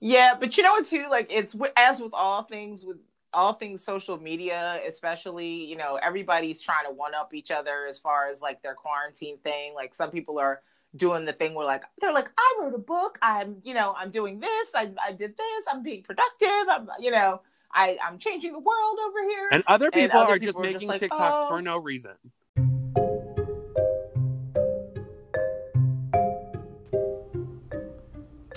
Yeah, 0.00 0.34
but 0.38 0.56
you 0.56 0.62
know 0.62 0.72
what 0.72 0.86
too? 0.86 1.06
Like 1.10 1.28
it's 1.30 1.56
as 1.76 2.00
with 2.00 2.12
all 2.14 2.42
things 2.42 2.84
with 2.84 2.98
all 3.32 3.52
things 3.52 3.84
social 3.84 4.18
media, 4.18 4.80
especially, 4.88 5.64
you 5.64 5.76
know, 5.76 5.98
everybody's 6.02 6.60
trying 6.60 6.86
to 6.86 6.92
one 6.92 7.14
up 7.14 7.34
each 7.34 7.50
other 7.50 7.86
as 7.86 7.98
far 7.98 8.28
as 8.28 8.40
like 8.40 8.62
their 8.62 8.74
quarantine 8.74 9.38
thing. 9.38 9.74
Like 9.74 9.94
some 9.94 10.10
people 10.10 10.38
are 10.38 10.62
doing 10.96 11.24
the 11.26 11.32
thing 11.32 11.54
where 11.54 11.66
like 11.66 11.84
they're 12.00 12.12
like, 12.12 12.30
I 12.38 12.58
wrote 12.60 12.74
a 12.74 12.78
book, 12.78 13.18
I'm, 13.20 13.56
you 13.62 13.74
know, 13.74 13.94
I'm 13.96 14.10
doing 14.10 14.40
this, 14.40 14.70
I, 14.74 14.90
I 15.04 15.12
did 15.12 15.36
this, 15.36 15.64
I'm 15.70 15.82
being 15.82 16.02
productive, 16.02 16.48
I'm, 16.70 16.88
you 16.98 17.10
know, 17.10 17.42
I, 17.72 17.98
I'm 18.02 18.18
changing 18.18 18.52
the 18.52 18.58
world 18.58 18.98
over 19.06 19.22
here. 19.28 19.48
And 19.52 19.62
other 19.66 19.90
people 19.90 20.18
and 20.18 20.28
other 20.28 20.34
are 20.34 20.38
people 20.38 20.62
just 20.62 20.72
making 20.72 20.88
just 20.88 21.02
like, 21.02 21.10
TikToks 21.10 21.44
oh. 21.44 21.48
for 21.48 21.60
no 21.60 21.78
reason. 21.78 22.12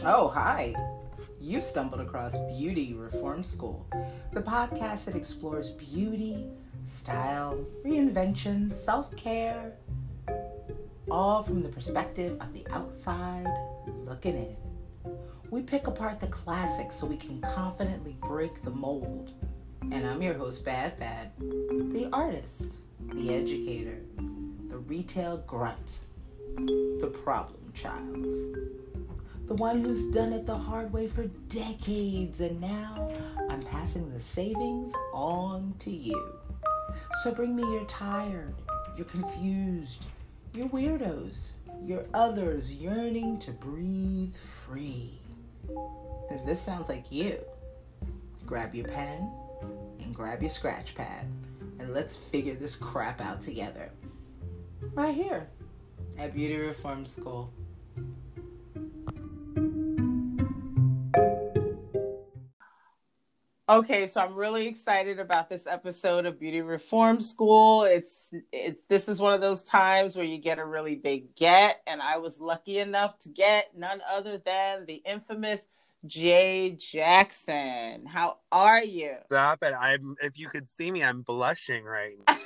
Oh, 0.06 0.30
hi. 0.30 0.74
You 1.42 1.62
stumbled 1.62 2.02
across 2.02 2.38
Beauty 2.38 2.94
Reform 2.94 3.44
School, 3.44 3.88
the 4.34 4.42
podcast 4.42 5.06
that 5.06 5.16
explores 5.16 5.70
beauty, 5.70 6.46
style, 6.84 7.66
reinvention, 7.86 8.74
self 8.74 9.16
care, 9.16 9.72
all 11.10 11.42
from 11.44 11.64
the 11.64 11.70
perspective 11.70 12.38
of 12.42 12.52
the 12.52 12.68
outside 12.72 13.48
looking 14.06 14.36
in. 14.36 14.56
We 15.50 15.62
pick 15.62 15.88
apart 15.88 16.20
the 16.20 16.28
classics 16.28 16.98
so 16.98 17.08
we 17.08 17.16
can 17.16 17.40
confidently 17.40 18.18
break 18.22 18.62
the 18.64 18.72
mold. 18.72 19.32
And 19.82 20.06
I'm 20.06 20.22
your 20.22 20.34
host, 20.34 20.66
Bad 20.66 21.00
Bad, 21.00 21.32
the 21.40 22.10
artist, 22.12 22.76
the 23.14 23.34
educator, 23.34 24.02
the 24.68 24.78
retail 24.80 25.38
grunt, 25.48 25.90
the 26.58 27.12
problem 27.24 27.72
child 27.74 28.28
the 29.50 29.56
one 29.56 29.84
who's 29.84 30.06
done 30.12 30.32
it 30.32 30.46
the 30.46 30.56
hard 30.56 30.94
way 30.94 31.08
for 31.08 31.26
decades, 31.50 32.40
and 32.40 32.62
now 32.62 33.10
I'm 33.50 33.64
passing 33.64 34.14
the 34.14 34.20
savings 34.20 34.94
on 35.12 35.74
to 35.80 35.90
you. 35.90 36.40
So 37.24 37.34
bring 37.34 37.56
me 37.56 37.64
your 37.64 37.86
tired, 37.86 38.54
you're 38.96 39.08
confused, 39.08 40.06
your 40.54 40.70
weirdos, 40.70 41.50
your 41.84 42.06
others 42.14 42.72
yearning 42.72 43.40
to 43.40 43.52
breathe 43.52 44.36
free. 44.36 45.20
And 45.68 46.40
if 46.40 46.46
this 46.46 46.62
sounds 46.62 46.88
like 46.88 47.12
you, 47.12 47.40
grab 48.46 48.76
your 48.76 48.88
pen 48.88 49.32
and 50.00 50.14
grab 50.14 50.44
your 50.44 50.50
scratch 50.50 50.94
pad 50.94 51.26
and 51.80 51.92
let's 51.92 52.16
figure 52.16 52.54
this 52.54 52.76
crap 52.76 53.20
out 53.20 53.42
together. 53.42 53.90
Right 54.94 55.16
here 55.16 55.48
at 56.20 56.36
Beauty 56.36 56.58
Reform 56.58 57.08
School. 57.08 57.52
Okay, 63.70 64.08
so 64.08 64.22
I'm 64.22 64.34
really 64.34 64.66
excited 64.66 65.20
about 65.20 65.48
this 65.48 65.68
episode 65.68 66.26
of 66.26 66.40
Beauty 66.40 66.62
Reform 66.62 67.22
School. 67.22 67.84
It's 67.84 68.34
it, 68.52 68.82
this 68.90 69.08
is 69.08 69.20
one 69.20 69.36
of 69.36 69.42
those 69.42 69.62
times 69.62 70.16
where 70.16 70.26
you 70.26 70.40
get 70.40 70.58
a 70.58 70.66
really 70.66 70.96
big 70.96 71.36
get, 71.36 71.84
and 71.86 72.02
I 72.02 72.18
was 72.18 72.40
lucky 72.40 72.80
enough 72.80 73.20
to 73.20 73.30
get 73.30 73.78
none 73.78 74.02
other 74.12 74.40
than 74.40 74.88
the 74.88 75.04
infamous 75.06 75.68
Jay 76.08 76.72
Jackson. 76.80 78.08
How 78.08 78.40
are 78.52 78.84
you? 78.84 79.18
Stop 79.28 79.62
it! 79.62 79.76
I'm. 79.80 80.16
If 80.20 80.40
you 80.40 80.48
could 80.48 80.68
see 80.68 80.90
me, 80.90 81.04
I'm 81.04 81.22
blushing 81.22 81.84
right 81.84 82.18
now. 82.28 82.40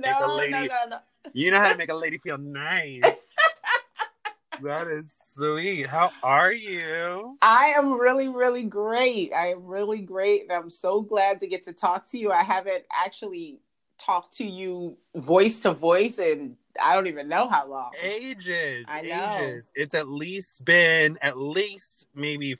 no, 0.00 0.34
lady, 0.34 0.50
no, 0.50 0.62
no, 0.62 0.88
no. 0.90 0.98
You 1.32 1.52
know 1.52 1.60
how 1.60 1.70
to 1.70 1.78
make 1.78 1.90
a 1.90 1.94
lady 1.94 2.18
feel 2.18 2.38
nice. 2.38 3.02
that 4.62 4.88
is 4.88 5.12
sweet. 5.32 5.86
How 5.86 6.10
are 6.22 6.52
you? 6.52 7.36
I 7.42 7.74
am 7.76 7.92
really, 7.92 8.28
really 8.28 8.64
great. 8.64 9.32
I 9.32 9.48
am 9.48 9.64
really 9.64 10.00
great. 10.00 10.42
And 10.42 10.52
I'm 10.52 10.70
so 10.70 11.00
glad 11.00 11.40
to 11.40 11.46
get 11.46 11.64
to 11.64 11.72
talk 11.72 12.08
to 12.10 12.18
you. 12.18 12.30
I 12.32 12.42
haven't 12.42 12.84
actually 12.92 13.60
talked 13.98 14.36
to 14.36 14.44
you 14.44 14.96
voice 15.16 15.60
to 15.60 15.72
voice 15.72 16.18
and 16.18 16.56
I 16.80 16.94
don't 16.94 17.08
even 17.08 17.28
know 17.28 17.48
how 17.48 17.68
long. 17.68 17.90
Ages. 18.00 18.86
I 18.88 19.02
know. 19.02 19.38
Ages. 19.40 19.70
It's 19.74 19.94
at 19.94 20.08
least 20.08 20.64
been 20.64 21.18
at 21.22 21.36
least 21.36 22.06
maybe 22.14 22.56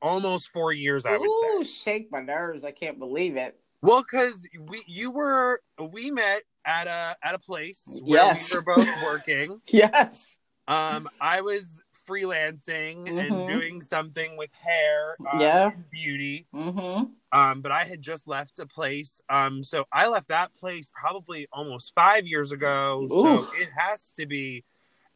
almost 0.00 0.48
four 0.48 0.72
years, 0.72 1.04
I 1.06 1.16
would 1.16 1.26
Ooh, 1.26 1.64
say. 1.64 1.70
shake 1.70 2.12
my 2.12 2.20
nerves. 2.20 2.64
I 2.64 2.70
can't 2.70 2.98
believe 2.98 3.36
it. 3.36 3.58
Well, 3.82 4.02
because 4.02 4.34
we 4.58 4.82
you 4.86 5.10
were 5.10 5.60
we 5.92 6.10
met 6.10 6.42
at 6.64 6.86
a 6.86 7.16
at 7.22 7.34
a 7.34 7.38
place 7.38 7.82
where 7.86 8.02
yes. 8.04 8.52
we 8.52 8.58
were 8.58 8.76
both 8.76 9.02
working. 9.04 9.60
yes. 9.68 10.26
Um, 10.68 11.08
I 11.20 11.40
was 11.40 11.82
freelancing 12.08 13.06
mm-hmm. 13.06 13.18
and 13.18 13.48
doing 13.48 13.82
something 13.82 14.36
with 14.36 14.50
hair, 14.52 15.16
um, 15.32 15.40
yeah, 15.40 15.70
beauty. 15.90 16.46
Mm-hmm. 16.54 17.04
Um, 17.38 17.60
but 17.60 17.72
I 17.72 17.84
had 17.84 18.00
just 18.00 18.28
left 18.28 18.58
a 18.58 18.66
place. 18.66 19.20
Um, 19.28 19.62
so 19.62 19.84
I 19.92 20.08
left 20.08 20.28
that 20.28 20.54
place 20.54 20.90
probably 20.94 21.48
almost 21.52 21.92
five 21.94 22.26
years 22.26 22.52
ago. 22.52 23.06
Ooh. 23.10 23.46
So 23.46 23.48
it 23.56 23.68
has 23.76 24.12
to 24.14 24.26
be 24.26 24.64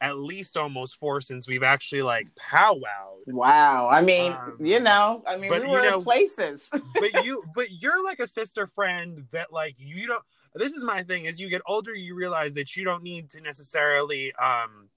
at 0.00 0.18
least 0.18 0.56
almost 0.56 0.96
four 0.96 1.20
since 1.20 1.46
we've 1.46 1.62
actually 1.62 2.02
like 2.02 2.26
powwowed. 2.34 3.22
Wow. 3.26 3.88
I 3.90 4.02
mean, 4.02 4.32
um, 4.32 4.56
you 4.60 4.80
know, 4.80 5.22
I 5.26 5.36
mean, 5.36 5.48
but, 5.48 5.62
we 5.62 5.68
were 5.68 5.84
you 5.84 5.90
know, 5.90 5.98
in 5.98 6.04
places. 6.04 6.68
but 7.00 7.24
you, 7.24 7.42
but 7.54 7.70
you're 7.70 8.02
like 8.02 8.20
a 8.20 8.26
sister 8.26 8.66
friend 8.66 9.26
that 9.30 9.52
like 9.52 9.76
you 9.78 10.06
don't. 10.06 10.22
This 10.54 10.72
is 10.72 10.84
my 10.84 11.02
thing. 11.02 11.26
As 11.26 11.40
you 11.40 11.48
get 11.48 11.62
older, 11.64 11.94
you 11.94 12.14
realize 12.14 12.52
that 12.54 12.76
you 12.76 12.84
don't 12.84 13.02
need 13.02 13.30
to 13.30 13.40
necessarily 13.40 14.34
um 14.34 14.90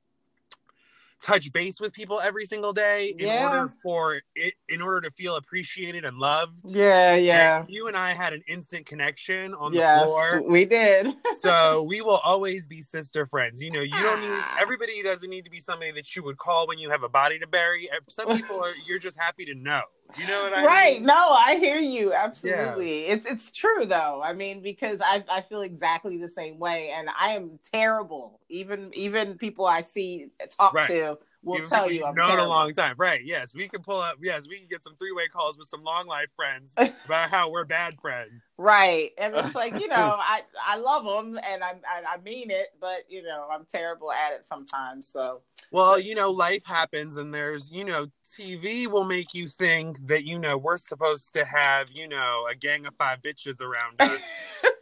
touch 1.22 1.52
base 1.52 1.80
with 1.80 1.94
people 1.94 2.20
every 2.20 2.46
single 2.46 2.74
day 2.74 3.16
in 3.18 3.28
yeah. 3.28 3.48
order 3.48 3.74
for 3.82 4.22
it 4.36 4.54
in 4.70 4.82
order 4.82 5.02
to 5.02 5.12
feel 5.12 5.36
appreciated 5.36 6.06
and 6.06 6.18
loved. 6.18 6.60
Yeah, 6.66 7.16
yeah. 7.16 7.62
And 7.62 7.70
you 7.70 7.88
and 7.88 7.98
I 7.98 8.14
had 8.14 8.34
an 8.34 8.44
instant 8.48 8.86
connection 8.86 9.54
on 9.54 9.74
yes, 9.74 10.02
the 10.02 10.06
floor. 10.06 10.42
We 10.48 10.66
did. 10.66 11.14
so 11.42 11.84
we 11.84 12.02
will 12.02 12.18
always 12.18 12.66
be 12.66 12.82
sister 12.82 13.26
friends. 13.26 13.62
You 13.62 13.72
know, 13.72 13.82
you 13.82 13.92
don't 13.92 14.22
need 14.22 14.30
ah. 14.32 14.58
everybody 14.60 15.02
doesn't 15.04 15.30
need 15.30 15.46
to 15.46 15.52
be 15.52 15.60
somebody 15.60 15.92
that 15.94 16.16
you 16.16 16.24
would 16.24 16.38
call 16.38 16.68
when 16.68 16.78
you 16.78 16.90
have 16.90 17.04
a 17.04 17.10
body 17.10 17.40
to 17.40 17.48
bury. 17.48 17.90
Some 18.10 18.28
people 18.38 18.64
are 18.64 18.72
you're 18.88 19.00
just 19.00 19.20
happy 19.20 19.46
to 19.46 19.56
know. 19.56 19.82
You 20.18 20.28
know 20.28 20.44
what 20.44 20.54
I 20.54 20.64
right. 20.64 20.94
mean? 20.96 21.04
No, 21.04 21.14
I 21.14 21.58
hear 21.58 21.78
you. 21.78 22.14
Absolutely. 22.14 23.06
Yeah. 23.06 23.14
It's 23.14 23.26
it's 23.26 23.52
true 23.52 23.86
though. 23.86 24.22
I 24.24 24.34
mean, 24.34 24.62
because 24.62 25.00
I 25.02 25.24
I 25.30 25.42
feel 25.42 25.62
exactly 25.62 26.18
the 26.18 26.30
same 26.30 26.58
way 26.60 26.90
and 26.90 27.10
I 27.20 27.34
am 27.34 27.60
terrible. 27.72 28.40
Even 28.50 28.92
even 28.94 29.38
people 29.38 29.66
I 29.66 29.82
see 29.82 30.30
talk 30.50 30.74
right. 30.74 30.88
to 30.88 31.18
will 31.46 31.56
Even 31.58 31.68
tell 31.68 31.90
you 31.90 32.04
I'm 32.04 32.16
known 32.16 32.28
terrible. 32.28 32.48
a 32.48 32.50
long 32.50 32.74
time. 32.74 32.96
Right. 32.98 33.24
Yes. 33.24 33.54
We 33.54 33.68
can 33.68 33.82
pull 33.82 34.00
up 34.02 34.18
yes, 34.22 34.48
we 34.48 34.58
can 34.58 34.68
get 34.68 34.84
some 34.84 34.96
three 34.98 35.14
way 35.14 35.28
calls 35.32 35.58
with 35.58 35.68
some 35.68 35.84
long 35.84 36.08
life 36.08 36.30
friends 36.36 36.72
about 37.06 37.30
how 37.30 37.50
we're 37.50 37.64
bad 37.66 37.94
friends. 38.02 38.44
Right. 38.58 39.12
And 39.18 39.36
it's 39.36 39.56
like, 39.56 39.74
you 39.80 39.88
know, 39.88 40.18
I 40.20 40.42
I 40.66 40.78
love 40.78 41.06
them 41.06 41.40
and 41.50 41.64
I, 41.64 41.72
I 41.72 42.16
I 42.16 42.18
mean 42.24 42.52
it, 42.52 42.70
but 42.82 43.06
you 43.08 43.24
know, 43.24 43.48
I'm 43.52 43.66
terrible 43.66 44.12
at 44.12 44.34
it 44.34 44.46
sometimes. 44.46 45.08
So 45.08 45.42
well, 45.72 46.00
you 46.00 46.16
know, 46.16 46.32
life 46.32 46.66
happens 46.66 47.18
and 47.18 47.34
there's, 47.34 47.72
you 47.72 47.84
know, 47.84 48.08
TV 48.38 48.88
will 48.88 49.04
make 49.04 49.34
you 49.34 49.48
think 49.48 50.06
that, 50.08 50.24
you 50.24 50.40
know, 50.40 50.58
we're 50.58 50.78
supposed 50.78 51.34
to 51.34 51.46
have, 51.46 51.90
you 51.92 52.08
know, 52.08 52.46
a 52.52 52.56
gang 52.56 52.86
of 52.86 52.96
five 52.96 53.20
bitches 53.22 53.62
around 53.62 54.00
us 54.00 54.22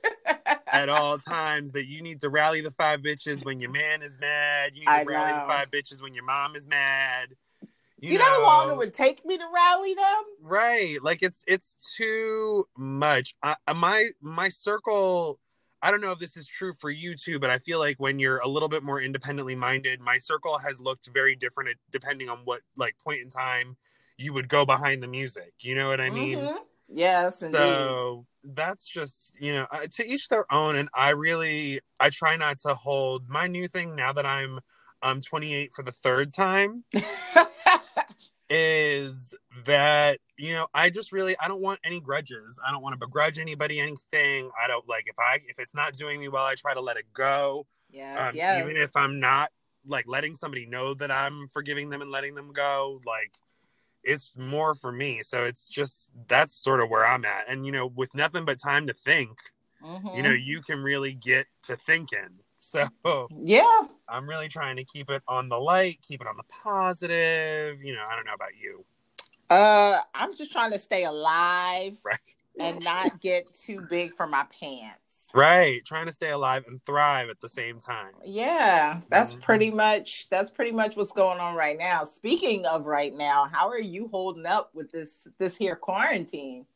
at 0.74 0.90
all 0.90 1.20
times, 1.20 1.72
that 1.74 1.86
you 1.86 2.02
need 2.02 2.22
to 2.22 2.30
rally 2.30 2.62
the 2.62 2.72
five 2.72 3.02
bitches 3.02 3.46
when 3.46 3.62
your 3.62 3.72
man 3.72 4.02
is 4.02 4.20
mad. 4.20 4.72
You 4.74 4.82
need 4.82 5.04
to 5.06 5.10
rally 5.10 5.34
the 5.34 5.48
five 5.48 5.70
bitches 5.72 6.02
when 6.02 6.14
your 6.14 6.26
mom 6.26 6.56
is 6.56 6.66
mad. 6.66 7.30
You 8.00 8.10
Do 8.10 8.14
you 8.14 8.20
know, 8.20 8.26
know, 8.26 8.34
how 8.34 8.44
long 8.44 8.72
it 8.72 8.78
would 8.78 8.94
take 8.94 9.26
me 9.26 9.38
to 9.38 9.46
rally 9.54 9.94
them? 9.94 10.24
Right. 10.42 11.02
Like 11.02 11.24
it's 11.24 11.44
it's 11.48 11.78
too 11.96 12.68
much. 12.76 13.34
I, 13.42 13.56
my 13.74 14.10
my 14.22 14.50
circle 14.50 15.40
I 15.84 15.92
don't 15.92 16.00
know 16.00 16.14
if 16.14 16.20
this 16.20 16.38
is 16.38 16.48
true 16.48 16.74
for 16.74 16.90
you 16.90 17.14
too, 17.14 17.40
but 17.40 17.50
I 17.50 17.60
feel 17.60 17.78
like 17.78 17.98
when 18.00 18.18
you're 18.18 18.38
a 18.38 18.48
little 18.48 18.70
bit 18.70 18.84
more 18.84 19.02
independently 19.02 19.54
minded, 19.54 20.00
my 20.00 20.18
circle 20.18 20.58
has 20.58 20.80
looked 20.80 21.10
very 21.14 21.36
different 21.36 21.78
depending 21.92 22.30
on 22.30 22.40
what 22.46 22.62
like 22.78 22.96
point 22.98 23.22
in 23.22 23.30
time 23.30 23.76
you 24.18 24.32
would 24.32 24.48
go 24.48 24.66
behind 24.66 25.04
the 25.04 25.08
music. 25.08 25.54
You 25.60 25.76
know 25.76 25.90
what 25.90 26.00
I 26.00 26.10
mean? 26.10 26.40
Mm-hmm. 26.40 26.58
Yes. 26.94 27.42
Indeed. 27.42 27.58
So 27.58 28.26
that's 28.44 28.88
just 28.88 29.36
you 29.40 29.54
know 29.54 29.68
to 29.92 30.06
each 30.06 30.30
their 30.30 30.52
own, 30.54 30.76
and 30.76 30.90
I 30.94 31.10
really 31.10 31.82
I 32.00 32.10
try 32.10 32.36
not 32.36 32.60
to 32.62 32.76
hold 32.76 33.28
my 33.30 33.48
new 33.48 33.68
thing 33.68 33.96
now 33.96 34.14
that 34.14 34.26
I'm 34.26 34.60
um 35.04 35.22
28 35.22 35.74
for 35.74 35.84
the 35.84 35.92
third 35.92 36.34
time 36.34 36.84
is 38.50 39.34
that 39.66 40.20
you 40.38 40.54
know 40.54 40.68
i 40.74 40.90
just 40.90 41.12
really 41.12 41.36
i 41.40 41.48
don't 41.48 41.62
want 41.62 41.80
any 41.84 42.00
grudges 42.00 42.60
i 42.66 42.72
don't 42.72 42.82
want 42.82 42.94
to 42.94 43.06
begrudge 43.06 43.38
anybody 43.38 43.80
anything 43.80 44.50
i 44.62 44.68
don't 44.68 44.88
like 44.88 45.04
if 45.08 45.20
i 45.20 45.40
if 45.48 45.60
it's 45.60 45.76
not 45.76 45.94
doing 45.94 46.20
me 46.20 46.28
well 46.28 46.46
i 46.46 46.56
try 46.56 46.74
to 46.74 46.82
let 46.82 46.98
it 46.98 47.06
go 47.14 47.66
yes, 47.92 48.18
um, 48.20 48.36
yes. 48.36 48.60
even 48.60 48.82
if 48.82 48.96
i'm 48.96 49.20
not 49.20 49.52
like 49.86 50.06
letting 50.08 50.34
somebody 50.36 50.66
know 50.66 50.94
that 50.94 51.12
i'm 51.12 51.48
forgiving 51.54 51.90
them 51.90 52.02
and 52.02 52.12
letting 52.12 52.34
them 52.36 52.52
go 52.54 53.02
like 53.06 53.34
it's 54.04 54.32
more 54.36 54.76
for 54.76 54.92
me 54.92 55.22
so 55.24 55.44
it's 55.46 55.68
just 55.70 56.10
that's 56.28 56.56
sort 56.56 56.82
of 56.82 56.90
where 56.90 57.06
i'm 57.06 57.26
at 57.26 57.46
and 57.50 57.66
you 57.66 57.72
know 57.72 57.88
with 57.88 58.14
nothing 58.14 58.46
but 58.46 58.60
time 58.60 58.88
to 58.88 58.94
think 58.94 59.38
mm-hmm. 59.84 60.16
you 60.16 60.22
know 60.24 60.32
you 60.32 60.62
can 60.62 60.80
really 60.80 61.14
get 61.14 61.48
to 61.62 61.76
thinking 61.86 62.30
so 62.58 63.28
yeah 63.44 63.82
i'm 64.10 64.28
really 64.28 64.48
trying 64.48 64.76
to 64.76 64.84
keep 64.86 65.10
it 65.10 65.22
on 65.28 65.50
the 65.50 65.58
light 65.58 66.00
keep 66.08 66.22
it 66.22 66.28
on 66.28 66.38
the 66.38 66.44
positive 66.50 67.82
you 67.84 67.94
know 67.94 68.04
i 68.10 68.16
don't 68.16 68.26
know 68.26 68.34
about 68.34 68.56
you 68.60 68.84
Uh, 69.50 70.00
I'm 70.16 70.36
just 70.36 70.52
trying 70.52 70.72
to 70.72 70.80
stay 70.80 71.04
alive 71.04 71.98
Right. 72.04 72.18
and 72.60 72.84
not 72.84 73.20
get 73.22 73.54
too 73.54 73.82
big 73.90 74.16
for 74.16 74.26
my 74.26 74.46
pants. 74.60 74.98
Right. 75.34 75.84
Trying 75.86 76.08
to 76.08 76.14
stay 76.14 76.30
alive 76.30 76.66
and 76.68 76.84
thrive 76.86 77.30
at 77.30 77.40
the 77.42 77.50
same 77.50 77.80
time. 77.80 78.14
Yeah, 78.26 79.02
that's 79.10 79.36
Mhm. 79.36 79.42
pretty 79.42 79.70
much 79.72 80.28
that's 80.30 80.50
pretty 80.50 80.72
much 80.72 80.96
what's 80.96 81.12
going 81.12 81.40
on 81.40 81.56
right 81.56 81.78
now. 81.78 82.06
Speaking 82.06 82.66
of 82.66 82.86
right 82.86 83.14
now, 83.14 83.50
how 83.52 83.70
are 83.70 83.80
you 83.80 84.08
holding 84.08 84.46
up 84.46 84.74
with 84.74 84.92
this 84.92 85.28
this 85.40 85.58
here 85.58 85.76
quarantine? 85.76 86.68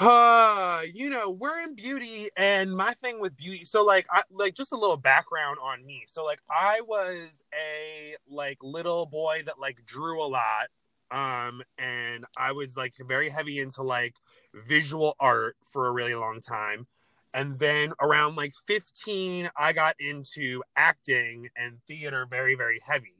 Uh, 0.00 0.82
you 0.92 1.10
know, 1.10 1.30
we're 1.30 1.60
in 1.62 1.74
beauty 1.74 2.30
and 2.36 2.74
my 2.74 2.94
thing 2.94 3.20
with 3.20 3.36
beauty. 3.36 3.64
So 3.64 3.84
like 3.84 4.06
I 4.10 4.22
like 4.30 4.54
just 4.54 4.72
a 4.72 4.76
little 4.76 4.96
background 4.96 5.58
on 5.62 5.84
me. 5.84 6.04
So 6.06 6.24
like 6.24 6.40
I 6.50 6.80
was 6.80 7.28
a 7.54 8.16
like 8.26 8.58
little 8.62 9.06
boy 9.06 9.42
that 9.46 9.58
like 9.60 9.84
drew 9.84 10.22
a 10.22 10.26
lot. 10.26 10.68
Um 11.10 11.62
and 11.78 12.24
I 12.38 12.52
was 12.52 12.76
like 12.76 12.94
very 13.06 13.28
heavy 13.28 13.58
into 13.60 13.82
like 13.82 14.14
visual 14.54 15.14
art 15.20 15.56
for 15.70 15.86
a 15.88 15.92
really 15.92 16.14
long 16.14 16.40
time. 16.40 16.86
And 17.34 17.58
then 17.58 17.92
around 18.00 18.36
like 18.36 18.54
15 18.66 19.50
I 19.56 19.72
got 19.72 19.96
into 19.98 20.62
acting 20.76 21.48
and 21.56 21.78
theater 21.86 22.26
very 22.28 22.54
very 22.54 22.80
heavy. 22.86 23.14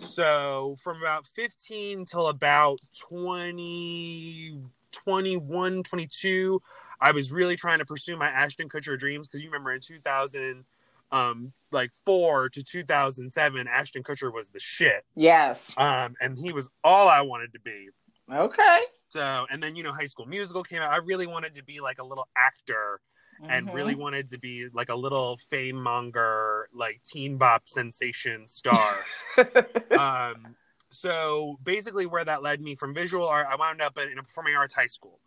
So 0.00 0.76
from 0.82 0.98
about 0.98 1.26
15 1.34 2.04
till 2.06 2.28
about 2.28 2.80
20 3.08 4.62
21, 4.92 5.82
22, 5.82 6.62
I 7.00 7.10
was 7.12 7.32
really 7.32 7.56
trying 7.56 7.80
to 7.80 7.84
pursue 7.84 8.16
my 8.16 8.28
Ashton 8.28 8.68
Kutcher 8.68 8.98
dreams 8.98 9.26
because 9.26 9.42
you 9.42 9.48
remember 9.48 9.72
in 9.72 9.80
2000, 9.80 10.64
um, 11.10 11.52
like 11.70 11.90
four 12.04 12.48
to 12.50 12.62
2007, 12.62 13.68
Ashton 13.68 14.02
Kutcher 14.02 14.32
was 14.32 14.48
the 14.48 14.60
shit. 14.60 15.04
Yes. 15.16 15.72
Um, 15.76 16.14
and 16.20 16.38
he 16.38 16.52
was 16.52 16.68
all 16.84 17.08
I 17.08 17.22
wanted 17.22 17.52
to 17.54 17.60
be. 17.60 17.88
Okay. 18.32 18.82
So, 19.08 19.46
and 19.50 19.62
then, 19.62 19.76
you 19.76 19.82
know, 19.82 19.92
High 19.92 20.06
School 20.06 20.26
Musical 20.26 20.62
came 20.62 20.80
out. 20.80 20.90
I 20.90 20.98
really 20.98 21.26
wanted 21.26 21.54
to 21.56 21.64
be 21.64 21.80
like 21.80 21.98
a 21.98 22.04
little 22.04 22.28
actor 22.36 23.00
and 23.48 23.68
Mhm. 23.68 23.74
really 23.74 23.94
wanted 23.94 24.30
to 24.30 24.38
be 24.38 24.68
like 24.72 24.88
a 24.88 24.94
little 24.94 25.36
fame 25.36 25.76
monger, 25.76 26.68
like 26.72 27.02
teen 27.04 27.36
bop 27.36 27.68
sensation 27.68 28.46
star. 28.46 29.04
um, 29.98 30.56
so 30.90 31.58
basically, 31.62 32.06
where 32.06 32.24
that 32.24 32.42
led 32.42 32.60
me 32.60 32.74
from 32.74 32.94
visual 32.94 33.26
art, 33.26 33.46
I 33.48 33.56
wound 33.56 33.80
up 33.80 33.98
in, 33.98 34.18
a 34.18 34.22
performing 34.22 34.54
arts 34.54 34.74
high 34.74 34.86
school. 34.86 35.20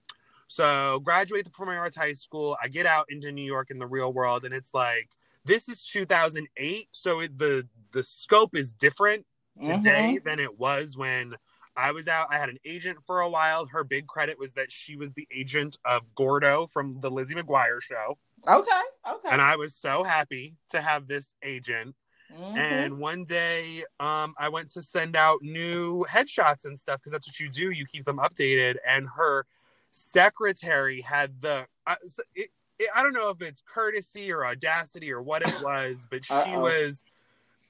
So 0.47 0.99
graduate 1.03 1.43
the 1.43 1.51
performing 1.51 1.77
arts 1.77 1.95
high 1.95 2.13
school. 2.13 2.55
I 2.61 2.67
get 2.67 2.85
out 2.85 3.07
into 3.09 3.31
New 3.31 3.45
York 3.45 3.71
in 3.71 3.79
the 3.79 3.87
real 3.87 4.13
world, 4.13 4.45
and 4.45 4.53
it's 4.53 4.73
like 4.73 5.09
this 5.43 5.67
is 5.67 5.83
2008, 5.83 6.87
so 6.91 7.19
it, 7.19 7.37
the 7.37 7.67
the 7.91 8.03
scope 8.03 8.55
is 8.55 8.71
different 8.71 9.25
today 9.63 10.19
than 10.23 10.39
it 10.39 10.59
was 10.59 10.97
when 10.97 11.35
I 11.77 11.91
was 11.91 12.07
out. 12.07 12.27
I 12.31 12.37
had 12.37 12.49
an 12.49 12.57
agent 12.65 12.99
for 13.05 13.21
a 13.21 13.29
while. 13.29 13.65
Her 13.65 13.83
big 13.83 14.07
credit 14.07 14.39
was 14.39 14.51
that 14.53 14.71
she 14.71 14.95
was 14.95 15.13
the 15.13 15.27
agent 15.35 15.77
of 15.85 16.01
Gordo 16.15 16.67
from 16.67 16.99
the 17.01 17.11
Lizzie 17.11 17.35
McGuire 17.35 17.81
show. 17.81 18.17
Okay. 18.47 18.81
Okay. 19.09 19.29
and 19.29 19.41
I 19.41 19.55
was 19.55 19.75
so 19.75 20.03
happy 20.03 20.55
to 20.71 20.81
have 20.81 21.07
this 21.07 21.33
agent. 21.43 21.95
Mhm. 22.33 22.57
And 22.57 22.97
one 22.99 23.23
day, 23.23 23.85
um, 23.99 24.33
I 24.37 24.49
went 24.49 24.69
to 24.73 24.81
send 24.81 25.15
out 25.15 25.41
new 25.41 26.05
headshots 26.09 26.65
and 26.65 26.79
stuff 26.79 26.99
because 26.99 27.11
that's 27.11 27.27
what 27.27 27.39
you 27.39 27.49
do. 27.49 27.71
You 27.71 27.85
keep 27.85 28.05
them 28.05 28.17
updated. 28.17 28.77
And 28.87 29.07
her 29.15 29.45
secretary 29.91 31.01
had 31.01 31.41
the. 31.41 31.65
Uh, 31.87 31.95
it, 32.33 32.49
it, 32.79 32.89
I 32.95 33.03
don't 33.03 33.13
know 33.13 33.29
if 33.29 33.41
it's 33.41 33.61
courtesy 33.65 34.31
or 34.31 34.45
audacity 34.45 35.11
or 35.11 35.21
what 35.21 35.41
it 35.41 35.53
was, 35.61 36.05
but 36.09 36.25
she 36.25 36.33
Uh-oh. 36.33 36.61
was. 36.61 37.03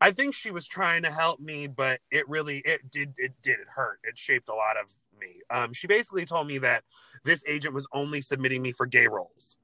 I 0.02 0.12
think 0.12 0.36
she 0.36 0.52
was 0.52 0.68
trying 0.68 1.04
to 1.04 1.12
help 1.12 1.40
me, 1.40 1.68
but 1.68 2.00
it 2.12 2.28
really 2.28 2.60
it 2.60 2.92
did 2.92 3.14
it 3.18 3.34
did 3.42 3.60
it 3.60 3.68
hurt. 3.74 4.00
It 4.04 4.18
shaped 4.18 4.50
a 4.50 4.54
lot 4.54 4.78
of 4.78 4.88
me. 5.20 5.42
Um, 5.50 5.74
she 5.74 5.88
basically 5.88 6.26
told 6.26 6.48
me 6.48 6.58
that 6.60 6.84
this 7.24 7.44
agent 7.48 7.74
was 7.74 7.88
only 7.94 8.22
submitting 8.22 8.62
me 8.62 8.72
for 8.72 8.86
gay 8.86 9.08
roles 9.08 9.58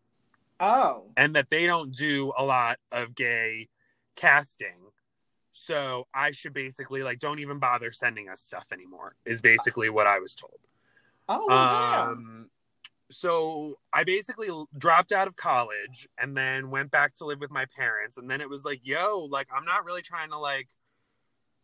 oh. 0.61 1.03
and 1.17 1.35
that 1.35 1.49
they 1.49 1.65
don't 1.65 1.93
do 1.93 2.31
a 2.37 2.43
lot 2.43 2.79
of 2.91 3.15
gay 3.15 3.67
casting. 4.15 4.77
So 5.53 6.07
I 6.13 6.31
should 6.31 6.53
basically 6.53 7.03
like 7.03 7.19
don't 7.19 7.39
even 7.39 7.59
bother 7.59 7.91
sending 7.91 8.29
us 8.29 8.41
stuff 8.41 8.65
anymore. 8.71 9.15
Is 9.25 9.41
basically 9.41 9.89
what 9.89 10.07
I 10.07 10.19
was 10.19 10.33
told. 10.33 10.59
Oh. 11.27 11.49
Um, 11.49 12.49
so 13.11 13.77
I 13.93 14.03
basically 14.03 14.49
dropped 14.77 15.11
out 15.11 15.27
of 15.27 15.35
college 15.35 16.07
and 16.17 16.35
then 16.35 16.71
went 16.71 16.91
back 16.91 17.15
to 17.15 17.25
live 17.25 17.39
with 17.39 17.51
my 17.51 17.65
parents. 17.75 18.17
And 18.17 18.29
then 18.29 18.41
it 18.41 18.49
was 18.49 18.63
like, 18.63 18.81
yo, 18.83 19.27
like 19.29 19.47
I'm 19.55 19.65
not 19.65 19.85
really 19.85 20.01
trying 20.01 20.29
to 20.29 20.37
like 20.37 20.67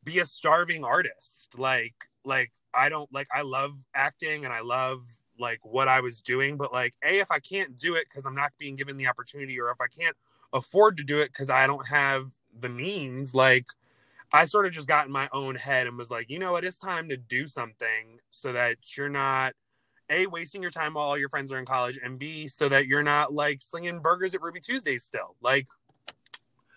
be 0.03 0.19
a 0.19 0.25
starving 0.25 0.83
artist. 0.83 1.55
Like, 1.57 1.95
like 2.23 2.51
I 2.73 2.89
don't 2.89 3.11
like 3.11 3.27
I 3.33 3.41
love 3.41 3.77
acting 3.95 4.45
and 4.45 4.53
I 4.53 4.61
love 4.61 5.03
like 5.39 5.59
what 5.63 5.88
I 5.88 6.01
was 6.01 6.21
doing, 6.21 6.57
but 6.57 6.73
like, 6.73 6.94
a 7.03 7.19
if 7.19 7.31
I 7.31 7.39
can't 7.39 7.77
do 7.77 7.95
it 7.95 8.07
because 8.09 8.25
I'm 8.25 8.35
not 8.35 8.53
being 8.57 8.75
given 8.75 8.97
the 8.97 9.07
opportunity, 9.07 9.59
or 9.59 9.69
if 9.69 9.79
I 9.81 9.88
can't 9.88 10.15
afford 10.53 10.97
to 10.97 11.03
do 11.03 11.19
it 11.19 11.31
because 11.31 11.49
I 11.49 11.67
don't 11.67 11.88
have 11.88 12.31
the 12.59 12.69
means, 12.69 13.33
like 13.33 13.65
I 14.31 14.45
sort 14.45 14.65
of 14.65 14.73
just 14.73 14.88
got 14.88 15.05
in 15.05 15.11
my 15.11 15.29
own 15.31 15.55
head 15.55 15.88
and 15.88 15.97
was 15.97 16.11
like, 16.11 16.29
you 16.29 16.39
know 16.39 16.51
what, 16.51 16.65
it's 16.65 16.79
time 16.79 17.09
to 17.09 17.17
do 17.17 17.47
something 17.47 18.19
so 18.29 18.51
that 18.53 18.77
you're 18.95 19.09
not 19.09 19.53
a 20.09 20.25
wasting 20.27 20.62
your 20.62 20.71
time 20.71 20.94
while 20.94 21.06
all 21.06 21.18
your 21.18 21.30
friends 21.30 21.51
are 21.51 21.59
in 21.59 21.65
college, 21.65 22.00
and 22.01 22.18
b 22.19 22.48
so 22.48 22.69
that 22.69 22.88
you're 22.88 23.04
not 23.04 23.33
like 23.33 23.62
slinging 23.62 24.00
burgers 24.00 24.33
at 24.36 24.42
Ruby 24.42 24.59
Tuesdays 24.59 25.04
still. 25.04 25.36
Like, 25.42 25.68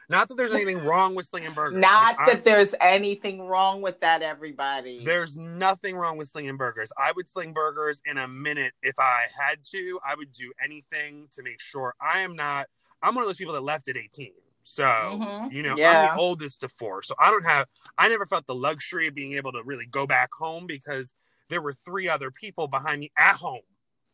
not 0.09 0.29
that 0.29 0.37
there's 0.37 0.53
anything 0.53 0.85
wrong 0.85 1.15
with 1.15 1.27
slinging 1.27 1.53
burgers. 1.53 1.81
Not 1.81 2.17
Like, 2.19 2.27
that 2.27 2.35
I'm- 2.37 2.43
there's 2.43 2.75
anything 2.81 3.43
wrong 3.47 3.81
with 3.81 4.01
that, 4.01 4.23
everybody. 4.23 5.05
there's 5.05 5.37
nothing 5.37 5.97
wrong 5.97 6.17
with 6.17 6.29
slinging 6.29 6.57
burgers. 6.57 6.93
I 6.99 7.13
would 7.13 7.29
sling 7.29 7.53
burgers 7.53 8.03
in 8.05 8.19
a 8.19 8.27
minute 8.27 8.75
if 8.83 8.99
I 8.99 9.27
had 9.33 9.65
to. 9.67 10.01
I 10.05 10.17
would 10.17 10.33
do 10.33 10.53
anything 10.61 11.29
to 11.35 11.45
make 11.45 11.61
sure 11.61 11.95
I 12.01 12.21
am 12.21 12.35
not. 12.35 12.67
I'm 13.03 13.15
one 13.15 13.23
of 13.23 13.29
those 13.29 13.37
people 13.37 13.55
that 13.55 13.61
left 13.63 13.89
at 13.89 13.97
18. 13.97 14.33
So, 14.65 14.85
Mhm. 14.85 15.53
you 15.53 15.63
know, 15.63 15.71
I'm 15.73 15.77
the 16.17 16.21
oldest 16.21 16.65
of 16.65 16.73
four. 16.73 17.03
So 17.03 17.15
I 17.19 17.31
don't 17.31 17.45
have, 17.45 17.67
I 17.97 18.09
never 18.09 18.27
felt 18.27 18.47
the 18.47 18.55
luxury 18.55 19.07
of 19.07 19.15
being 19.15 19.33
able 19.35 19.53
to 19.53 19.63
really 19.63 19.87
go 19.87 20.07
back 20.07 20.33
home 20.35 20.67
because 20.67 21.15
there 21.51 21.63
were 21.63 21.75
three 21.75 22.09
other 22.09 22.33
people 22.33 22.69
behind 22.69 23.01
me 23.03 23.13
at 23.19 23.37
home. 23.37 23.63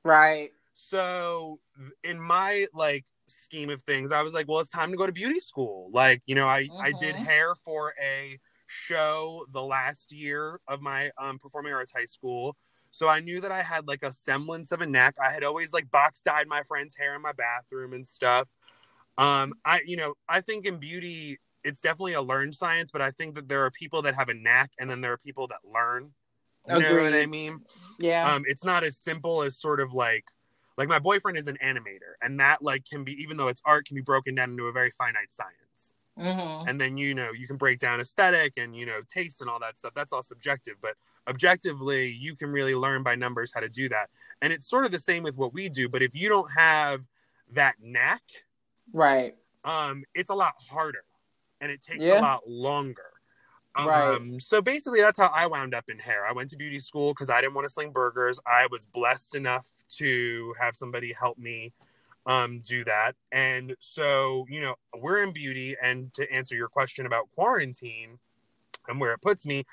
right. 0.05 0.53
So 0.75 1.61
in 2.05 2.21
my 2.21 2.67
like 2.75 3.07
scheme 3.29 3.71
of 3.71 3.83
things, 3.83 4.13
I 4.13 4.23
was 4.23 4.35
like, 4.35 4.49
well, 4.49 4.61
it's 4.61 4.71
time 4.71 4.91
to 4.91 4.97
go 4.97 5.07
to 5.07 5.13
beauty 5.13 5.41
school. 5.41 5.91
Like, 5.93 6.23
you 6.27 6.35
know, 6.35 6.47
I 6.47 6.71
I 6.79 6.93
did 6.93 7.17
Mhm. 7.17 7.25
hair 7.27 7.55
for 7.65 7.95
a 8.03 8.39
show 8.67 9.47
the 9.53 9.63
last 9.63 10.13
year 10.13 10.61
of 10.69 10.81
my 10.83 11.11
um, 11.19 11.39
performing 11.39 11.73
arts 11.73 11.93
high 11.93 12.05
school. 12.07 12.57
So 12.91 13.09
I 13.09 13.21
knew 13.21 13.41
that 13.43 13.53
I 13.53 13.63
had 13.63 13.87
like 13.87 14.03
a 14.03 14.13
semblance 14.13 14.73
of 14.73 14.81
a 14.81 14.87
knack. 14.87 15.15
I 15.23 15.31
had 15.33 15.45
always 15.45 15.73
like 15.73 15.91
box 15.91 16.23
dyed 16.23 16.49
my 16.49 16.63
friend's 16.65 16.95
hair 16.97 17.15
in 17.15 17.23
my 17.23 17.33
bathroom 17.33 17.93
and 17.93 18.07
stuff. 18.07 18.49
Um, 19.19 19.55
I 19.65 19.83
you 19.87 19.97
know, 19.97 20.15
I 20.29 20.41
think 20.41 20.67
in 20.67 20.79
beauty 20.79 21.39
it's 21.65 21.81
definitely 21.81 22.15
a 22.15 22.23
learned 22.23 22.55
science, 22.55 22.91
but 22.93 23.03
I 23.03 23.11
think 23.13 23.35
that 23.37 23.49
there 23.49 23.65
are 23.65 23.71
people 23.71 24.03
that 24.03 24.15
have 24.15 24.29
a 24.29 24.35
knack 24.35 24.73
and 24.79 24.89
then 24.91 25.01
there 25.01 25.13
are 25.13 25.19
people 25.19 25.49
that 25.49 25.61
learn. 25.65 26.13
You 26.69 26.81
know 26.81 26.97
what 26.99 27.15
I 27.15 27.27
mean? 27.27 27.65
Yeah. 27.99 28.33
um 28.33 28.45
it's 28.47 28.65
not 28.65 28.85
as 28.85 28.97
simple 28.99 29.43
as 29.43 29.59
sort 29.59 29.81
of 29.81 29.93
like 29.95 30.27
like 30.79 30.89
my 30.89 30.99
boyfriend 30.99 31.39
is 31.39 31.47
an 31.49 31.59
animator 31.63 32.15
and 32.23 32.41
that 32.41 32.63
like 32.63 32.85
can 32.87 33.05
be 33.05 33.13
even 33.23 33.37
though 33.37 33.49
it's 33.49 33.63
art 33.65 33.87
can 33.87 33.95
be 33.97 34.03
broken 34.03 34.35
down 34.35 34.51
into 34.53 34.67
a 34.67 34.73
very 34.73 34.91
finite 34.91 35.33
science 35.33 35.95
hmm 36.17 36.67
and 36.67 36.81
then 36.81 36.97
you 36.97 37.15
know 37.15 37.33
you 37.33 37.47
can 37.47 37.57
break 37.57 37.79
down 37.79 38.01
aesthetic 38.01 38.55
and 38.57 38.77
you 38.77 38.87
know 38.87 39.03
taste 39.09 39.41
and 39.41 39.51
all 39.51 39.61
that 39.61 39.79
stuff 39.79 39.95
that's 39.95 40.13
all 40.13 40.23
subjective 40.23 40.77
but 40.81 40.97
objectively 41.29 42.09
you 42.09 42.37
can 42.37 42.51
really 42.51 42.75
learn 42.75 43.03
by 43.03 43.15
numbers 43.15 43.53
how 43.55 43.61
to 43.61 43.69
do 43.69 43.89
that 43.89 44.11
and 44.43 44.53
it's 44.53 44.69
sort 44.69 44.85
of 44.87 44.93
the 44.93 44.99
same 44.99 45.23
with 45.23 45.37
what 45.37 45.53
we 45.55 45.69
do 45.69 45.89
but 45.89 46.03
if 46.03 46.15
you 46.15 46.29
don't 46.29 46.51
have 46.57 47.03
that 47.51 47.77
knack 47.81 48.23
Right. 48.93 49.37
um 49.65 50.05
it's 50.15 50.31
a 50.31 50.35
lot 50.35 50.55
harder 50.71 51.05
and 51.61 51.71
it 51.71 51.83
takes 51.83 52.05
Yeah. 52.05 52.15
a 52.15 52.15
lot 52.15 52.49
longer 52.49 53.16
Right. 53.79 54.17
um 54.17 54.41
so 54.41 54.63
basically 54.63 55.01
that's 55.01 55.19
how 55.19 55.31
i 55.35 55.47
wound 55.47 55.75
up 55.75 55.85
in 55.89 55.99
hair. 55.99 56.27
I 56.27 56.33
went 56.33 56.51
to 56.51 56.57
beauty 56.57 56.81
school 56.81 57.13
because 57.13 57.31
i 57.31 57.41
didn't 57.41 57.55
want 57.55 57.67
to 57.67 57.73
sling 57.73 57.91
burgers. 57.93 58.41
I 58.47 58.67
was 58.71 58.87
blessed 58.87 59.35
enough 59.35 59.67
to 59.99 60.55
have 60.61 60.77
somebody 60.77 61.13
help 61.13 61.39
me 61.39 61.73
um 62.27 62.61
do 62.61 62.85
that. 62.85 63.13
And 63.33 63.77
so 63.81 64.47
you 64.49 64.61
know 64.61 64.77
we're 64.97 65.23
in 65.23 65.33
beauty 65.33 65.77
and 65.83 66.13
to 66.15 66.31
answer 66.33 66.55
your 66.55 66.69
question 66.69 67.07
about 67.07 67.29
quarantine 67.35 68.19
and 68.89 69.01
where 69.01 69.13
it 69.13 69.21
puts 69.21 69.45
me 69.45 69.65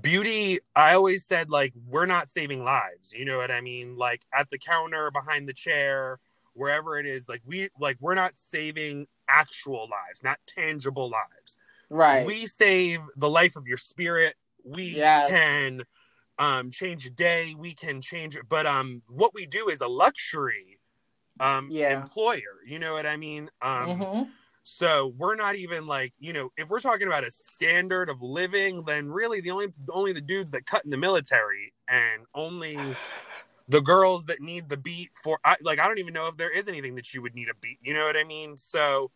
beauty 0.00 0.58
i 0.74 0.94
always 0.94 1.26
said 1.26 1.50
like 1.50 1.74
we're 1.86 2.06
not 2.06 2.30
saving 2.30 2.64
lives 2.64 3.12
you 3.12 3.24
know 3.24 3.36
what 3.36 3.50
i 3.50 3.60
mean? 3.60 3.96
Like 3.96 4.22
at 4.32 4.48
the 4.50 4.58
counter 4.58 5.10
behind 5.10 5.48
the 5.48 5.52
chair 5.52 6.18
wherever 6.54 6.98
it 6.98 7.06
is 7.06 7.28
like 7.28 7.42
we 7.46 7.70
like 7.80 7.96
we're 8.00 8.14
not 8.14 8.32
saving 8.50 9.06
actual 9.28 9.88
lives 9.90 10.22
not 10.22 10.38
tangible 10.46 11.08
lives 11.10 11.56
Right. 11.92 12.24
we 12.24 12.46
save 12.46 13.00
the 13.16 13.30
life 13.30 13.56
of 13.56 13.66
your 13.66 13.76
spirit 13.76 14.34
we 14.64 14.94
Yes. 14.96 15.28
can 15.28 15.82
um 16.38 16.70
change 16.70 17.06
a 17.06 17.10
day 17.10 17.54
we 17.56 17.74
can 17.74 18.00
change 18.00 18.36
it 18.36 18.48
but 18.48 18.66
um 18.66 19.02
what 19.08 19.34
we 19.34 19.46
do 19.46 19.68
is 19.68 19.80
a 19.80 19.88
luxury 19.88 20.80
um 21.40 21.68
Yeah. 21.70 21.92
employer 21.92 22.60
you 22.66 22.78
know 22.78 22.94
what 22.94 23.06
i 23.06 23.16
mean 23.16 23.50
um 23.62 23.88
Mhm. 23.88 24.32
So 24.64 25.12
we're 25.16 25.34
not 25.36 25.56
even 25.56 25.86
like, 25.86 26.14
you 26.20 26.32
know, 26.32 26.50
if 26.56 26.68
we're 26.68 26.80
talking 26.80 27.08
about 27.08 27.24
a 27.24 27.30
standard 27.32 28.08
of 28.08 28.22
living, 28.22 28.84
then 28.84 29.08
really 29.10 29.40
the 29.40 29.50
only 29.50 29.68
only 29.90 30.12
the 30.12 30.20
dudes 30.20 30.52
that 30.52 30.66
cut 30.66 30.84
in 30.84 30.90
the 30.90 30.96
military 30.96 31.74
and 31.88 32.26
only 32.34 32.98
the 33.68 33.80
girls 33.80 34.24
that 34.26 34.40
need 34.40 34.68
the 34.68 34.76
beat 34.76 35.10
for 35.22 35.38
I, 35.44 35.56
like 35.62 35.78
I 35.78 35.88
don't 35.88 35.98
even 35.98 36.14
know 36.14 36.26
if 36.28 36.36
there 36.36 36.50
is 36.50 36.68
anything 36.68 36.94
that 36.96 37.14
you 37.14 37.22
would 37.22 37.34
need 37.34 37.48
a 37.48 37.54
beat. 37.60 37.78
You 37.82 37.94
know 37.94 38.04
what 38.06 38.16
I 38.16 38.24
mean? 38.24 38.56
So 38.56 39.10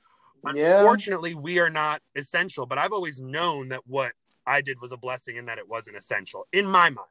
Yeah. 0.55 0.79
unfortunately 0.79 1.35
we 1.35 1.59
are 1.59 1.71
not 1.71 2.03
essential, 2.15 2.67
but 2.67 2.79
I've 2.79 2.93
always 2.93 3.21
known 3.21 3.69
that 3.71 3.87
what 3.87 4.13
I 4.47 4.61
did 4.61 4.81
was 4.81 4.93
a 4.93 4.97
blessing 4.97 5.39
and 5.39 5.49
that 5.49 5.59
it 5.59 5.69
wasn't 5.69 5.97
essential 5.97 6.47
in 6.53 6.67
my 6.67 6.91
mind. 6.91 7.09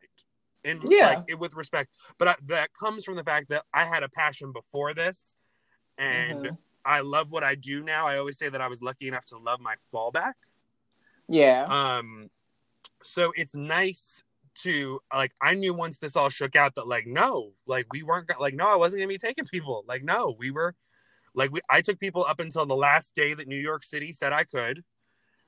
In 0.64 0.82
Yeah. 0.90 1.10
like 1.10 1.24
it, 1.28 1.36
with 1.40 1.54
respect, 1.54 1.92
but 2.18 2.28
I, 2.28 2.36
that 2.48 2.74
comes 2.74 3.04
from 3.04 3.16
the 3.16 3.24
fact 3.24 3.50
that 3.50 3.66
I 3.74 3.86
had 3.86 4.02
a 4.04 4.10
passion 4.10 4.52
before 4.52 4.94
this 4.94 5.36
and 5.98 6.40
Mhm. 6.46 6.58
I 6.84 7.02
love 7.02 7.32
what 7.32 7.44
I 7.44 7.56
do 7.56 7.84
now. 7.84 8.08
I 8.08 8.18
always 8.18 8.38
say 8.38 8.50
that 8.50 8.62
I 8.62 8.68
was 8.68 8.82
lucky 8.82 9.08
enough 9.08 9.26
to 9.26 9.38
love 9.38 9.60
my 9.60 9.76
fallback. 9.94 10.34
Yeah. 11.28 11.64
Um, 11.64 12.30
so 13.04 13.32
it's 13.36 13.56
nice 13.56 14.24
to 14.64 15.02
like. 15.14 15.34
I 15.42 15.54
knew 15.56 15.74
once 15.74 15.98
this 15.98 16.16
all 16.16 16.30
shook 16.30 16.56
out 16.56 16.76
that 16.76 16.88
like 16.88 17.06
no, 17.08 17.54
like 17.66 17.88
we 17.92 18.04
weren't 18.04 18.30
like 18.40 18.54
no, 18.54 18.68
I 18.68 18.76
wasn't 18.76 19.02
gonna 19.02 19.08
be 19.08 19.18
taking 19.18 19.46
people. 19.46 19.84
Like 19.88 20.04
no, 20.04 20.36
we 20.38 20.52
were 20.52 20.76
like 21.36 21.52
we. 21.52 21.62
I 21.70 21.82
took 21.82 22.00
people 22.00 22.26
up 22.26 22.40
until 22.40 22.66
the 22.66 22.76
last 22.76 23.16
day 23.16 23.34
that 23.34 23.48
New 23.48 23.60
York 23.60 23.84
City 23.84 24.12
said 24.14 24.34
I 24.34 24.44
could, 24.44 24.84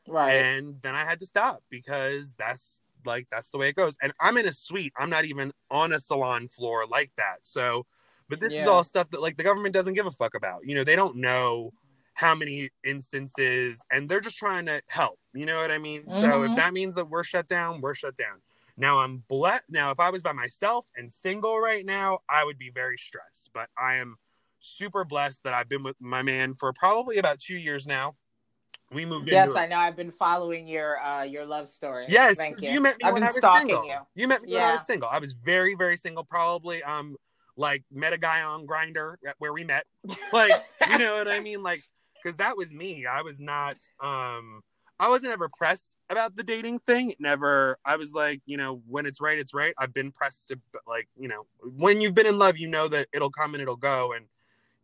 right. 0.08 0.34
and 0.40 0.82
then 0.82 0.96
I 0.96 1.06
had 1.06 1.20
to 1.20 1.26
stop 1.26 1.64
because 1.70 2.34
that's 2.38 2.80
like 3.06 3.28
that's 3.32 3.50
the 3.50 3.58
way 3.58 3.70
it 3.70 3.76
goes. 3.76 3.98
And 4.02 4.14
I'm 4.20 4.38
in 4.38 4.46
a 4.46 4.54
suite. 4.54 4.94
I'm 4.98 5.10
not 5.10 5.26
even 5.26 5.54
on 5.72 5.94
a 5.94 6.00
salon 6.00 6.48
floor 6.48 6.86
like 6.86 7.12
that. 7.18 7.40
So, 7.44 7.86
but 8.30 8.40
this 8.40 8.58
is 8.60 8.68
all 8.68 8.84
stuff 8.84 9.10
that 9.12 9.22
like 9.22 9.38
the 9.38 9.44
government 9.44 9.74
doesn't 9.74 9.94
give 9.94 10.06
a 10.06 10.12
fuck 10.12 10.36
about. 10.36 10.62
You 10.66 10.76
know, 10.76 10.84
they 10.84 10.96
don't 10.96 11.18
know 11.18 11.74
how 12.14 12.34
many 12.34 12.72
instances, 12.84 13.80
and 13.92 14.10
they're 14.10 14.22
just 14.22 14.38
trying 14.38 14.66
to 14.66 14.82
help. 14.88 15.20
You 15.34 15.46
know 15.46 15.62
what 15.62 15.72
I 15.72 15.78
mean? 15.78 16.10
So 16.10 16.28
Mhm. 16.28 16.50
if 16.50 16.56
that 16.56 16.74
means 16.74 16.96
that 16.96 17.10
we're 17.10 17.24
shut 17.24 17.48
down, 17.48 17.80
we're 17.82 17.96
shut 17.96 18.18
down. 18.18 18.42
Now 18.76 19.00
I'm 19.00 19.24
blessed. 19.28 19.66
Now 19.70 19.92
if 19.92 20.00
I 20.00 20.10
was 20.10 20.22
by 20.22 20.34
myself 20.34 20.88
and 20.96 21.12
single 21.12 21.60
right 21.60 21.86
now, 21.86 22.20
I 22.30 22.44
would 22.44 22.58
be 22.58 22.70
very 22.70 22.98
stressed. 22.98 23.52
But 23.54 23.70
I 23.78 23.96
am 23.96 24.18
super 24.68 25.06
blessed 25.06 25.44
that 25.44 25.54
I've 25.54 25.70
been 25.70 25.84
with 25.84 25.96
my 26.00 26.22
man 26.22 26.56
for 26.56 26.72
probably 26.74 27.18
about 27.18 27.40
two 27.40 27.56
years 27.56 27.88
now. 27.88 28.16
We 28.92 29.06
moved 29.06 29.30
yes, 29.30 29.54
I 29.54 29.68
know. 29.68 29.76
I've 29.76 29.98
been 29.98 30.12
following 30.12 30.66
your 30.68 31.02
uh 31.02 31.24
your 31.24 31.46
love 31.46 31.68
story. 31.68 32.06
Yes, 32.08 32.38
thank 32.38 32.62
you. 32.62 32.70
you 32.70 32.80
met 32.80 32.98
me 32.98 33.04
I've 33.04 33.14
when 33.14 33.22
been 33.22 33.24
I 33.24 33.28
was 33.28 33.36
stalking 33.36 33.68
single. 33.68 33.86
you. 33.86 33.98
You 34.16 34.28
met 34.30 34.44
me 34.44 34.54
when 34.54 34.64
I 34.64 34.74
was 34.74 34.86
single. 34.86 35.10
I 35.10 35.20
was 35.20 35.34
very, 35.34 35.76
very 35.76 35.98
single. 35.98 36.24
Probably, 36.24 36.82
um, 36.84 37.18
like 37.58 37.84
met 37.92 38.14
a 38.14 38.18
guy 38.18 38.44
on 38.44 38.66
Grindr 38.66 39.16
where 39.40 39.52
we 39.52 39.64
met. 39.64 39.86
Like, 40.32 40.52
you 40.90 40.98
know 41.00 41.18
what 41.18 41.28
I 41.28 41.40
mean? 41.42 41.64
Like, 41.64 41.82
because 42.24 42.38
that 42.38 42.56
was 42.56 42.74
me. 42.74 43.06
I 43.06 43.22
was 43.24 43.40
not. 43.40 43.76
Um, 44.00 44.62
I 45.00 45.10
wasn't 45.10 45.34
ever 45.34 45.50
pressed 45.50 45.98
about 46.10 46.36
the 46.36 46.44
dating 46.44 46.80
thing. 46.80 47.14
Never. 47.20 47.78
I 47.86 47.98
was 47.98 48.14
like, 48.14 48.42
you 48.46 48.58
know, 48.58 48.82
when 48.88 49.06
it's 49.06 49.22
right, 49.22 49.38
it's 49.38 49.54
right. 49.54 49.74
I've 49.78 49.94
been 49.94 50.12
pressed 50.12 50.48
to, 50.48 50.60
like, 50.88 51.08
you 51.16 51.28
know, 51.28 51.46
when 51.62 52.02
you've 52.02 52.16
been 52.16 52.26
in 52.26 52.38
love, 52.40 52.58
you 52.58 52.68
know 52.68 52.88
that 52.88 53.08
it'll 53.14 53.30
come 53.30 53.54
and 53.54 53.62
it'll 53.62 53.76
go, 53.76 54.14
and 54.14 54.26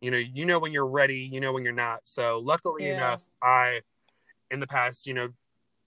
you 0.04 0.10
know, 0.10 0.18
you 0.18 0.44
know 0.44 0.58
when 0.58 0.72
you're 0.72 0.86
ready, 0.86 1.20
you 1.32 1.40
know 1.40 1.52
when 1.52 1.64
you're 1.64 1.72
not. 1.72 2.00
So, 2.04 2.38
luckily 2.38 2.84
Yeah. 2.86 2.92
enough, 2.92 3.22
I, 3.42 3.80
in 4.50 4.60
the 4.60 4.66
past, 4.66 5.06
you 5.06 5.14
know, 5.14 5.30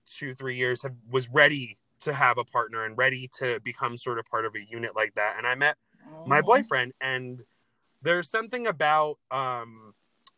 two 0.07 0.33
three 0.33 0.55
years 0.55 0.81
have 0.81 0.95
was 1.09 1.29
ready 1.29 1.77
to 1.99 2.13
have 2.13 2.37
a 2.37 2.43
partner 2.45 2.85
and 2.85 2.97
ready 2.97 3.29
to 3.39 3.59
become 3.59 3.97
sort 3.97 4.17
of 4.19 4.25
part 4.25 4.45
of 4.45 4.55
a 4.55 4.59
unit 4.71 4.95
like 4.95 5.13
that 5.15 5.35
and 5.37 5.45
i 5.45 5.53
met 5.55 5.75
my 6.25 6.39
Mhm. 6.41 6.45
boyfriend 6.45 6.93
and 7.01 7.43
there's 8.01 8.29
something 8.29 8.67
about 8.67 9.17
um 9.31 9.93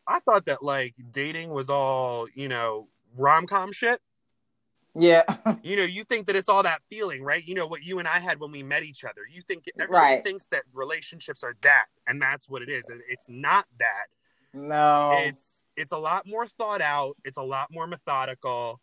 i 0.08 0.18
thought 0.20 0.46
that 0.46 0.62
like 0.62 0.94
dating 1.12 1.50
was 1.50 1.70
all 1.70 2.26
you 2.34 2.48
know 2.48 2.88
rom-com 3.16 3.70
shit 3.72 4.00
Yeah. 4.94 5.22
you 5.62 5.76
know 5.76 5.84
you 5.84 6.04
think 6.04 6.26
that 6.26 6.36
it's 6.36 6.48
all 6.48 6.62
that 6.62 6.82
feeling 6.88 7.22
right? 7.22 7.44
You 7.44 7.54
know 7.54 7.66
what 7.66 7.82
you 7.82 7.98
and 7.98 8.08
i 8.08 8.18
had 8.18 8.40
when 8.40 8.50
we 8.50 8.62
met 8.62 8.82
each 8.82 9.04
other. 9.04 9.22
You 9.30 9.42
think 9.42 9.64
everybody 9.78 10.14
Right. 10.16 10.24
thinks 10.24 10.46
that 10.46 10.62
relationships 10.72 11.42
are 11.44 11.54
that 11.62 11.86
and 12.06 12.20
that's 12.20 12.48
what 12.48 12.62
it 12.62 12.68
is 12.68 12.84
and 12.88 13.00
it's 13.08 13.26
not 13.28 13.66
that. 13.78 14.06
No. 14.52 15.10
it's 15.12 15.64
it's 15.76 15.92
a 15.92 15.98
lot 15.98 16.26
more 16.26 16.46
thought 16.46 16.82
out. 16.82 17.16
It's 17.24 17.38
a 17.38 17.42
lot 17.42 17.68
more 17.70 17.86
methodical 17.86 18.80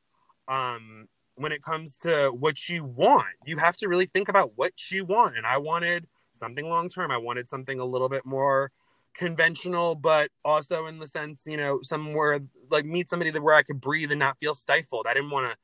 um 0.48 1.08
when 1.36 1.52
it 1.52 1.62
comes 1.62 1.98
to 2.00 2.30
what 2.30 2.68
you 2.70 2.84
want. 2.84 3.28
You 3.46 3.58
have 3.58 3.78
to 3.78 3.88
really 3.88 4.08
think 4.08 4.28
about 4.30 4.54
what 4.56 4.74
you 4.92 5.06
want 5.06 5.38
and 5.38 5.46
i 5.46 5.58
wanted 5.58 6.08
something 6.34 6.70
long 6.70 6.88
term 6.88 7.10
i 7.12 7.18
wanted 7.18 7.50
something 7.50 7.80
a 7.80 7.86
little 7.86 8.10
bit 8.10 8.24
more 8.26 8.72
conventional 9.16 9.96
but 9.96 10.30
also 10.46 10.86
in 10.86 11.00
the 11.00 11.08
sense 11.08 11.42
you 11.48 11.58
know 11.58 11.80
somewhere 11.82 12.40
like 12.70 12.86
meet 12.86 13.10
somebody 13.10 13.32
that 13.32 13.42
where 13.42 13.56
i 13.56 13.64
could 13.64 13.82
breathe 13.82 14.12
and 14.12 14.20
not 14.20 14.38
feel 14.38 14.54
stifled. 14.54 15.08
I 15.10 15.14
didn't 15.16 15.32
want 15.32 15.52
to 15.52 15.58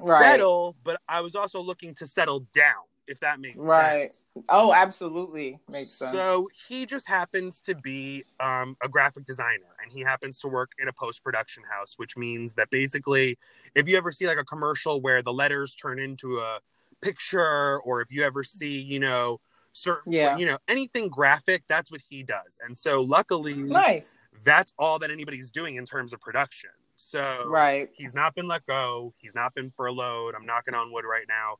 right. 0.00 0.30
settle 0.30 0.76
but 0.84 1.00
i 1.08 1.20
was 1.20 1.34
also 1.34 1.60
looking 1.60 1.94
to 1.94 2.06
settle 2.06 2.40
down 2.54 2.84
if 3.06 3.20
that 3.20 3.40
makes 3.40 3.58
Right. 3.58 4.10
sense 4.12 4.26
Oh, 4.48 4.72
absolutely. 4.72 5.58
Makes 5.68 5.94
sense. 5.94 6.12
so 6.12 6.48
he 6.68 6.86
just 6.86 7.08
happens 7.08 7.60
to 7.62 7.74
be 7.74 8.24
um, 8.38 8.76
a 8.82 8.88
graphic 8.88 9.24
designer, 9.24 9.74
and 9.82 9.90
he 9.90 10.00
happens 10.00 10.38
to 10.40 10.48
work 10.48 10.72
in 10.78 10.88
a 10.88 10.92
post 10.92 11.22
production 11.24 11.62
house, 11.70 11.94
which 11.96 12.16
means 12.16 12.54
that 12.54 12.68
basically, 12.70 13.38
if 13.74 13.88
you 13.88 13.96
ever 13.96 14.12
see 14.12 14.26
like 14.26 14.38
a 14.38 14.44
commercial 14.44 15.00
where 15.00 15.22
the 15.22 15.32
letters 15.32 15.74
turn 15.74 15.98
into 15.98 16.38
a 16.38 16.58
picture, 17.00 17.78
or 17.80 18.00
if 18.00 18.10
you 18.10 18.22
ever 18.24 18.44
see, 18.44 18.78
you 18.78 19.00
know, 19.00 19.40
certain, 19.72 20.12
Yeah. 20.12 20.36
you 20.36 20.46
know, 20.46 20.58
anything 20.68 21.08
graphic, 21.08 21.62
that's 21.68 21.90
what 21.90 22.02
he 22.08 22.22
does. 22.22 22.58
And 22.64 22.76
so, 22.76 23.00
luckily, 23.02 23.54
nice. 23.54 24.18
that's 24.44 24.72
all 24.78 24.98
that 24.98 25.10
anybody's 25.10 25.50
doing 25.50 25.76
in 25.76 25.86
terms 25.86 26.12
of 26.12 26.20
production. 26.20 26.70
So, 26.96 27.44
Right. 27.46 27.90
he's 27.94 28.14
not 28.14 28.34
been 28.34 28.46
let 28.46 28.66
go. 28.66 29.12
He's 29.18 29.34
not 29.34 29.54
been 29.54 29.70
furloughed. 29.76 30.34
I'm 30.34 30.46
knocking 30.46 30.74
on 30.74 30.92
wood 30.92 31.04
right 31.04 31.26
now. 31.28 31.56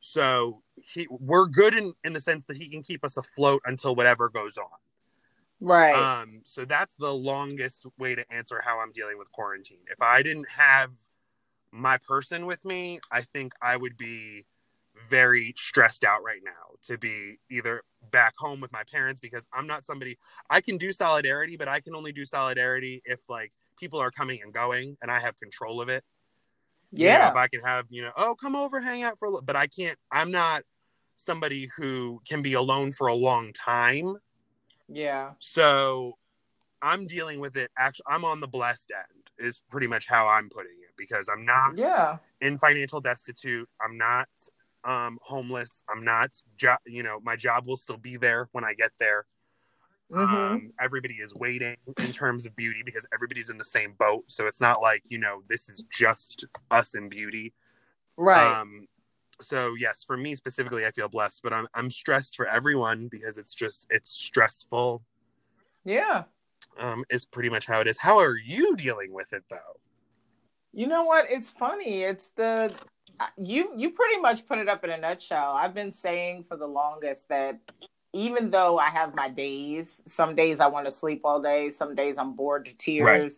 So 0.00 0.62
he, 0.76 1.06
we're 1.10 1.46
good 1.46 1.74
in, 1.74 1.94
in 2.04 2.12
the 2.12 2.20
sense 2.20 2.46
that 2.46 2.56
he 2.56 2.68
can 2.68 2.82
keep 2.82 3.04
us 3.04 3.16
afloat 3.16 3.62
until 3.66 3.94
whatever 3.94 4.28
goes 4.28 4.56
on. 4.56 4.66
Right. 5.60 5.94
Um, 6.22 6.40
so 6.44 6.64
that's 6.64 6.94
the 6.98 7.12
longest 7.12 7.86
way 7.98 8.14
to 8.14 8.24
answer 8.32 8.62
how 8.64 8.80
I'm 8.80 8.92
dealing 8.92 9.18
with 9.18 9.30
quarantine. 9.30 9.84
If 9.90 10.00
I 10.00 10.22
didn't 10.22 10.48
have 10.48 10.90
my 11.70 11.98
person 11.98 12.46
with 12.46 12.64
me, 12.64 13.00
I 13.12 13.22
think 13.22 13.52
I 13.60 13.76
would 13.76 13.96
be 13.96 14.46
very 15.08 15.54
stressed 15.56 16.04
out 16.04 16.22
right 16.24 16.40
now 16.44 16.76
to 16.84 16.98
be 16.98 17.38
either 17.50 17.82
back 18.10 18.34
home 18.38 18.60
with 18.60 18.72
my 18.72 18.82
parents 18.90 19.20
because 19.20 19.44
I'm 19.52 19.66
not 19.66 19.86
somebody 19.86 20.18
I 20.48 20.60
can 20.60 20.78
do 20.78 20.92
solidarity, 20.92 21.56
but 21.56 21.68
I 21.68 21.80
can 21.80 21.94
only 21.94 22.12
do 22.12 22.24
solidarity 22.24 23.02
if 23.04 23.20
like 23.28 23.52
people 23.80 23.98
are 23.98 24.10
coming 24.10 24.40
and 24.42 24.52
going 24.52 24.96
and 25.02 25.10
I 25.10 25.18
have 25.20 25.38
control 25.40 25.80
of 25.80 25.88
it. 25.88 26.04
You 26.92 27.06
know, 27.06 27.12
yeah. 27.12 27.30
if 27.30 27.36
I 27.36 27.48
can 27.48 27.60
have, 27.62 27.86
you 27.88 28.02
know, 28.02 28.10
oh, 28.16 28.34
come 28.34 28.54
over, 28.54 28.80
hang 28.80 29.02
out 29.02 29.18
for 29.18 29.26
a 29.26 29.30
little, 29.30 29.44
but 29.44 29.56
I 29.56 29.66
can't, 29.66 29.98
I'm 30.12 30.30
not 30.30 30.62
somebody 31.16 31.68
who 31.76 32.20
can 32.28 32.42
be 32.42 32.52
alone 32.54 32.92
for 32.92 33.06
a 33.06 33.14
long 33.14 33.52
time. 33.52 34.16
yeah. 34.88 35.32
So 35.38 36.16
I'm 36.82 37.06
dealing 37.06 37.40
with 37.40 37.56
it. 37.56 37.70
Actually, 37.78 38.06
I'm 38.08 38.24
on 38.24 38.40
the 38.40 38.48
blessed 38.48 38.90
end, 38.96 39.46
is 39.46 39.60
pretty 39.70 39.86
much 39.86 40.06
how 40.08 40.26
I'm 40.28 40.48
putting 40.48 40.72
it 40.82 40.94
because 40.96 41.28
I'm 41.28 41.44
not 41.44 41.76
Yeah. 41.78 42.18
in 42.40 42.58
financial 42.58 43.00
destitute. 43.00 43.68
I'm 43.80 43.96
not 43.98 44.28
um, 44.84 45.18
homeless. 45.22 45.82
I'm 45.88 46.04
not, 46.04 46.30
jo- 46.56 46.76
you 46.86 47.02
know, 47.02 47.20
my 47.22 47.36
job 47.36 47.66
will 47.66 47.76
still 47.76 47.98
be 47.98 48.16
there 48.16 48.48
when 48.52 48.64
I 48.64 48.72
get 48.74 48.92
there. 48.98 49.26
Hmm 50.12 50.22
Um, 50.24 50.72
everybody 50.80 51.14
is 51.14 51.34
waiting 51.34 51.76
in 51.98 52.12
terms 52.12 52.46
of 52.46 52.56
beauty 52.56 52.82
because 52.84 53.06
everybody's 53.14 53.50
in 53.50 53.58
the 53.58 53.64
same 53.64 53.94
boat. 53.98 54.24
So 54.28 54.46
it's 54.46 54.60
not 54.60 54.82
like, 54.82 55.02
you 55.08 55.18
know, 55.18 55.42
this 55.48 55.68
is 55.68 55.84
just 55.92 56.44
us 56.70 56.94
in 56.94 57.08
beauty. 57.08 57.52
right. 58.16 58.60
Um, 58.60 58.88
so 59.42 59.74
yes, 59.74 60.04
for 60.04 60.16
me 60.16 60.34
specifically, 60.34 60.84
I 60.84 60.90
feel 60.90 61.08
blessed, 61.08 61.42
but 61.42 61.52
I'm 61.52 61.66
I'm 61.74 61.90
stressed 61.90 62.36
for 62.36 62.46
everyone 62.46 63.08
because 63.08 63.38
it's 63.38 63.54
just 63.54 63.86
it's 63.90 64.10
stressful. 64.10 65.02
yeah. 65.84 66.24
Um, 66.78 67.04
is 67.10 67.26
pretty 67.26 67.50
much 67.50 67.66
how 67.66 67.80
it 67.80 67.86
is. 67.86 67.98
How 67.98 68.18
are 68.18 68.36
you 68.36 68.76
dealing 68.76 69.12
with 69.12 69.32
it 69.32 69.44
though? 69.50 69.80
You 70.72 70.86
know 70.86 71.04
what? 71.04 71.30
It's 71.30 71.48
funny. 71.48 72.02
It's 72.02 72.30
the 72.30 72.74
you 73.36 73.72
you 73.76 73.90
pretty 73.90 74.18
much 74.20 74.46
put 74.46 74.58
it 74.58 74.68
up 74.68 74.84
in 74.84 74.90
a 74.90 74.96
nutshell. 74.96 75.52
I've 75.52 75.74
been 75.74 75.92
saying 75.92 76.44
for 76.44 76.56
the 76.56 76.66
longest 76.66 77.28
that 77.28 77.58
even 78.12 78.50
though 78.50 78.78
I 78.78 78.88
have 78.88 79.14
my 79.14 79.28
days, 79.28 80.02
some 80.06 80.34
days 80.34 80.60
I 80.60 80.66
want 80.66 80.86
to 80.86 80.92
sleep 80.92 81.22
all 81.24 81.40
day, 81.40 81.70
some 81.70 81.94
days 81.94 82.18
I'm 82.18 82.32
bored 82.32 82.64
to 82.66 82.72
tears. 82.72 83.04
Right. 83.04 83.32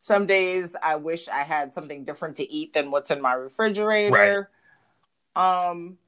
Some 0.00 0.26
days 0.26 0.76
I 0.82 0.96
wish 0.96 1.28
I 1.28 1.42
had 1.42 1.72
something 1.72 2.04
different 2.04 2.36
to 2.36 2.52
eat 2.52 2.74
than 2.74 2.90
what's 2.90 3.10
in 3.10 3.22
my 3.22 3.34
refrigerator. 3.34 4.50
Um 5.34 5.98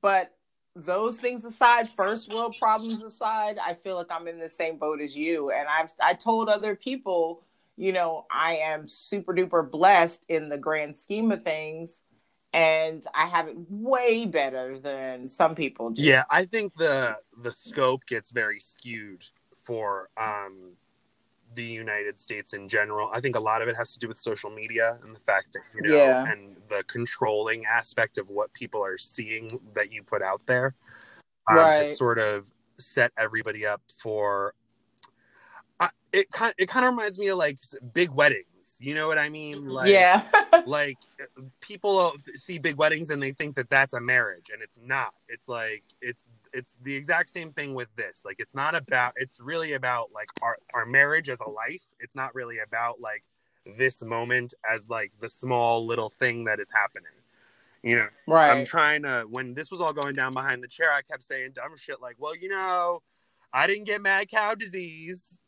but 0.00 0.32
those 0.76 1.16
things 1.16 1.44
aside, 1.44 1.88
first 1.88 2.32
world 2.32 2.54
problems 2.58 3.02
aside, 3.02 3.58
I 3.58 3.74
feel 3.74 3.96
like 3.96 4.06
I'm 4.10 4.28
in 4.28 4.38
the 4.38 4.48
same 4.48 4.76
boat 4.76 5.00
as 5.00 5.16
you 5.16 5.50
and 5.50 5.66
I've 5.68 5.92
I 6.00 6.14
told 6.14 6.48
other 6.48 6.76
people 6.76 7.42
you 7.76 7.92
know, 7.92 8.26
I 8.30 8.56
am 8.56 8.86
super 8.86 9.32
duper 9.32 9.68
blessed 9.68 10.26
in 10.28 10.50
the 10.50 10.58
grand 10.58 10.94
scheme 10.94 11.32
of 11.32 11.42
things, 11.42 12.02
and 12.52 13.06
I 13.14 13.26
have 13.26 13.48
it 13.48 13.56
way 13.68 14.26
better 14.26 14.78
than 14.78 15.28
some 15.28 15.54
people 15.54 15.90
do. 15.90 16.02
Yeah, 16.02 16.24
I 16.30 16.44
think 16.44 16.74
the 16.74 17.16
the 17.42 17.52
scope 17.52 18.06
gets 18.06 18.30
very 18.30 18.60
skewed 18.60 19.24
for 19.54 20.08
um 20.16 20.72
the 21.54 21.64
United 21.64 22.20
States 22.20 22.52
in 22.52 22.68
general. 22.68 23.10
I 23.12 23.20
think 23.20 23.34
a 23.36 23.40
lot 23.40 23.60
of 23.60 23.68
it 23.68 23.76
has 23.76 23.92
to 23.94 23.98
do 23.98 24.06
with 24.06 24.18
social 24.18 24.50
media 24.50 24.98
and 25.02 25.14
the 25.14 25.20
fact 25.20 25.52
that 25.54 25.62
you 25.74 25.82
know 25.82 25.96
Yeah. 25.96 26.30
and 26.32 26.56
the 26.68 26.84
controlling 26.84 27.64
aspect 27.66 28.18
of 28.18 28.28
what 28.28 28.52
people 28.52 28.84
are 28.84 28.98
seeing 28.98 29.60
that 29.74 29.92
you 29.92 30.02
put 30.02 30.22
out 30.22 30.42
there. 30.46 30.74
Um, 31.48 31.56
Right. 31.56 31.96
sort 31.96 32.18
of 32.18 32.52
set 32.78 33.12
everybody 33.16 33.66
up 33.66 33.82
for 33.98 34.54
I 35.80 35.90
it 36.12 36.30
kind 36.30 36.54
it 36.58 36.68
kind 36.68 36.84
of 36.86 36.92
reminds 36.92 37.18
me 37.18 37.28
of 37.28 37.38
like 37.38 37.58
big 37.92 38.10
weddings. 38.10 38.46
You 38.80 38.94
know 38.94 39.08
what 39.08 39.18
I 39.18 39.28
mean? 39.28 39.66
Like, 39.66 39.88
yeah. 39.88 40.24
like 40.66 40.98
people 41.60 42.14
see 42.34 42.58
big 42.58 42.76
weddings 42.76 43.10
and 43.10 43.22
they 43.22 43.32
think 43.32 43.56
that 43.56 43.70
that's 43.70 43.94
a 43.94 44.00
marriage 44.00 44.50
and 44.52 44.62
it's 44.62 44.78
not 44.82 45.14
it's 45.28 45.48
like 45.48 45.82
it's 46.00 46.26
it's 46.52 46.76
the 46.82 46.94
exact 46.94 47.30
same 47.30 47.50
thing 47.50 47.74
with 47.74 47.88
this 47.96 48.22
like 48.24 48.36
it's 48.38 48.54
not 48.54 48.74
about 48.74 49.12
it's 49.16 49.40
really 49.40 49.74
about 49.74 50.10
like 50.12 50.28
our 50.42 50.56
our 50.74 50.86
marriage 50.86 51.28
as 51.28 51.40
a 51.40 51.48
life 51.48 51.82
it's 52.00 52.14
not 52.14 52.34
really 52.34 52.58
about 52.58 53.00
like 53.00 53.22
this 53.78 54.02
moment 54.02 54.54
as 54.68 54.88
like 54.88 55.12
the 55.20 55.28
small 55.28 55.86
little 55.86 56.10
thing 56.10 56.44
that 56.44 56.60
is 56.60 56.68
happening 56.72 57.12
you 57.82 57.96
know 57.96 58.08
right? 58.26 58.50
i'm 58.50 58.66
trying 58.66 59.02
to 59.02 59.24
when 59.30 59.54
this 59.54 59.70
was 59.70 59.80
all 59.80 59.92
going 59.92 60.14
down 60.14 60.32
behind 60.32 60.62
the 60.62 60.68
chair 60.68 60.92
i 60.92 61.02
kept 61.02 61.22
saying 61.22 61.50
dumb 61.54 61.76
shit 61.76 62.00
like 62.00 62.16
well 62.18 62.34
you 62.34 62.48
know 62.48 63.02
i 63.52 63.66
didn't 63.66 63.84
get 63.84 64.00
mad 64.00 64.28
cow 64.28 64.54
disease 64.54 65.42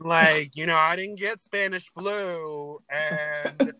like 0.00 0.56
you 0.56 0.66
know 0.66 0.76
i 0.76 0.96
didn't 0.96 1.18
get 1.18 1.40
spanish 1.40 1.88
flu 1.88 2.80
and 2.90 3.74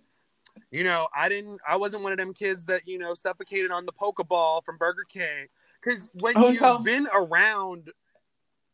you 0.75 0.83
know, 0.83 1.07
I 1.17 1.29
didn't. 1.29 1.61
I 1.69 1.77
wasn't 1.77 2.03
one 2.03 2.11
of 2.11 2.19
them 2.19 2.35
kids 2.35 2.65
that 2.65 2.89
you 2.89 2.99
know 2.99 3.15
suffocated 3.15 3.71
on 3.71 3.87
the 3.87 3.93
Pokeball 3.93 4.65
from 4.65 4.77
Burger 4.77 5.05
King. 5.09 5.47
Because 5.81 6.09
when 6.15 6.37
Oh, 6.37 6.49
you've 6.49 6.61
no. 6.61 6.79
been 6.79 7.07
around 7.15 7.93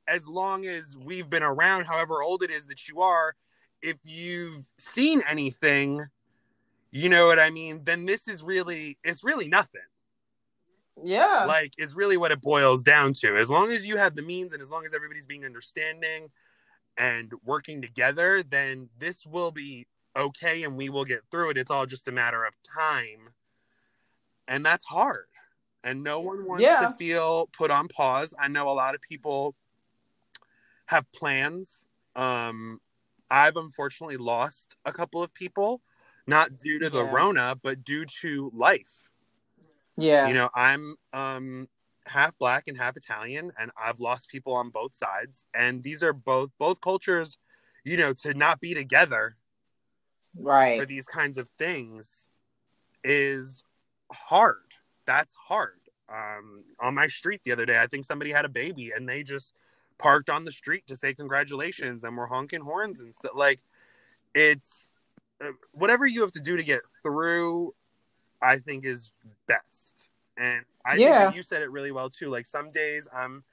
as 0.09 0.27
long 0.27 0.65
as 0.65 0.97
we've 0.97 1.29
been 1.29 1.43
around, 1.43 1.85
however 1.85 2.23
old 2.23 2.43
it 2.43 2.51
is 2.51 2.65
that 2.69 2.89
you 2.89 3.03
are, 3.03 3.37
if 3.83 3.99
you've 4.03 4.65
seen 4.79 5.21
anything, 5.29 6.07
you 6.91 7.11
know 7.11 7.27
what 7.27 7.39
I 7.39 7.51
mean. 7.51 7.83
Then 7.85 8.07
this 8.07 8.29
is 8.29 8.43
really, 8.43 8.97
it's 9.05 9.23
really 9.23 9.49
nothing. 9.49 9.83
Yeah. 11.05 11.45
Like, 11.45 11.75
is 11.77 11.95
really 11.95 12.17
what 12.17 12.33
it 12.33 12.41
boils 12.41 12.83
down 12.83 13.13
to. 13.21 13.37
As 13.37 13.51
long 13.51 13.73
as 13.73 13.85
you 13.87 13.99
have 13.99 14.17
the 14.17 14.23
means, 14.23 14.55
and 14.55 14.63
as 14.63 14.71
long 14.71 14.87
as 14.87 14.95
everybody's 14.95 15.27
being 15.27 15.45
understanding 15.45 16.31
and 16.97 17.33
working 17.45 17.81
together, 17.83 18.43
then 18.43 18.89
this 18.99 19.25
will 19.27 19.51
be 19.51 19.87
okay 20.17 20.65
and 20.65 20.77
we 20.77 20.89
will 20.89 21.05
get 21.05 21.21
through 21.31 21.51
it. 21.51 21.57
It's 21.59 21.71
all 21.71 21.87
just 21.87 22.09
a 22.09 22.13
matter 22.13 22.45
of 22.45 22.55
time. 22.63 23.31
And 24.49 24.65
that's 24.67 24.85
hard. 24.85 25.27
And 25.83 26.03
no 26.03 26.21
one 26.21 26.45
wants 26.45 26.63
Yeah. 26.63 26.91
to 26.91 26.97
feel 26.99 27.49
put 27.57 27.71
on 27.71 27.89
pause. 27.89 28.35
I 28.39 28.49
know 28.49 28.69
a 28.69 28.73
lot 28.73 28.95
of 28.95 29.01
people 29.01 29.55
have 30.87 31.11
plans. 31.13 31.87
Um, 32.17 32.81
I've 33.31 33.57
unfortunately 33.57 34.17
lost 34.17 34.77
a 34.85 34.93
couple 34.93 35.23
of 35.23 35.33
people, 35.33 35.81
not 36.27 36.59
due 36.59 36.81
to 36.81 36.91
the 36.91 37.05
Rona, 37.05 37.55
but 37.55 37.85
due 37.85 38.05
to 38.21 38.51
life. 38.55 39.11
yeah. 39.97 40.27
You 40.27 40.35
know, 40.35 40.51
I'm 40.55 40.97
um 41.13 41.69
half 42.11 42.37
black 42.39 42.67
and 42.67 42.77
half 42.77 42.97
Italian, 42.97 43.53
and 43.59 43.71
I've 43.81 44.01
lost 44.01 44.29
people 44.29 44.55
on 44.55 44.71
both 44.71 44.95
sides. 44.95 45.47
And 45.55 45.83
these 45.83 46.03
are 46.03 46.13
both 46.13 46.51
both 46.59 46.81
cultures, 46.81 47.39
you 47.85 47.97
know, 47.97 48.13
to 48.15 48.35
not 48.35 48.61
be 48.61 48.75
together 48.75 49.37
right, 50.37 50.79
for 50.79 50.87
these 50.87 51.07
kinds 51.07 51.39
of 51.39 51.49
things 51.59 52.29
is 53.05 53.63
hard. 54.13 54.75
That's 55.07 55.35
hard. 55.35 55.79
Um, 56.09 56.65
on 56.81 56.95
my 56.95 57.07
street 57.07 57.41
the 57.45 57.53
other 57.53 57.67
day, 57.67 57.81
I 57.81 57.87
think 57.87 58.05
somebody 58.05 58.33
had 58.33 58.45
a 58.45 58.49
baby 58.49 58.93
and 58.95 59.09
they 59.09 59.23
just 59.23 59.55
parked 59.99 60.29
on 60.29 60.45
the 60.45 60.51
street 60.51 60.87
to 60.89 60.97
say 60.97 61.15
congratulations 61.15 62.03
and 62.03 62.17
were 62.17 62.27
honking 62.27 62.61
horns 62.61 62.99
and 63.01 63.15
stuff. 63.15 63.33
Like, 63.37 63.61
it's 64.35 64.97
uh, 65.41 65.53
whatever 65.73 66.07
you 66.07 66.23
have 66.23 66.33
to 66.33 66.41
do 66.41 66.57
to 66.57 66.65
get 66.65 66.81
through, 67.03 67.75
I 68.43 68.59
think 68.59 68.85
is 68.85 69.13
best. 69.47 70.00
And 70.41 70.65
I 70.85 70.93
think 70.93 71.01
Yeah. 71.03 71.33
you 71.33 71.43
said 71.43 71.63
it 71.63 71.71
really 71.71 71.93
well 71.93 72.09
too. 72.11 72.31
Like, 72.31 72.47
some 72.47 72.71
days 72.71 73.07
I'm 73.13 73.45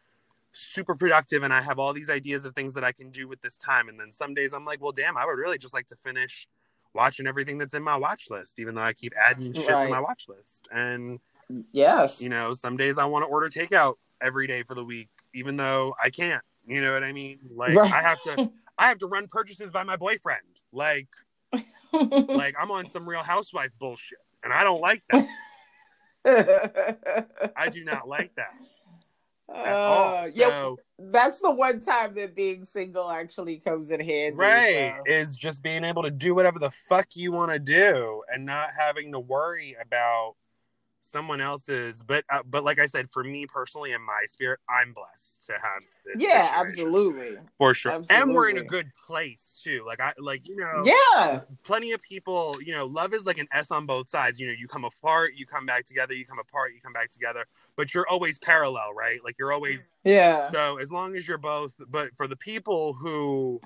super 0.54 0.96
productive 0.96 1.44
and 1.44 1.54
I 1.54 1.62
have 1.62 1.78
all 1.78 1.94
these 1.94 2.10
ideas 2.10 2.46
of 2.46 2.56
things 2.56 2.74
that 2.74 2.84
I 2.84 2.92
can 2.92 3.10
do 3.12 3.28
with 3.28 3.42
this 3.42 3.58
time. 3.58 3.90
And 3.90 4.00
then 4.00 4.12
some 4.12 4.34
days 4.34 4.54
I'm 4.54 4.66
like, 4.66 4.82
well, 4.82 4.92
damn, 4.94 5.18
I 5.18 5.26
would 5.26 5.38
really 5.38 5.58
just 5.58 5.74
like 5.74 5.88
to 5.88 5.96
finish 5.96 6.48
watching 6.94 7.28
everything 7.28 7.58
that's 7.58 7.74
in 7.74 7.84
my 7.84 7.96
watch 7.98 8.30
list, 8.30 8.58
even 8.58 8.74
though 8.74 8.82
I 8.82 8.94
keep 8.94 9.14
adding 9.22 9.54
shit 9.54 9.68
Right. 9.68 9.84
to 9.84 9.90
my 9.90 10.00
watch 10.00 10.28
list. 10.30 10.68
And, 10.72 11.20
Yes. 11.72 12.22
you 12.22 12.30
know, 12.30 12.54
some 12.54 12.78
days 12.78 12.98
I 12.98 13.06
want 13.06 13.24
to 13.24 13.28
order 13.28 13.50
takeout 13.50 13.96
every 14.22 14.48
day 14.48 14.64
for 14.64 14.74
the 14.74 14.84
week, 14.84 15.10
even 15.34 15.58
though 15.58 15.94
I 16.04 16.10
can't. 16.10 16.44
You 16.66 16.82
know 16.82 16.94
what 16.94 17.04
I 17.04 17.12
mean? 17.14 17.40
Like 17.56 17.76
Right. 17.76 17.92
I 17.94 18.02
have 18.02 18.22
to 18.24 18.50
I 18.78 18.88
have 18.90 19.00
to 19.00 19.08
run 19.08 19.28
purchases 19.28 19.72
by 19.72 19.84
my 19.84 19.96
boyfriend. 19.96 20.42
Like 20.72 21.08
like 21.92 22.56
I'm 22.60 22.72
on 22.72 22.90
some 22.90 23.08
real 23.08 23.24
housewife 23.24 23.72
bullshit. 23.80 24.20
And 24.44 24.52
I 24.54 24.64
don't 24.64 24.82
like 24.82 25.04
that. 25.12 25.28
I 26.28 27.70
do 27.72 27.84
not 27.84 28.08
like 28.08 28.32
that. 28.36 28.54
Uh, 29.54 30.28
yeah, 30.34 30.50
So 30.50 30.78
that's 31.00 31.40
the 31.40 31.52
one 31.52 31.80
time 31.80 32.16
that 32.16 32.36
being 32.36 32.66
single 32.66 33.10
actually 33.10 33.60
comes 33.60 33.92
in 33.92 34.02
handy. 34.02 34.36
right 34.36 34.96
so. 34.98 35.14
is 35.14 35.38
just 35.38 35.64
being 35.64 35.86
able 35.86 36.04
to 36.04 36.12
do 36.12 36.36
whatever 36.36 36.60
the 36.60 36.72
fuck 36.72 37.08
you 37.14 37.32
want 37.32 37.52
to 37.52 37.60
do 37.60 38.24
and 38.34 38.46
not 38.46 38.72
having 38.78 39.14
to 39.14 39.20
worry 39.20 39.78
about 39.82 40.36
someone 41.12 41.42
else's 41.42 42.04
but 42.06 42.24
uh, 42.32 42.42
but 42.50 42.64
like 42.64 42.80
i 42.80 42.86
said 42.86 43.08
for 43.12 43.24
me 43.24 43.46
personally 43.46 43.92
in 43.94 44.02
my 44.02 44.24
spirit 44.28 44.60
i'm 44.70 44.94
blessed 44.94 45.46
to 45.46 45.54
have 45.54 45.82
this 46.06 46.22
Yeah, 46.22 46.52
absolutely. 46.54 47.38
for 47.58 47.74
sure 47.74 48.04
and 48.10 48.34
we're 48.34 48.50
in 48.50 48.58
a 48.58 48.64
good 48.64 48.92
place 49.06 49.60
too 49.64 49.84
like 49.86 50.00
i 50.00 50.14
like 50.20 50.48
you 50.48 50.56
know 50.56 50.84
Yeah. 50.86 51.42
plenty 51.64 51.92
of 51.94 52.02
people 52.02 52.58
you 52.64 52.74
know 52.74 52.86
love 52.86 53.14
is 53.14 53.26
like 53.26 53.38
an 53.38 53.48
s 53.54 53.72
on 53.72 53.86
both 53.86 54.10
sides 54.10 54.40
you 54.40 54.48
know 54.48 54.54
you 54.58 54.68
come 54.68 54.84
apart 54.86 55.34
you 55.36 55.46
come 55.46 55.66
back 55.66 55.86
together 55.86 56.14
you 56.14 56.26
come 56.26 56.40
apart 56.40 56.74
you 56.74 56.82
come 56.82 56.94
back 56.94 57.12
together 57.12 57.46
but 57.76 57.94
you're 57.94 58.08
always 58.08 58.38
parallel 58.40 58.94
right 58.94 59.24
like 59.24 59.36
you're 59.40 59.52
always 59.54 59.80
Yeah. 60.04 60.50
so 60.52 60.78
as 60.78 60.92
long 60.92 61.16
as 61.16 61.28
you're 61.28 61.38
both, 61.38 61.74
but 61.90 62.16
for 62.16 62.28
the 62.28 62.36
people 62.38 62.94
who 62.94 63.60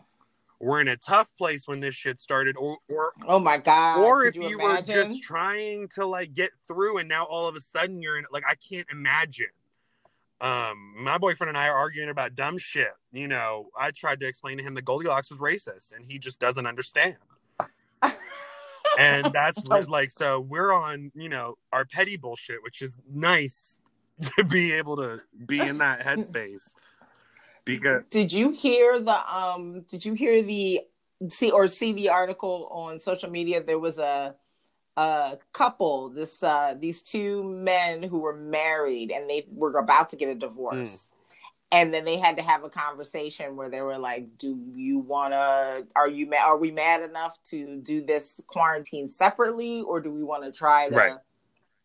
were 0.62 0.80
in 0.80 0.88
a 0.88 0.96
tough 0.96 1.32
place 1.38 1.68
when 1.68 1.80
this 1.80 1.96
shit 1.96 2.20
started, 2.20 2.56
or 2.56 2.78
or 2.88 3.14
Oh 3.28 3.40
my 3.40 3.58
God. 3.58 4.00
or 4.00 4.24
Could 4.24 4.38
if 4.38 4.44
you, 4.44 4.50
you, 4.50 4.58
were 4.60 4.82
just 4.82 5.22
trying 5.24 5.88
to 5.96 6.06
like 6.06 6.34
get 6.34 6.52
through, 6.68 7.00
and 7.00 7.10
now 7.10 7.26
all 7.26 7.48
of 7.48 7.56
a 7.56 7.60
sudden 7.60 8.02
you're 8.02 8.18
in, 8.18 8.26
like 8.32 8.44
I 8.48 8.56
can't 8.56 8.88
imagine. 8.92 9.48
Um, 10.40 10.96
my 10.98 11.20
boyfriend 11.20 11.50
and 11.50 11.58
I 11.58 11.68
are 11.68 11.76
arguing 11.76 12.10
about 12.10 12.36
dumb 12.36 12.58
shit. 12.58 12.94
You 13.12 13.28
know, 13.28 13.70
I 13.78 13.92
tried 13.92 14.20
to 14.22 14.28
explain 14.28 14.58
to 14.58 14.64
him 14.64 14.74
that 14.74 14.86
Goldilocks 14.86 15.30
was 15.30 15.40
racist, 15.40 15.96
and 15.96 16.06
he 16.06 16.18
just 16.18 16.40
doesn't 16.40 16.66
understand. 16.66 17.18
and 18.98 19.26
that's 19.32 19.64
like 19.88 20.12
so 20.12 20.40
we're 20.40 20.72
on 20.72 21.12
you 21.16 21.30
know 21.30 21.58
our 21.72 21.86
petty 21.86 22.18
bullshit 22.18 22.62
which 22.64 22.82
is 22.82 22.98
nice 23.10 23.80
to 24.36 24.44
be 24.44 24.74
able 24.74 24.98
to 24.98 25.22
be 25.46 25.60
in 25.60 25.78
that 25.80 26.02
headspace 26.06 26.64
because 27.66 28.04
Did 28.10 28.34
you 28.34 28.52
hear 28.52 29.00
the 29.00 29.34
um 29.36 29.82
did 29.88 30.04
you 30.06 30.14
hear 30.14 30.42
the 30.42 30.82
see 31.30 31.52
or 31.52 31.68
see 31.68 31.94
the 31.94 32.10
article 32.10 32.68
on 32.72 33.00
social 33.00 33.30
media 33.30 33.62
there 33.64 33.80
was 33.80 34.00
a 34.00 34.36
a 34.98 35.38
couple 35.54 36.10
this 36.10 36.42
uh 36.44 36.76
these 36.80 37.02
two 37.02 37.44
men 37.44 38.04
who 38.04 38.20
were 38.20 38.36
married 38.36 39.12
and 39.12 39.30
they 39.30 39.46
were 39.52 39.72
about 39.78 40.10
to 40.10 40.16
get 40.16 40.30
a 40.30 40.36
divorce 40.36 40.76
Mm. 40.76 41.00
and 41.74 41.94
then 41.94 42.04
they 42.04 42.18
had 42.18 42.36
to 42.38 42.44
have 42.44 42.64
a 42.66 42.70
conversation 42.70 43.56
where 43.56 43.70
they 43.70 43.82
were 43.82 43.98
like 43.98 44.38
do 44.38 44.60
you 44.74 45.00
want 45.00 45.32
to 45.34 45.88
are 45.96 46.10
you 46.10 46.26
ma- 46.28 46.44
are 46.44 46.58
we 46.58 46.72
mad 46.72 47.02
enough 47.04 47.42
to 47.44 47.78
do 47.78 48.04
this 48.06 48.42
quarantine 48.48 49.08
separately 49.08 49.82
or 49.82 50.02
do 50.02 50.12
we 50.12 50.24
want 50.24 50.44
to 50.44 50.52
try 50.52 50.90
to 50.90 50.96
Right. 50.96 51.14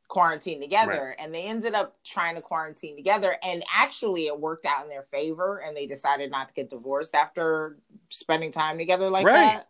Quarantine 0.09 0.61
together 0.61 1.17
and 1.19 1.35
they 1.35 1.43
ended 1.45 1.75
up 1.75 1.97
trying 2.05 2.37
to 2.37 2.41
quarantine 2.41 2.97
together 2.97 3.37
and 3.43 3.65
actually 3.75 4.27
it 4.27 4.39
worked 4.39 4.65
out 4.65 4.85
in 4.85 4.89
their 4.89 5.03
favor 5.03 5.59
and 5.59 5.77
they 5.77 5.87
decided 5.87 6.31
not 6.31 6.47
to 6.49 6.55
get 6.55 6.71
divorced 6.71 7.15
after 7.15 7.79
spending 8.11 8.53
time 8.53 8.79
together 8.79 9.11
like 9.11 9.27
Right. 9.27 9.35
that 9.35 9.69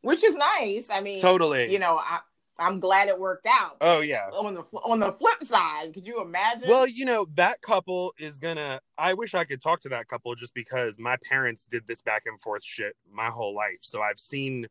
which 0.00 0.24
is 0.24 0.34
nice. 0.36 0.88
I 0.90 1.00
mean 1.02 1.20
totally. 1.20 1.70
you 1.72 1.78
know 1.78 1.98
i 1.98 2.20
i'm 2.58 2.80
glad 2.80 3.08
it 3.08 3.18
worked 3.20 3.46
out. 3.46 3.76
Oh 3.80 4.00
yeah. 4.00 4.30
On 4.32 4.54
the 4.54 4.62
on 4.78 5.00
the 5.00 5.12
flip 5.12 5.44
side 5.44 5.92
could 5.92 6.06
you 6.06 6.22
imagine? 6.22 6.68
Well 6.68 6.86
you 6.86 7.04
know 7.04 7.26
that 7.34 7.60
couple 7.60 8.14
is 8.18 8.38
gonna 8.38 8.80
i 8.96 9.12
wish 9.14 9.34
i 9.34 9.44
could 9.44 9.60
talk 9.60 9.80
to 9.80 9.88
that 9.90 10.08
couple 10.08 10.34
just 10.34 10.54
because 10.54 10.98
my 10.98 11.16
parents 11.28 11.66
did 11.68 11.86
this 11.86 12.00
back 12.02 12.22
and 12.26 12.40
forth 12.40 12.64
shit 12.64 12.96
my 13.12 13.26
whole 13.28 13.54
life. 13.54 13.78
So 13.82 14.00
i've 14.00 14.18
seen 14.18 14.66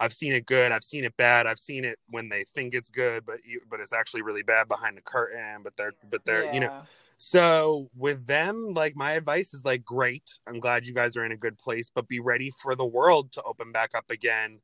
i've 0.00 0.12
seen 0.12 0.32
it 0.32 0.46
good 0.46 0.72
i've 0.72 0.84
seen 0.84 1.04
it 1.04 1.16
bad 1.16 1.46
i've 1.46 1.58
seen 1.58 1.84
it 1.84 1.98
when 2.10 2.28
they 2.28 2.44
think 2.54 2.74
it's 2.74 2.90
good 2.90 3.24
but 3.24 3.38
you 3.44 3.60
but 3.70 3.80
it's 3.80 3.92
actually 3.92 4.22
really 4.22 4.42
bad 4.42 4.68
behind 4.68 4.96
the 4.96 5.00
curtain 5.02 5.62
but 5.62 5.76
they're 5.76 5.92
but 6.10 6.24
they're 6.24 6.44
you 6.44 6.60
know 6.60 6.70
So 7.18 7.88
with 7.96 8.26
them, 8.26 8.74
like 8.74 8.94
my 8.96 9.12
advice 9.12 9.54
is 9.54 9.64
like, 9.64 9.84
great. 9.84 10.28
I'm 10.46 10.60
glad 10.60 10.86
you 10.86 10.92
guys 10.94 11.16
are 11.16 11.24
in 11.24 11.32
a 11.32 11.36
good 11.36 11.58
place, 11.58 11.90
but 11.94 12.08
be 12.08 12.20
ready 12.20 12.50
for 12.50 12.74
the 12.74 12.84
world 12.84 13.32
to 13.32 13.42
open 13.42 13.72
back 13.72 13.90
up 13.94 14.10
again. 14.10 14.60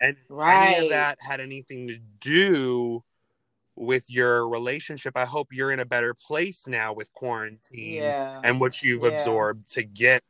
And 0.00 0.16
if 0.16 0.48
any 0.48 0.76
of 0.76 0.88
that 0.88 1.18
had 1.20 1.40
anything 1.40 1.88
to 1.88 1.98
do 2.20 3.04
with 3.76 4.10
your 4.10 4.48
relationship, 4.48 5.16
I 5.16 5.24
hope 5.26 5.48
you're 5.52 5.70
in 5.72 5.80
a 5.80 5.84
better 5.86 6.14
place 6.14 6.66
now 6.66 6.92
with 6.92 7.12
quarantine 7.12 8.02
yeah 8.04 8.40
and 8.42 8.60
what 8.60 8.82
you've 8.82 9.02
Yeah. 9.02 9.08
absorbed 9.08 9.70
to 9.72 9.82
get 9.84 10.22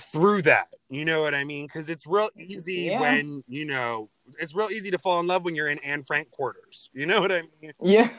through 0.00 0.42
that. 0.42 0.68
You 0.88 1.04
know 1.04 1.20
what 1.20 1.34
I 1.34 1.44
mean? 1.44 1.66
Because 1.66 1.88
it's 1.88 2.06
real 2.06 2.30
easy 2.36 2.74
Yeah. 2.82 3.00
when 3.00 3.44
you 3.46 3.64
know 3.64 4.10
it's 4.38 4.54
real 4.54 4.70
easy 4.70 4.90
to 4.90 4.98
fall 4.98 5.20
in 5.20 5.26
love 5.26 5.44
when 5.44 5.54
you're 5.54 5.68
in 5.68 5.78
Anne 5.80 6.02
Frank 6.04 6.30
quarters. 6.30 6.90
You 6.92 7.06
know 7.06 7.20
what 7.20 7.30
I 7.32 7.42
mean? 7.62 7.72
Yeah. 7.82 8.10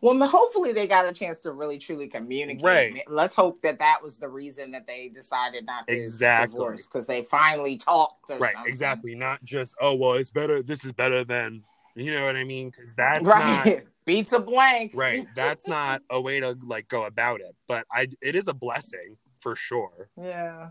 Well, 0.00 0.18
hopefully 0.26 0.72
they 0.72 0.88
got 0.88 1.06
a 1.06 1.12
chance 1.12 1.38
to 1.40 1.52
really 1.52 1.78
truly 1.78 2.08
communicate. 2.08 2.64
Right. 2.64 3.04
Let's 3.06 3.36
hope 3.36 3.62
that 3.62 3.78
that 3.78 4.02
was 4.02 4.18
the 4.18 4.28
reason 4.28 4.72
that 4.72 4.84
they 4.88 5.08
decided 5.08 5.64
not 5.64 5.86
to 5.86 5.96
Exactly. 5.96 6.54
divorce 6.56 6.86
because 6.86 7.06
they 7.06 7.22
finally 7.22 7.76
talked. 7.76 8.30
Or 8.30 8.38
Right, 8.38 8.52
something. 8.54 8.68
exactly. 8.72 9.14
Not 9.14 9.44
just 9.44 9.76
oh 9.80 9.94
well, 9.94 10.14
it's 10.14 10.30
better. 10.32 10.62
This 10.62 10.84
is 10.84 10.92
better 10.92 11.22
than 11.24 11.62
you 11.94 12.12
know 12.12 12.24
what 12.24 12.34
I 12.36 12.44
mean? 12.44 12.70
Because 12.70 12.94
that's 12.96 13.24
right. 13.24 13.64
not 13.76 13.84
Beats 14.06 14.32
a 14.32 14.40
blank. 14.40 14.92
right. 14.94 15.24
That's 15.36 15.68
not 15.68 16.02
a 16.10 16.20
way 16.20 16.40
to 16.40 16.56
like 16.64 16.88
go 16.88 17.04
about 17.04 17.40
it. 17.40 17.54
But 17.68 17.86
I, 17.92 18.08
it 18.20 18.34
is 18.34 18.48
a 18.48 18.54
blessing 18.54 19.16
for 19.38 19.54
sure. 19.54 20.08
Yeah. 20.20 20.70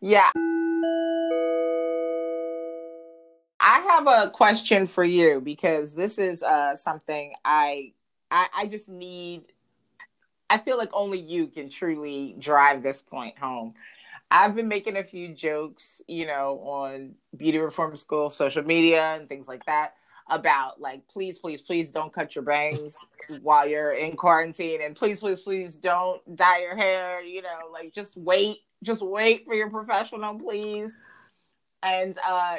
Yeah. 0.00 0.30
I 3.62 3.80
have 3.80 4.06
a 4.08 4.30
question 4.30 4.86
for 4.86 5.04
you 5.04 5.42
because 5.42 5.92
this 5.94 6.16
is 6.16 6.42
uh 6.42 6.74
something 6.76 7.34
I 7.44 7.92
I, 8.30 8.48
I 8.56 8.66
just 8.66 8.88
need 8.88 9.44
I 10.48 10.58
feel 10.58 10.78
like 10.78 10.90
only 10.92 11.20
you 11.20 11.46
can 11.46 11.68
truly 11.68 12.34
drive 12.38 12.82
this 12.82 13.02
point 13.02 13.38
home. 13.38 13.74
I've 14.30 14.54
been 14.54 14.68
making 14.68 14.96
a 14.96 15.04
few 15.04 15.28
jokes, 15.34 16.00
you 16.08 16.26
know, 16.26 16.60
on 16.60 17.14
Beauty 17.36 17.58
Reform 17.58 17.94
School 17.96 18.30
social 18.30 18.62
media 18.62 19.16
and 19.16 19.28
things 19.28 19.48
like 19.48 19.66
that 19.66 19.94
about 20.30 20.80
like 20.80 21.06
please 21.08 21.38
please 21.38 21.60
please 21.60 21.90
don't 21.90 22.12
cut 22.12 22.34
your 22.36 22.44
bangs 22.44 22.96
while 23.42 23.66
you're 23.66 23.92
in 23.92 24.16
quarantine 24.16 24.80
and 24.80 24.94
please 24.94 25.20
please 25.20 25.40
please 25.40 25.74
don't 25.74 26.36
dye 26.36 26.60
your 26.62 26.76
hair 26.76 27.20
you 27.20 27.42
know 27.42 27.68
like 27.72 27.92
just 27.92 28.16
wait 28.16 28.58
just 28.82 29.02
wait 29.02 29.44
for 29.44 29.54
your 29.54 29.70
professional 29.70 30.38
please 30.38 30.96
and 31.82 32.18
uh 32.26 32.58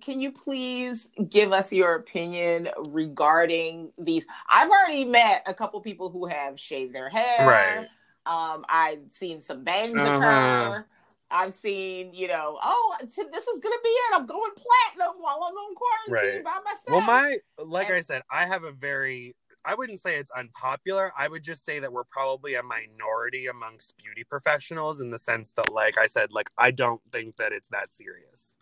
can 0.00 0.20
you 0.20 0.32
please 0.32 1.08
give 1.28 1.52
us 1.52 1.72
your 1.72 1.94
opinion 1.96 2.68
regarding 2.88 3.90
these 3.98 4.26
i've 4.50 4.70
already 4.70 5.04
met 5.04 5.42
a 5.46 5.54
couple 5.54 5.80
people 5.80 6.08
who 6.08 6.26
have 6.26 6.58
shaved 6.58 6.94
their 6.94 7.08
hair 7.08 7.46
Right. 7.46 7.86
um 8.26 8.64
i've 8.68 9.00
seen 9.10 9.40
some 9.40 9.64
bangs 9.64 9.98
Uh-huh. 9.98 10.16
occur 10.16 10.86
I've 11.34 11.54
seen, 11.54 12.12
you 12.12 12.28
know, 12.28 12.58
oh, 12.62 12.96
this 13.00 13.16
is 13.16 13.60
gonna 13.60 13.74
be 13.82 13.88
it. 13.88 14.14
I'm 14.14 14.26
going 14.26 14.50
platinum 14.54 15.16
while 15.18 15.40
I'm 15.48 15.54
on 15.54 15.74
quarantine 15.74 16.34
Right. 16.34 16.44
by 16.44 16.58
myself. 16.62 16.82
Well, 16.88 17.00
my 17.00 17.38
like 17.56 17.86
And- 17.86 17.96
I 17.96 18.00
said, 18.02 18.20
I 18.30 18.44
have 18.44 18.64
a 18.64 18.70
very 18.70 19.34
I 19.64 19.74
wouldn't 19.74 20.00
say 20.00 20.16
it's 20.16 20.30
unpopular. 20.32 21.12
I 21.16 21.28
would 21.28 21.42
just 21.42 21.64
say 21.64 21.78
that 21.78 21.92
we're 21.92 22.04
probably 22.04 22.54
a 22.54 22.62
minority 22.62 23.46
amongst 23.46 23.96
beauty 23.96 24.24
professionals 24.24 25.00
in 25.00 25.10
the 25.10 25.18
sense 25.18 25.52
that, 25.52 25.72
like 25.72 25.96
I 25.98 26.06
said, 26.06 26.32
like 26.32 26.50
I 26.58 26.70
don't 26.70 27.00
think 27.12 27.36
that 27.36 27.52
it's 27.52 27.68
that 27.68 27.94
serious. 27.94 28.56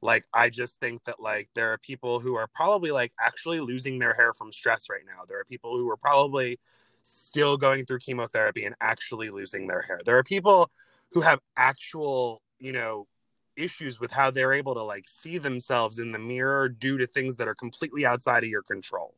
Like 0.00 0.24
I 0.34 0.50
just 0.50 0.80
think 0.80 1.04
that 1.04 1.20
like 1.20 1.48
there 1.54 1.72
are 1.72 1.78
people 1.78 2.18
who 2.18 2.34
are 2.34 2.48
probably 2.48 2.90
like 2.90 3.12
actually 3.20 3.60
losing 3.60 3.98
their 4.00 4.14
hair 4.14 4.34
from 4.34 4.52
stress 4.52 4.88
right 4.90 5.04
now. 5.06 5.24
There 5.28 5.38
are 5.38 5.44
people 5.44 5.76
who 5.76 5.88
are 5.90 5.96
probably 5.96 6.58
still 7.04 7.56
going 7.56 7.86
through 7.86 8.00
chemotherapy 8.00 8.64
and 8.64 8.74
actually 8.80 9.30
losing 9.30 9.68
their 9.68 9.82
hair. 9.82 10.00
There 10.04 10.18
are 10.18 10.24
people 10.24 10.70
who 11.12 11.20
have 11.20 11.40
actual, 11.56 12.42
you 12.58 12.72
know, 12.72 13.06
issues 13.56 14.00
with 14.00 14.10
how 14.10 14.30
they're 14.30 14.54
able 14.54 14.74
to 14.74 14.82
like 14.82 15.06
see 15.08 15.38
themselves 15.38 15.98
in 15.98 16.10
the 16.10 16.18
mirror 16.18 16.68
due 16.68 16.98
to 16.98 17.06
things 17.06 17.36
that 17.36 17.46
are 17.48 17.54
completely 17.54 18.04
outside 18.04 18.42
of 18.42 18.50
your 18.50 18.62
control. 18.62 19.14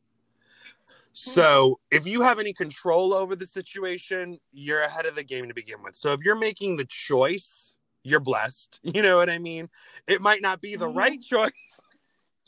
So, 1.17 1.79
if 1.91 2.05
you 2.05 2.21
have 2.21 2.39
any 2.39 2.51
control 2.51 3.13
over 3.13 3.37
the 3.37 3.45
situation, 3.45 4.37
you're 4.51 4.81
ahead 4.81 5.05
of 5.05 5.15
the 5.15 5.23
game 5.23 5.47
to 5.47 5.53
begin 5.53 5.81
with. 5.81 5.95
So, 5.95 6.11
if 6.11 6.19
you're 6.25 6.35
making 6.35 6.75
the 6.75 6.83
choice, 6.83 7.75
you're 8.03 8.19
blessed. 8.19 8.81
You 8.95 9.01
know 9.01 9.15
what 9.15 9.29
I 9.29 9.39
mean? 9.39 9.69
It 10.07 10.21
might 10.21 10.41
not 10.41 10.59
be 10.61 10.75
the 10.75 10.87
Mhm. 10.87 10.95
right 10.95 11.21
choice, 11.21 11.51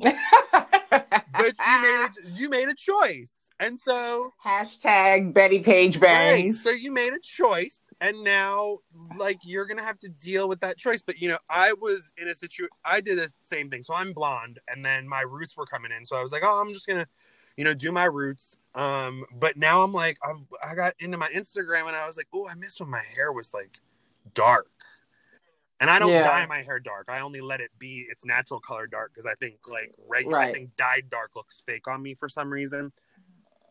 but 0.02 1.54
you 1.58 1.82
made 1.82 2.06
a, 2.06 2.10
you 2.30 2.50
made 2.50 2.68
a 2.68 2.76
choice. 2.76 3.34
And 3.60 3.80
so, 3.80 4.34
Hashtag 4.46 5.34
Bettie 5.34 5.64
Page 5.64 5.96
Right. 5.98 6.44
bangs. 6.44 6.62
So 6.62 6.70
you 6.70 6.92
made 6.92 7.14
a 7.14 7.20
choice, 7.20 7.80
and 8.02 8.22
now, 8.24 8.80
like, 9.16 9.40
you're 9.44 9.66
gonna 9.66 9.82
have 9.82 9.98
to 10.00 10.10
deal 10.10 10.48
with 10.50 10.60
that 10.60 10.78
choice. 10.78 11.02
But 11.02 11.20
you 11.20 11.30
know, 11.30 11.40
I 11.50 11.72
was 11.74 12.12
in 12.18 12.28
a 12.28 12.36
situation. 12.36 12.70
I 12.84 13.00
did 13.00 13.18
the 13.18 13.32
same 13.40 13.70
thing. 13.70 13.82
So 13.84 13.94
I'm 13.94 14.12
blonde, 14.14 14.60
and 14.68 14.86
then 14.86 15.08
my 15.08 15.22
roots 15.22 15.56
were 15.56 15.66
coming 15.66 15.92
in. 15.98 16.06
So 16.06 16.18
I 16.18 16.22
was 16.22 16.32
like, 16.34 16.44
oh, 16.46 16.60
I'm 16.60 16.74
just 16.74 16.86
gonna, 16.86 17.08
you 17.58 17.64
know, 17.64 17.74
do 17.74 17.92
my 17.92 18.06
roots. 18.06 18.58
Um, 18.76 19.26
but 19.34 19.58
now 19.58 19.84
I'm 19.84 19.92
like, 19.92 20.18
I've, 20.24 20.38
I 20.64 20.76
got 20.76 20.94
into 21.00 21.18
my 21.18 21.30
Instagram, 21.30 21.88
and 21.88 21.96
I 21.96 22.06
was 22.06 22.16
like, 22.16 22.28
oh, 22.34 22.48
I 22.48 22.54
missed 22.54 22.80
when 22.80 22.90
my 22.90 23.04
hair 23.14 23.32
was 23.34 23.54
like 23.54 23.80
dark. 24.34 24.70
And 25.80 25.90
I 25.90 26.00
don't 26.00 26.10
Yeah. 26.10 26.24
dye 26.24 26.46
my 26.48 26.64
hair 26.64 26.80
dark. 26.80 27.08
I 27.10 27.20
only 27.20 27.42
let 27.42 27.62
it 27.62 27.72
be 27.78 28.08
its 28.10 28.26
natural 28.26 28.60
color 28.60 28.88
dark 28.88 29.12
because 29.14 29.26
I 29.28 29.36
think 29.36 29.58
like 29.68 29.94
regular, 30.08 30.38
I 30.50 30.54
think 30.54 30.76
dyed 30.76 31.10
dark 31.10 31.36
looks 31.36 31.62
fake 31.66 31.88
on 31.88 32.02
me 32.02 32.16
for 32.16 32.30
some 32.30 32.52
reason. 32.52 32.92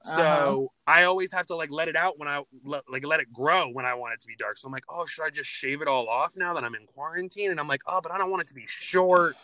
So 0.05 0.12
Uh-huh. 0.12 0.66
I 0.87 1.03
always 1.05 1.33
have 1.33 1.46
to 1.46 1.57
like 1.57 1.72
let 1.72 1.88
it 1.88 1.96
out 1.96 2.16
when 2.16 2.29
I 2.29 2.42
let, 2.64 2.88
like 2.88 3.05
let 3.05 3.18
it 3.18 3.33
grow 3.33 3.68
when 3.68 3.85
I 3.85 3.94
want 3.94 4.14
it 4.14 4.20
to 4.20 4.29
be 4.29 4.37
dark. 4.37 4.57
So 4.57 4.66
I'm 4.66 4.72
like, 4.72 4.85
oh, 4.88 5.05
should 5.07 5.25
I 5.25 5.31
just 5.31 5.51
shave 5.51 5.83
it 5.83 5.88
all 5.88 6.09
off 6.09 6.31
now 6.37 6.55
that 6.55 6.62
I'm 6.62 6.77
in 6.77 6.87
quarantine? 6.87 7.51
And 7.51 7.59
I'm 7.59 7.66
like, 7.66 7.83
oh, 7.87 8.01
but 8.01 8.12
I 8.12 8.18
don't 8.18 8.31
want 8.31 8.42
it 8.42 8.49
to 8.49 8.55
be 8.55 8.66
short. 8.68 9.37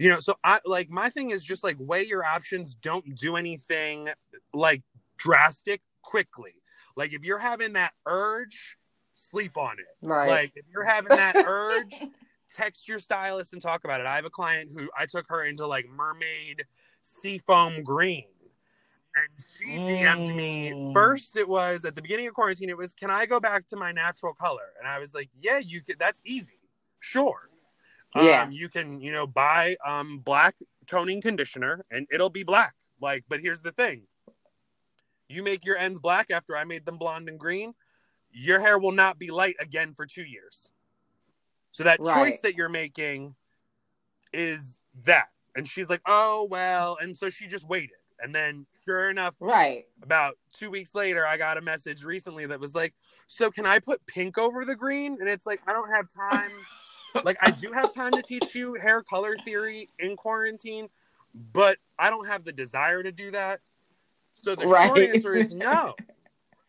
You 0.00 0.08
know, 0.08 0.18
so 0.18 0.34
I 0.42 0.60
like 0.64 0.88
my 0.88 1.10
thing 1.10 1.28
is 1.28 1.44
just 1.44 1.62
like 1.62 1.76
weigh 1.78 2.04
your 2.04 2.24
options. 2.24 2.74
Don't 2.74 3.14
do 3.16 3.36
anything 3.36 4.08
like 4.54 4.82
drastic 5.18 5.82
quickly. 6.00 6.54
Like 6.96 7.12
if 7.12 7.22
you're 7.22 7.38
having 7.38 7.74
that 7.74 7.92
urge, 8.06 8.78
sleep 9.12 9.58
on 9.58 9.76
it. 9.78 10.06
Right. 10.06 10.30
Like 10.30 10.52
if 10.56 10.64
you're 10.72 10.86
having 10.86 11.10
that 11.10 11.36
urge, 11.46 11.94
text 12.56 12.88
your 12.88 12.98
stylist 12.98 13.52
and 13.52 13.60
talk 13.60 13.84
about 13.84 14.00
it. 14.00 14.06
I 14.06 14.16
have 14.16 14.24
a 14.24 14.30
client 14.30 14.70
who 14.74 14.88
I 14.98 15.04
took 15.04 15.26
her 15.28 15.44
into 15.44 15.66
like 15.66 15.86
mermaid 15.94 16.64
seafoam 17.02 17.82
green. 17.82 18.24
And 19.14 19.28
she 19.38 19.80
DM'd 19.80 20.34
me. 20.34 20.72
Mm. 20.74 20.94
First, 20.94 21.36
it 21.36 21.46
was 21.46 21.84
at 21.84 21.94
the 21.94 22.00
beginning 22.00 22.26
of 22.26 22.32
quarantine, 22.32 22.70
it 22.70 22.78
was, 22.78 22.94
Can 22.94 23.10
I 23.10 23.26
go 23.26 23.38
back 23.38 23.66
to 23.66 23.76
my 23.76 23.92
natural 23.92 24.32
color? 24.32 24.72
And 24.78 24.88
I 24.88 24.98
was 24.98 25.12
like, 25.12 25.28
Yeah, 25.42 25.58
you 25.58 25.82
could 25.82 25.98
that's 25.98 26.22
easy. 26.24 26.58
Sure. 27.00 27.50
Yeah. 28.14 28.42
Um, 28.42 28.52
you 28.52 28.68
can, 28.68 29.00
you 29.00 29.12
know, 29.12 29.26
buy 29.26 29.76
um 29.84 30.18
black 30.18 30.56
toning 30.86 31.20
conditioner 31.20 31.84
and 31.90 32.06
it'll 32.10 32.30
be 32.30 32.42
black. 32.42 32.74
Like, 33.00 33.24
but 33.28 33.40
here's 33.40 33.62
the 33.62 33.72
thing. 33.72 34.02
You 35.28 35.42
make 35.42 35.64
your 35.64 35.76
ends 35.76 36.00
black 36.00 36.30
after 36.30 36.56
I 36.56 36.64
made 36.64 36.84
them 36.84 36.98
blonde 36.98 37.28
and 37.28 37.38
green, 37.38 37.74
your 38.32 38.60
hair 38.60 38.78
will 38.78 38.92
not 38.92 39.18
be 39.18 39.30
light 39.30 39.56
again 39.60 39.94
for 39.94 40.06
two 40.06 40.24
years. 40.24 40.70
So 41.72 41.84
that 41.84 41.98
choice 41.98 42.40
that 42.42 42.56
you're 42.56 42.68
making 42.68 43.36
is 44.32 44.80
that. 45.04 45.28
And 45.54 45.68
she's 45.68 45.88
like, 45.88 46.02
oh, 46.06 46.48
well. 46.50 46.98
And 47.00 47.16
so 47.16 47.30
she 47.30 47.46
just 47.46 47.66
waited. 47.68 47.96
And 48.22 48.34
then, 48.34 48.66
sure 48.84 49.08
enough, 49.08 49.34
right. 49.40 49.86
about 50.02 50.36
two 50.52 50.70
weeks 50.70 50.94
later, 50.94 51.26
I 51.26 51.38
got 51.38 51.56
a 51.56 51.62
message 51.62 52.04
recently 52.04 52.44
that 52.46 52.60
was 52.60 52.74
like, 52.74 52.92
so 53.26 53.50
can 53.50 53.64
I 53.64 53.78
put 53.78 54.04
pink 54.06 54.36
over 54.36 54.64
the 54.64 54.76
green? 54.76 55.16
And 55.20 55.28
it's 55.28 55.46
like, 55.46 55.60
I 55.66 55.72
don't 55.72 55.90
have 55.90 56.06
time. 56.12 56.50
like, 57.24 57.36
I 57.40 57.50
do 57.50 57.72
have 57.72 57.94
time 57.94 58.12
to 58.12 58.22
teach 58.22 58.54
you 58.54 58.74
hair 58.74 59.02
color 59.02 59.36
theory 59.44 59.88
in 59.98 60.16
quarantine, 60.16 60.88
but 61.52 61.78
I 61.98 62.10
don't 62.10 62.26
have 62.26 62.44
the 62.44 62.52
desire 62.52 63.02
to 63.02 63.12
do 63.12 63.30
that. 63.32 63.60
So 64.32 64.54
the 64.54 64.66
short 64.66 64.98
answer 64.98 65.34
is 65.34 65.52
no. 65.52 65.94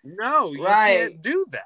No, 0.03 0.51
you 0.51 0.63
Right. 0.63 0.97
can't 0.99 1.21
do 1.21 1.45
that. 1.51 1.65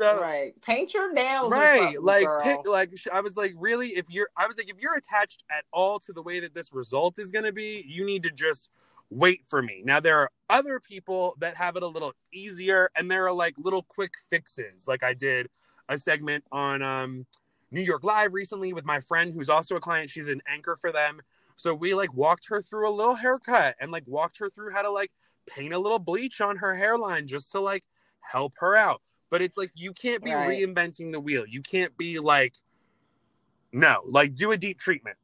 So 0.00 0.20
right. 0.20 0.60
Paint 0.62 0.94
your 0.94 1.12
nails. 1.12 1.50
right 1.50 2.00
like 2.00 2.24
girl. 2.24 2.40
pick 2.42 2.68
like 2.68 2.92
i 3.12 3.20
was 3.20 3.36
like 3.36 3.52
really 3.56 3.88
if 3.88 4.06
you're 4.08 4.28
i 4.36 4.46
was 4.46 4.56
like 4.56 4.70
if 4.70 4.76
you're 4.78 4.94
attached 4.96 5.42
at 5.50 5.64
all 5.72 5.98
to 5.98 6.12
the 6.12 6.22
way 6.22 6.38
that 6.38 6.54
this 6.54 6.72
result 6.72 7.18
is 7.18 7.32
going 7.32 7.44
to 7.44 7.50
be 7.52 7.84
you 7.86 8.04
need 8.06 8.22
to 8.22 8.30
just 8.30 8.70
wait 9.10 9.40
for 9.48 9.60
me 9.60 9.82
now 9.84 9.98
there 9.98 10.16
are 10.16 10.30
other 10.50 10.78
people 10.78 11.34
that 11.40 11.56
have 11.56 11.74
it 11.74 11.82
a 11.82 11.86
little 11.86 12.12
easier 12.32 12.88
and 12.94 13.10
there 13.10 13.26
are 13.26 13.32
like 13.32 13.54
little 13.58 13.82
quick 13.82 14.12
fixes 14.30 14.86
like 14.86 15.02
i 15.02 15.12
did 15.12 15.48
a 15.88 15.96
segment 15.98 16.44
on 16.52 16.82
um 16.82 17.26
new 17.70 17.82
york 17.82 18.02
live 18.04 18.32
recently 18.32 18.72
with 18.72 18.84
my 18.84 19.00
friend 19.00 19.32
who's 19.32 19.48
also 19.48 19.76
a 19.76 19.80
client 19.80 20.10
she's 20.10 20.28
an 20.28 20.42
anchor 20.48 20.76
for 20.80 20.92
them 20.92 21.20
so 21.56 21.74
we 21.74 21.94
like 21.94 22.12
walked 22.14 22.46
her 22.48 22.62
through 22.62 22.88
a 22.88 22.90
little 22.90 23.14
haircut 23.14 23.74
and 23.80 23.90
like 23.90 24.04
walked 24.06 24.38
her 24.38 24.48
through 24.48 24.72
how 24.72 24.82
to 24.82 24.90
like 24.90 25.10
paint 25.46 25.72
a 25.72 25.78
little 25.78 25.98
bleach 25.98 26.40
on 26.40 26.56
her 26.56 26.74
hairline 26.74 27.26
just 27.26 27.50
to 27.52 27.60
like 27.60 27.84
help 28.20 28.52
her 28.58 28.76
out 28.76 29.02
but 29.30 29.42
it's 29.42 29.56
like 29.56 29.70
you 29.74 29.92
can't 29.92 30.24
be 30.24 30.34
Right. 30.34 30.60
reinventing 30.60 31.12
the 31.12 31.20
wheel. 31.20 31.44
You 31.46 31.60
can't 31.60 31.94
be 31.98 32.18
like, 32.18 32.54
no, 33.72 34.00
like 34.06 34.34
do 34.34 34.52
a 34.52 34.56
deep 34.56 34.78
treatment. 34.78 35.16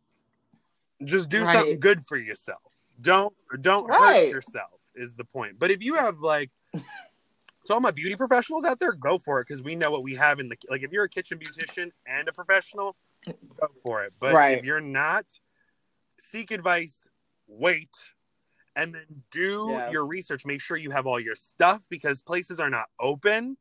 Just 1.03 1.29
do 1.29 1.43
Right. 1.43 1.57
something 1.57 1.81
good 1.81 2.05
for 2.05 2.17
yourself. 2.17 2.61
Don't 3.01 3.35
don't 3.61 3.89
hurt 3.91 4.31
yourself 4.31 4.81
is 4.95 5.15
the 5.15 5.25
point. 5.25 5.59
But 5.59 5.71
if 5.71 5.83
you 5.83 5.95
have 5.95 6.21
like, 6.21 6.51
so 7.65 7.75
all 7.75 7.81
my 7.81 7.91
beauty 7.91 8.17
professionals 8.17 8.65
out 8.65 8.79
there, 8.81 8.93
go 8.93 9.19
for 9.19 9.41
it 9.41 9.47
because 9.49 9.63
we 9.63 9.75
know 9.75 9.91
what 9.91 10.03
we 10.03 10.15
have 10.17 10.41
in 10.41 10.49
the 10.49 10.57
like. 10.69 10.83
If 10.83 10.93
you're 10.93 11.05
a 11.05 11.09
kitchen 11.09 11.39
beautician 11.39 11.91
and 12.07 12.29
a 12.29 12.33
professional, 12.33 12.97
go 13.27 13.69
for 13.83 14.05
it. 14.05 14.13
But 14.21 14.35
Right. 14.35 14.59
if 14.59 14.65
you're 14.65 14.81
not, 14.81 15.27
seek 16.21 16.51
advice. 16.51 17.07
Wait. 17.47 17.91
And 18.77 18.95
then 18.95 19.23
do 19.31 19.69
Yes. 19.71 19.93
your 19.93 20.07
research. 20.07 20.45
Make 20.45 20.61
sure 20.61 20.77
you 20.77 20.91
have 20.91 21.07
all 21.07 21.21
your 21.21 21.37
stuff 21.37 21.85
because 21.89 22.23
places 22.23 22.59
are 22.61 22.71
not 22.71 22.87
open 23.01 23.57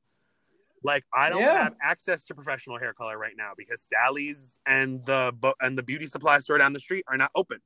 Like 0.85 1.05
I 1.13 1.29
don't 1.29 1.39
Yeah. 1.39 1.63
have 1.63 1.75
access 1.81 2.25
to 2.25 2.35
professional 2.35 2.77
hair 2.77 2.93
color 2.93 3.17
right 3.17 3.37
now 3.37 3.53
because 3.55 3.81
Sally's 3.81 4.59
and 4.65 5.05
the 5.05 5.33
and 5.61 5.77
the 5.77 5.83
beauty 5.83 6.07
supply 6.07 6.39
store 6.39 6.57
down 6.57 6.73
the 6.73 6.79
street 6.81 7.05
are 7.07 7.15
not 7.15 7.31
open. 7.35 7.59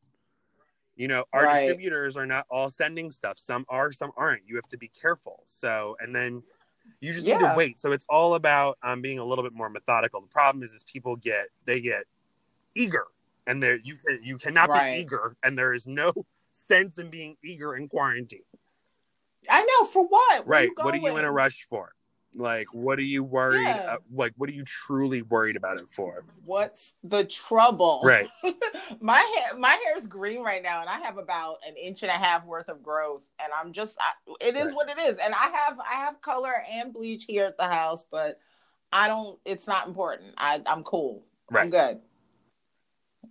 You 0.98 1.08
know, 1.08 1.26
our 1.32 1.44
Right. 1.46 1.60
distributors 1.60 2.18
are 2.18 2.26
not 2.26 2.48
all 2.50 2.70
sending 2.70 3.12
stuff. 3.12 3.38
Some 3.38 3.66
are, 3.70 3.92
some 3.92 4.12
aren't. 4.18 4.48
You 4.48 4.56
have 4.56 4.68
to 4.68 4.78
be 4.78 4.90
careful. 4.90 5.44
So, 5.46 5.96
and 6.00 6.14
then 6.14 6.42
you 7.00 7.14
just 7.14 7.28
need 7.28 7.40
to 7.40 7.54
wait. 7.56 7.80
So 7.80 7.92
it's 7.92 8.06
all 8.10 8.34
about 8.34 8.80
um, 8.82 9.02
being 9.02 9.20
a 9.20 9.24
little 9.24 9.44
bit 9.44 9.54
more 9.54 9.70
methodical. 9.70 10.22
The 10.22 10.28
problem 10.28 10.64
is, 10.64 10.74
is 10.74 10.84
people 10.84 11.16
get 11.16 11.48
they 11.66 11.80
get 11.82 12.06
eager, 12.74 13.06
and 13.46 13.62
there 13.62 13.78
you 13.78 13.96
can 13.96 14.20
you 14.24 14.38
cannot 14.40 14.70
Right. 14.70 14.92
be 14.96 15.02
eager, 15.02 15.38
and 15.44 15.58
there 15.58 15.74
is 15.74 15.86
no 15.86 16.12
sense 16.52 16.98
in 16.98 17.12
being 17.12 17.38
eager 17.44 17.76
in 17.76 17.88
quarantine. 17.88 18.42
I 19.48 19.64
know 19.64 19.86
for 19.86 20.04
what? 20.08 20.48
Right. 20.48 20.72
What 20.76 20.96
are 20.96 20.98
you 20.98 21.16
in 21.18 21.26
a 21.26 21.32
rush 21.32 21.68
for? 21.70 21.94
Like, 22.38 22.68
what 22.74 23.00
are 23.00 23.04
you 23.04 23.24
worried? 23.24 23.68
Yeah. 23.68 23.86
uh, 23.90 23.98
like, 24.14 24.34
what 24.38 24.50
are 24.50 24.54
you 24.54 24.64
truly 24.64 25.24
worried 25.24 25.56
about 25.56 25.78
it 25.78 25.90
for? 25.90 26.24
What's 26.46 26.94
the 27.04 27.26
trouble? 27.26 28.02
Right. 28.04 28.28
my 29.02 29.20
hair, 29.20 29.58
my 29.58 29.72
hair 29.72 29.98
is 29.98 30.06
green 30.06 30.42
right 30.44 30.62
now, 30.62 30.82
and 30.82 30.90
I 30.90 31.00
have 31.00 31.18
about 31.18 31.58
an 31.68 31.76
inch 31.76 32.04
and 32.04 32.12
a 32.12 32.16
half 32.16 32.46
worth 32.46 32.70
of 32.70 32.84
growth, 32.84 33.24
and 33.42 33.52
I'm 33.60 33.74
just, 33.74 33.98
I, 34.00 34.12
it 34.40 34.56
is 34.56 34.68
Right. 34.68 34.76
what 34.76 34.90
it 34.90 35.00
is. 35.00 35.18
And 35.18 35.34
I 35.34 35.50
have, 35.50 35.80
I 35.80 35.96
have 35.96 36.22
color 36.22 36.54
and 36.72 36.94
bleach 36.94 37.26
here 37.28 37.46
at 37.46 37.58
the 37.58 37.68
house, 37.68 38.06
but 38.10 38.40
I 38.94 39.08
don't. 39.08 39.38
It's 39.44 39.68
not 39.68 39.88
important. 39.88 40.34
I, 40.38 40.62
I'm 40.66 40.84
cool. 40.84 41.26
Right. 41.52 41.64
I'm 41.64 41.70
good. 41.70 42.00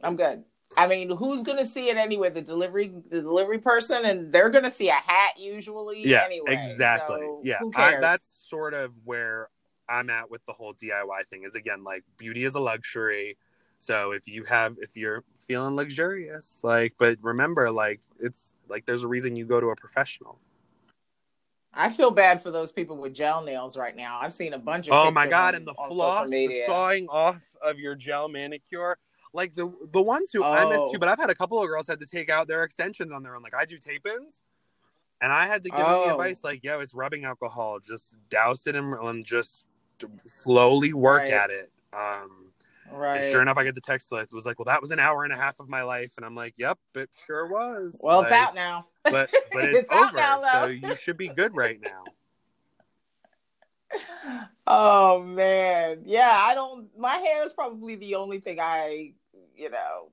I'm 0.02 0.16
good. 0.16 0.44
I 0.76 0.86
mean, 0.86 1.10
who's 1.16 1.42
gonna 1.42 1.64
see 1.64 1.88
it 1.88 1.96
anyway? 1.96 2.30
The 2.30 2.42
delivery, 2.42 2.92
the 3.08 3.22
delivery 3.22 3.58
person, 3.58 4.04
and 4.04 4.32
they're 4.32 4.50
gonna 4.50 4.70
see 4.70 4.88
a 4.88 4.94
hat 4.94 5.38
usually. 5.38 6.06
Yeah. 6.06 6.24
anyway. 6.24 6.52
exactly. 6.70 7.20
So 7.20 7.40
yeah. 7.44 7.58
Who 7.60 7.72
I, 7.74 7.98
that's 8.00 8.28
sort 8.48 8.74
of 8.74 8.92
where 9.04 9.48
I'm 9.88 10.10
at 10.10 10.30
with 10.30 10.44
the 10.46 10.52
whole 10.52 10.74
DIY 10.74 11.26
thing. 11.30 11.44
Is 11.44 11.54
again 11.54 11.84
like 11.84 12.04
beauty 12.18 12.44
is 12.44 12.54
a 12.54 12.60
luxury. 12.60 13.36
So 13.78 14.12
if 14.12 14.26
you 14.26 14.44
have, 14.44 14.76
if 14.80 14.96
you're 14.96 15.22
feeling 15.46 15.76
luxurious, 15.76 16.60
like, 16.62 16.94
but 16.98 17.18
remember, 17.20 17.70
like, 17.70 18.00
it's 18.18 18.54
like 18.68 18.86
there's 18.86 19.02
a 19.02 19.08
reason 19.08 19.36
you 19.36 19.44
go 19.44 19.60
to 19.60 19.68
a 19.68 19.76
professional. 19.76 20.38
I 21.74 21.90
feel 21.90 22.10
bad 22.10 22.40
for 22.40 22.50
those 22.50 22.72
people 22.72 22.96
with 22.96 23.12
gel 23.12 23.42
nails 23.42 23.76
right 23.76 23.94
now. 23.94 24.18
I've 24.20 24.32
seen 24.32 24.54
a 24.54 24.58
bunch 24.58 24.88
of. 24.88 24.94
Oh 24.94 25.10
my 25.10 25.26
god! 25.26 25.54
and 25.54 25.66
the 25.66 25.74
floss, 25.74 26.28
the 26.30 26.62
sawing 26.66 27.06
off 27.08 27.42
of 27.62 27.78
your 27.78 27.94
gel 27.94 28.28
manicure, 28.28 28.96
like 29.36 29.54
the 29.54 29.72
the 29.92 30.02
ones 30.02 30.30
who 30.32 30.42
I 30.42 30.64
missed 30.68 30.80
Oh. 30.88 30.92
too. 30.92 30.98
But 30.98 31.08
I've 31.08 31.18
had 31.20 31.30
a 31.30 31.34
couple 31.34 31.62
of 31.62 31.68
girls 31.68 31.86
had 31.86 32.00
to 32.00 32.06
take 32.06 32.28
out 32.30 32.48
their 32.48 32.64
extensions 32.64 33.12
on 33.12 33.22
their 33.22 33.36
own. 33.36 33.42
Like 33.42 33.54
I 33.54 33.64
do 33.64 33.78
tape 33.78 34.06
ins, 34.06 34.42
and 35.20 35.32
I 35.32 35.46
had 35.46 35.62
to 35.64 35.68
give 35.70 35.78
them 35.78 35.86
the 35.86 36.06
Oh. 36.06 36.10
advice 36.12 36.40
like, 36.42 36.64
"Yo, 36.64 36.80
it's 36.80 36.94
rubbing 36.94 37.24
alcohol. 37.24 37.78
Just 37.78 38.16
douse 38.30 38.66
it 38.66 38.74
and, 38.74 38.94
and 38.94 39.24
just 39.24 39.66
slowly 40.24 40.92
work 40.92 41.22
Right. 41.22 41.32
at 41.32 41.50
it." 41.50 41.70
Um, 41.92 42.52
Right. 42.90 43.16
and 43.16 43.24
sure 43.24 43.42
enough, 43.42 43.56
I 43.56 43.64
get 43.64 43.74
the 43.74 43.80
text 43.80 44.10
that 44.10 44.32
was 44.32 44.46
like, 44.46 44.58
"Well, 44.58 44.64
that 44.66 44.80
was 44.80 44.90
an 44.90 44.98
hour 45.00 45.24
and 45.24 45.32
a 45.32 45.36
half 45.36 45.60
of 45.60 45.68
my 45.68 45.82
life," 45.82 46.12
and 46.16 46.24
I'm 46.26 46.34
like, 46.34 46.54
"Yep, 46.56 46.78
it 46.94 47.10
sure 47.26 47.46
was." 47.46 48.00
well, 48.02 48.22
it's 48.22 48.32
out 48.32 48.54
now. 48.54 48.86
but 49.04 49.30
but 49.52 49.64
it's, 49.64 49.82
It's 49.84 49.92
out 49.92 50.08
over, 50.08 50.16
now, 50.16 50.40
though. 50.40 50.48
so 50.52 50.66
you 50.66 50.94
should 50.96 51.16
be 51.16 51.28
good 51.28 51.54
right 51.54 51.80
now. 51.80 52.04
oh 54.66 55.22
man, 55.22 56.02
yeah. 56.04 56.36
I 56.40 56.54
don't. 56.54 56.88
My 56.98 57.16
hair 57.16 57.44
is 57.46 57.52
probably 57.52 57.94
the 57.96 58.16
only 58.16 58.40
thing 58.40 58.58
I, 58.60 59.12
you 59.56 59.70
know, 59.70 60.10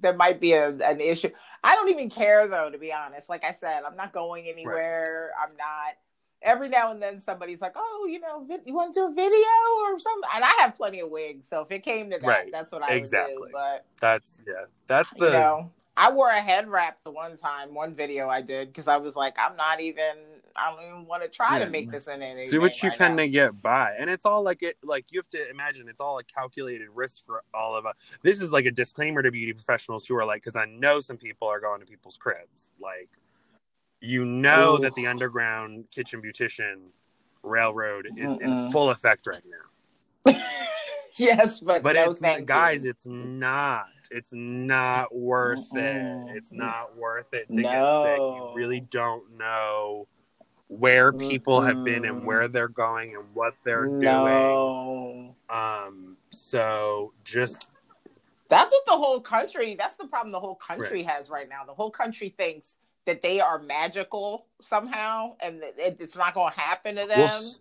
there 0.00 0.14
might 0.14 0.40
be 0.40 0.52
a, 0.52 0.68
an 0.70 1.00
issue. 1.00 1.30
I 1.64 1.74
don't 1.74 1.90
even 1.90 2.10
care 2.10 2.48
though, 2.48 2.70
to 2.70 2.78
be 2.78 2.92
honest. 2.92 3.28
Like 3.28 3.44
I 3.44 3.52
said, 3.52 3.82
I'm 3.84 3.96
not 3.96 4.12
going 4.12 4.46
anywhere. 4.48 5.30
I'm 5.42 5.56
not. 5.56 5.94
Every 6.40 6.68
now 6.68 6.92
and 6.92 7.02
then, 7.02 7.20
somebody's 7.20 7.60
like, 7.60 7.72
"Oh, 7.74 8.06
you 8.08 8.20
know, 8.20 8.46
you 8.64 8.72
want 8.72 8.94
to 8.94 9.00
do 9.00 9.06
a 9.06 9.12
video 9.12 9.48
or 9.82 9.98
something?" 9.98 10.30
And 10.34 10.44
I 10.44 10.52
have 10.60 10.76
plenty 10.76 11.00
of 11.00 11.10
wigs, 11.10 11.48
so 11.48 11.62
if 11.62 11.72
it 11.72 11.82
came 11.82 12.10
to 12.10 12.18
that, 12.18 12.26
Right. 12.26 12.52
that's 12.52 12.70
what 12.72 12.82
I 12.82 12.94
would 12.94 13.02
Exactly. 13.02 13.34
do. 13.34 13.48
But 13.52 13.84
That's 14.00 14.42
yeah, 14.46 14.66
that's 14.86 15.10
the 15.14 15.26
you 15.26 15.32
know, 15.32 15.72
I 15.96 16.12
wore 16.12 16.30
a 16.30 16.40
head 16.40 16.68
wrap 16.68 16.98
the 17.04 17.10
one 17.10 17.36
time, 17.36 17.74
one 17.74 17.96
video 17.96 18.28
I 18.28 18.40
did 18.42 18.68
because 18.68 18.86
I 18.86 18.98
was 18.98 19.16
like, 19.16 19.34
I'm 19.36 19.56
not 19.56 19.80
even. 19.80 20.14
I 20.58 20.74
don't 20.74 20.84
even 20.84 21.06
want 21.06 21.22
to 21.22 21.28
try 21.28 21.58
Yeah. 21.58 21.64
to 21.66 21.70
make 21.70 21.90
this 21.90 22.08
in 22.08 22.20
anything. 22.22 22.50
do 22.50 22.60
what 22.60 22.82
you 22.82 22.88
right 22.90 22.98
can 22.98 23.16
now. 23.16 23.26
get 23.26 23.62
by 23.62 23.94
and 23.98 24.10
it's 24.10 24.24
all 24.24 24.42
like 24.42 24.62
it 24.62 24.76
like 24.82 25.06
you 25.10 25.18
have 25.18 25.28
to 25.28 25.48
imagine 25.50 25.88
it's 25.88 26.00
all 26.00 26.18
a 26.18 26.24
calculated 26.24 26.88
risk 26.94 27.24
for 27.24 27.42
all 27.54 27.76
of 27.76 27.86
us 27.86 27.94
this 28.22 28.40
is 28.40 28.50
like 28.52 28.66
a 28.66 28.70
disclaimer 28.70 29.22
to 29.22 29.30
beauty 29.30 29.52
professionals 29.52 30.06
who 30.06 30.16
are 30.16 30.24
like 30.24 30.42
because 30.42 30.56
i 30.56 30.64
know 30.64 31.00
some 31.00 31.16
people 31.16 31.46
are 31.48 31.60
going 31.60 31.80
to 31.80 31.86
people's 31.86 32.16
cribs 32.16 32.70
like 32.80 33.08
you 34.00 34.24
know 34.24 34.76
Ooh. 34.76 34.78
that 34.80 34.94
the 34.94 35.06
underground 35.06 35.84
kitchen 35.90 36.20
beautician 36.22 36.76
railroad 37.42 38.08
is 38.16 38.30
in 38.30 38.50
Mm-mm. 38.50 38.72
full 38.72 38.90
effect 38.90 39.26
right 39.26 39.42
now 39.46 40.34
yes, 41.16 41.60
but, 41.60 41.82
but 41.82 41.94
no, 41.94 42.10
it's 42.10 42.20
guys 42.44 42.84
you. 42.84 42.90
it's 42.90 43.06
not 43.06 43.86
it's 44.10 44.32
not 44.32 45.14
worth 45.14 45.70
Mm-mm. 45.72 46.30
it 46.30 46.36
it's 46.36 46.52
not 46.52 46.96
worth 46.96 47.32
it 47.32 47.50
to 47.50 47.62
get 47.62 48.02
sick 48.02 48.18
you 48.18 48.50
really 48.54 48.80
don't 48.80 49.36
know 49.36 50.06
where 50.68 51.12
people 51.12 51.60
have 51.60 51.82
been 51.82 52.04
and 52.04 52.24
where 52.24 52.46
they're 52.46 52.68
going 52.68 53.14
and 53.14 53.24
what 53.34 53.54
they're 53.64 53.86
doing 53.86 54.02
no. 54.02 55.34
um 55.50 56.16
so 56.30 57.12
just 57.24 57.74
That's 58.48 58.72
what 58.72 58.86
the 58.86 58.92
whole 58.92 59.20
country. 59.20 59.74
That's 59.74 59.96
the 59.96 60.06
problem 60.06 60.32
the 60.32 60.40
whole 60.40 60.54
country 60.54 61.02
has 61.02 61.30
right 61.30 61.48
now. 61.48 61.64
The 61.66 61.74
whole 61.74 61.90
country 61.90 62.30
thinks 62.30 62.76
that 63.06 63.22
they 63.22 63.40
are 63.40 63.58
magical 63.58 64.46
somehow, 64.60 65.36
and 65.40 65.62
that 65.62 65.74
it's 65.78 66.16
not 66.16 66.34
going 66.34 66.52
to 66.52 66.58
happen 66.58 66.96
to 66.96 67.06
them. 67.06 67.18
Well, 67.18 67.54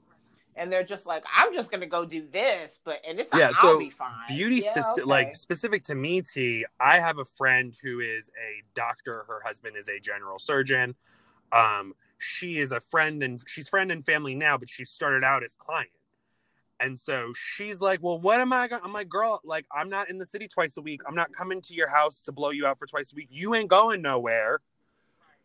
and 0.55 0.71
they're 0.71 0.83
just 0.83 1.05
like, 1.05 1.23
I'm 1.33 1.53
just 1.53 1.69
going 1.71 1.81
to 1.81 1.87
go 1.87 2.03
do 2.03 2.27
this, 2.31 2.79
but 2.83 2.99
and 3.07 3.19
it's. 3.19 3.29
Yeah, 3.33 3.51
so 3.61 3.77
be 3.77 3.89
fine. 3.89 4.11
beauty 4.27 4.57
Yeah, 4.57 4.71
specific 4.71 5.03
okay. 5.03 5.09
like 5.09 5.35
specific 5.35 5.83
to 5.83 5.95
me 5.95 6.21
t 6.21 6.65
i 6.79 6.99
have 6.99 7.19
a 7.19 7.25
friend 7.25 7.75
who 7.81 7.99
is 7.99 8.29
a 8.29 8.63
doctor 8.73 9.23
her 9.27 9.39
husband 9.45 9.77
is 9.77 9.87
a 9.87 9.99
general 9.99 10.39
surgeon 10.39 10.95
um 11.51 11.93
she 12.17 12.57
is 12.57 12.71
a 12.71 12.79
friend 12.81 13.23
and 13.23 13.41
she's 13.47 13.67
friend 13.69 13.91
and 13.91 14.05
family 14.05 14.35
now 14.35 14.57
but 14.57 14.69
she 14.69 14.85
started 14.85 15.23
out 15.23 15.43
as 15.43 15.55
client 15.55 15.89
and 16.79 16.97
so 16.97 17.31
she's 17.35 17.79
like 17.79 18.01
well 18.01 18.19
what 18.19 18.39
am 18.39 18.53
i 18.53 18.67
gonna 18.67 18.81
i'm 18.83 18.93
like 18.93 19.09
girl 19.09 19.41
like 19.43 19.65
i'm 19.75 19.89
not 19.89 20.09
in 20.09 20.17
the 20.17 20.25
city 20.25 20.47
twice 20.47 20.77
a 20.77 20.81
week 20.81 21.01
i'm 21.07 21.15
not 21.15 21.31
coming 21.33 21.61
to 21.61 21.73
your 21.73 21.89
house 21.89 22.21
to 22.21 22.31
blow 22.31 22.49
you 22.49 22.65
out 22.65 22.77
for 22.77 22.85
twice 22.87 23.11
a 23.11 23.15
week 23.15 23.29
you 23.31 23.55
ain't 23.55 23.69
going 23.69 24.01
nowhere 24.01 24.61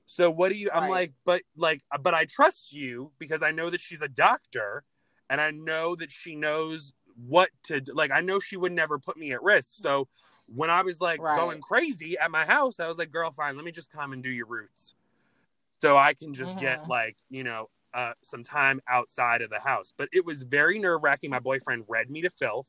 so 0.07 0.31
what 0.31 0.51
do 0.53 0.59
you 0.59 0.69
i'm 0.75 0.83
Right. 0.83 0.91
like 0.91 1.13
but 1.25 1.43
like 1.57 1.81
uh, 1.91 1.99
but 1.99 2.15
i 2.15 2.25
trust 2.25 2.73
you 2.73 3.13
because 3.19 3.43
i 3.43 3.51
know 3.51 3.71
that 3.71 3.81
she's 3.81 4.03
a 4.03 4.09
doctor 4.09 4.85
and 5.31 5.41
i 5.41 5.51
know 5.51 5.95
that 5.97 6.11
she 6.11 6.35
knows 6.37 6.93
what 7.27 7.51
to 7.65 7.81
do. 7.81 7.93
like 7.93 8.11
i 8.11 8.21
know 8.21 8.41
she 8.41 8.57
would 8.57 8.73
never 8.73 8.99
put 8.99 9.17
me 9.17 9.33
at 9.33 9.43
risk 9.43 9.75
so 9.77 10.09
when 10.55 10.71
i 10.71 10.83
was 10.83 11.01
like 11.01 11.21
Right. 11.21 11.37
going 11.37 11.61
crazy 11.61 12.19
at 12.19 12.31
my 12.31 12.45
house 12.45 12.81
i 12.81 12.89
was 12.89 12.99
like 12.99 13.11
girl 13.11 13.31
fine 13.31 13.57
let 13.57 13.65
me 13.65 13.73
just 13.73 13.91
come 13.93 14.13
and 14.13 14.23
do 14.23 14.31
your 14.31 14.47
roots 14.47 14.95
so 15.83 15.97
i 15.97 16.15
can 16.15 16.33
just 16.33 16.57
get 16.59 16.81
Mhm. 16.81 16.89
like 16.89 17.17
you 17.29 17.43
know 17.43 17.69
uh, 17.93 18.15
some 18.23 18.43
time 18.43 18.81
outside 18.89 19.43
of 19.43 19.51
the 19.51 19.59
house 19.59 19.93
but 19.99 20.09
it 20.15 20.25
was 20.25 20.43
very 20.45 20.79
nerve-wracking 20.79 21.29
my 21.29 21.41
boyfriend 21.41 21.85
read 21.89 22.09
me 22.09 22.23
to 22.23 22.31
filth 22.31 22.69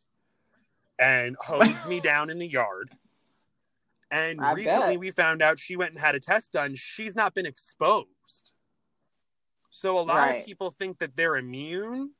and 0.99 1.37
hosed 1.39 1.85
me 1.85 1.99
down 2.11 2.29
in 2.29 2.39
the 2.39 2.47
yard 2.47 2.89
and 4.11 4.41
I 4.43 4.51
recently 4.51 4.97
bet. 4.97 4.99
we 4.99 5.11
found 5.11 5.41
out 5.41 5.59
she 5.59 5.77
went 5.77 5.91
and 5.91 5.99
had 5.99 6.15
a 6.15 6.19
test 6.19 6.51
done 6.51 6.75
she's 6.75 7.15
not 7.15 7.33
been 7.33 7.45
exposed 7.45 8.51
so 9.69 9.97
a 9.97 10.01
lot 10.01 10.17
Right. 10.17 10.39
of 10.39 10.45
people 10.45 10.71
think 10.71 10.97
that 10.97 11.15
they're 11.15 11.37
immune 11.37 12.11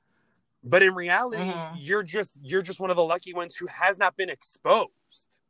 but 0.63 0.82
in 0.82 0.95
reality 0.95 1.51
Mhm. 1.51 1.71
you're 1.75 2.03
just 2.03 2.38
you're 2.41 2.62
just 2.62 2.79
one 2.79 2.89
of 2.89 2.95
the 2.95 3.03
lucky 3.03 3.34
ones 3.34 3.56
who 3.56 3.67
has 3.67 3.97
not 3.97 4.15
been 4.15 4.29
exposed 4.29 5.41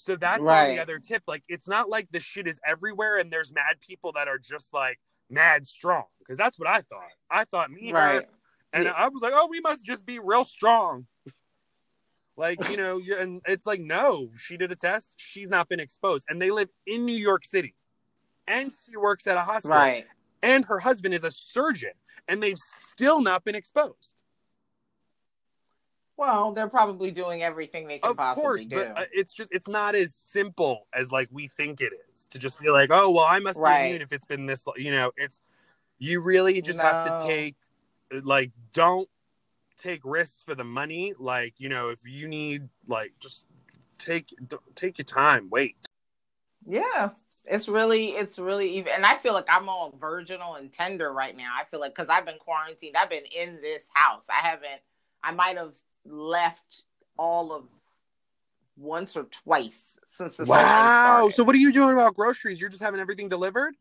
so 0.00 0.16
that's 0.16 0.40
Right. 0.40 0.74
the 0.76 0.80
other 0.82 0.98
tip 0.98 1.22
like 1.26 1.42
it's 1.48 1.68
not 1.68 1.88
like 1.88 2.08
the 2.10 2.20
shit 2.20 2.46
is 2.46 2.58
everywhere 2.66 3.18
and 3.18 3.30
there's 3.32 3.52
mad 3.52 3.80
people 3.80 4.12
that 4.12 4.28
are 4.28 4.38
just 4.38 4.72
like 4.72 4.98
mad 5.28 5.66
strong 5.66 6.04
because 6.20 6.36
that's 6.38 6.58
what 6.58 6.68
i 6.68 6.80
thought 6.80 7.10
i 7.30 7.44
thought 7.44 7.70
me 7.70 7.92
right. 7.92 8.28
and 8.72 8.84
Yeah. 8.84 8.92
i 8.96 9.08
was 9.08 9.22
like 9.22 9.32
oh 9.36 9.46
we 9.48 9.60
must 9.60 9.84
just 9.84 10.04
be 10.06 10.18
real 10.18 10.44
strong 10.44 11.06
like 12.36 12.68
you 12.70 12.76
know 12.76 13.00
and 13.18 13.40
it's 13.46 13.66
like 13.66 13.80
no 13.80 14.30
she 14.38 14.56
did 14.56 14.72
a 14.72 14.76
test 14.76 15.14
she's 15.18 15.50
not 15.50 15.68
been 15.68 15.80
exposed 15.80 16.24
and 16.28 16.40
they 16.40 16.50
live 16.50 16.68
in 16.86 17.04
new 17.04 17.12
york 17.16 17.44
city 17.44 17.74
and 18.48 18.72
she 18.72 18.96
works 18.96 19.26
at 19.26 19.36
a 19.36 19.42
hospital 19.42 19.76
Right. 19.76 20.06
and 20.42 20.64
her 20.64 20.78
husband 20.78 21.14
is 21.14 21.24
a 21.24 21.30
surgeon 21.30 21.92
and 22.28 22.42
they've 22.42 22.58
still 22.58 23.20
not 23.20 23.44
been 23.44 23.54
exposed 23.54 24.24
Well, 26.20 26.52
they're 26.52 26.68
probably 26.68 27.10
doing 27.10 27.42
everything 27.42 27.88
they 27.88 27.98
can 27.98 28.10
of 28.10 28.16
possibly 28.18 28.42
course 28.42 28.64
do. 28.66 28.76
but 28.76 28.92
uh, 28.94 29.04
it's 29.10 29.32
just 29.32 29.50
it's 29.54 29.66
not 29.66 29.94
as 29.94 30.14
simple 30.14 30.86
as 30.92 31.10
like 31.10 31.28
we 31.32 31.48
think 31.48 31.80
it 31.80 31.94
is 32.12 32.26
to 32.26 32.38
just 32.38 32.60
be 32.60 32.68
like 32.68 32.90
oh 32.92 33.10
well 33.10 33.24
i 33.24 33.38
must 33.38 33.58
Right. 33.58 33.80
be 33.80 33.86
immune 33.86 34.02
if 34.02 34.12
it's 34.12 34.26
been 34.26 34.44
this 34.44 34.64
you 34.76 34.90
know 34.90 35.10
it's 35.16 35.40
you 35.98 36.20
really 36.20 36.60
just 36.60 36.78
have 36.80 37.00
to 37.00 37.10
take 37.26 37.56
like 38.22 38.50
don't 38.74 39.08
take 39.78 40.02
risks 40.04 40.42
for 40.42 40.54
the 40.54 40.62
money 40.64 41.14
like 41.18 41.54
you 41.56 41.70
know 41.70 41.88
if 41.88 42.00
you 42.06 42.28
need 42.28 42.68
like 42.86 43.14
just 43.18 43.46
take 43.98 44.34
take 44.74 44.98
your 44.98 45.06
time 45.06 45.48
wait 45.50 45.74
Yeah, 46.66 47.10
it's 47.46 47.68
really, 47.68 48.10
it's 48.10 48.38
really 48.38 48.70
even, 48.76 48.92
and 48.94 49.06
I 49.06 49.16
feel 49.16 49.32
like 49.32 49.46
I'm 49.48 49.68
all 49.68 49.94
virginal 49.98 50.56
and 50.56 50.70
tender 50.72 51.12
right 51.12 51.34
now. 51.36 51.52
I 51.58 51.64
feel 51.64 51.80
like 51.80 51.94
because 51.94 52.08
I've 52.10 52.26
been 52.26 52.38
quarantined, 52.38 52.96
I've 52.96 53.08
been 53.10 53.24
in 53.24 53.60
this 53.62 53.86
house. 53.94 54.26
I 54.28 54.46
haven't. 54.46 54.82
I 55.22 55.32
might 55.32 55.56
have 55.56 55.74
left 56.04 56.84
all 57.16 57.52
of 57.52 57.64
once 58.76 59.16
or 59.16 59.24
twice 59.24 59.98
since 60.06 60.38
the 60.38 60.44
wow. 60.44 61.28
So 61.32 61.44
what 61.44 61.54
are 61.54 61.58
you 61.58 61.72
doing 61.72 61.92
about 61.92 62.14
groceries? 62.14 62.60
You're 62.60 62.70
just 62.70 62.82
having 62.82 63.00
everything 63.00 63.28
delivered? 63.28 63.74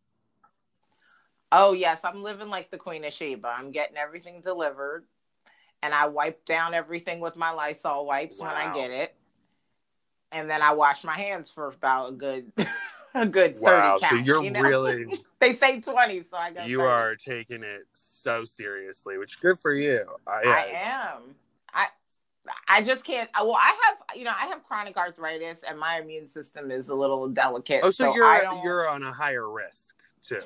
Oh 1.52 1.74
yes, 1.74 2.04
I'm 2.04 2.22
living 2.22 2.50
like 2.50 2.70
the 2.70 2.78
Queen 2.78 3.04
of 3.06 3.14
Sheba. 3.14 3.48
I'm 3.48 3.72
getting 3.72 3.98
everything 3.98 4.42
delivered, 4.42 5.06
and 5.82 5.94
I 5.94 6.08
wipe 6.08 6.46
down 6.46 6.74
everything 6.74 7.20
with 7.20 7.36
my 7.36 7.52
Lysol 7.52 8.06
wipes 8.06 8.40
wow. 8.40 8.48
when 8.48 8.56
I 8.56 8.74
get 8.74 8.92
it, 8.92 9.16
and 10.32 10.50
then 10.50 10.62
I 10.62 10.74
wash 10.74 11.04
my 11.04 11.16
hands 11.16 11.50
for 11.50 11.68
about 11.68 12.10
a 12.10 12.12
good 12.12 12.52
a 13.14 13.26
good. 13.26 13.60
Wow, 13.60 13.98
so 13.98 14.16
you're 14.16 14.44
you 14.44 14.52
know? 14.52 14.62
really 14.62 15.24
they 15.40 15.56
say 15.56 15.82
twenty, 15.82 16.24
so 16.30 16.38
I 16.38 16.52
go. 16.52 16.64
You 16.66 16.80
30. 16.80 16.90
are 16.90 17.16
taking 17.16 17.64
it 17.64 17.84
so 17.94 18.46
seriously, 18.46 19.18
which 19.18 19.40
good 19.40 19.60
for 19.60 19.74
you. 19.74 20.06
I, 20.28 20.42
I 20.48 20.66
am. 20.74 21.36
I 21.74 21.88
I 22.68 22.84
just 22.84 23.06
can't. 23.06 23.30
Well, 23.36 23.56
I 23.56 23.78
have, 23.86 24.18
you 24.18 24.24
know, 24.24 24.34
I 24.36 24.48
have 24.48 24.64
chronic 24.64 24.98
arthritis, 24.98 25.64
and 25.68 25.80
my 25.80 26.00
immune 26.00 26.28
system 26.28 26.72
is 26.72 26.90
a 26.90 26.96
little 26.96 27.28
delicate. 27.28 27.82
Oh, 27.84 27.92
so, 27.92 28.06
so 28.06 28.16
you're 28.16 28.64
you're 28.64 28.90
on 28.90 29.04
a 29.04 29.12
higher 29.12 29.50
risk 29.50 29.96
too. 30.22 30.42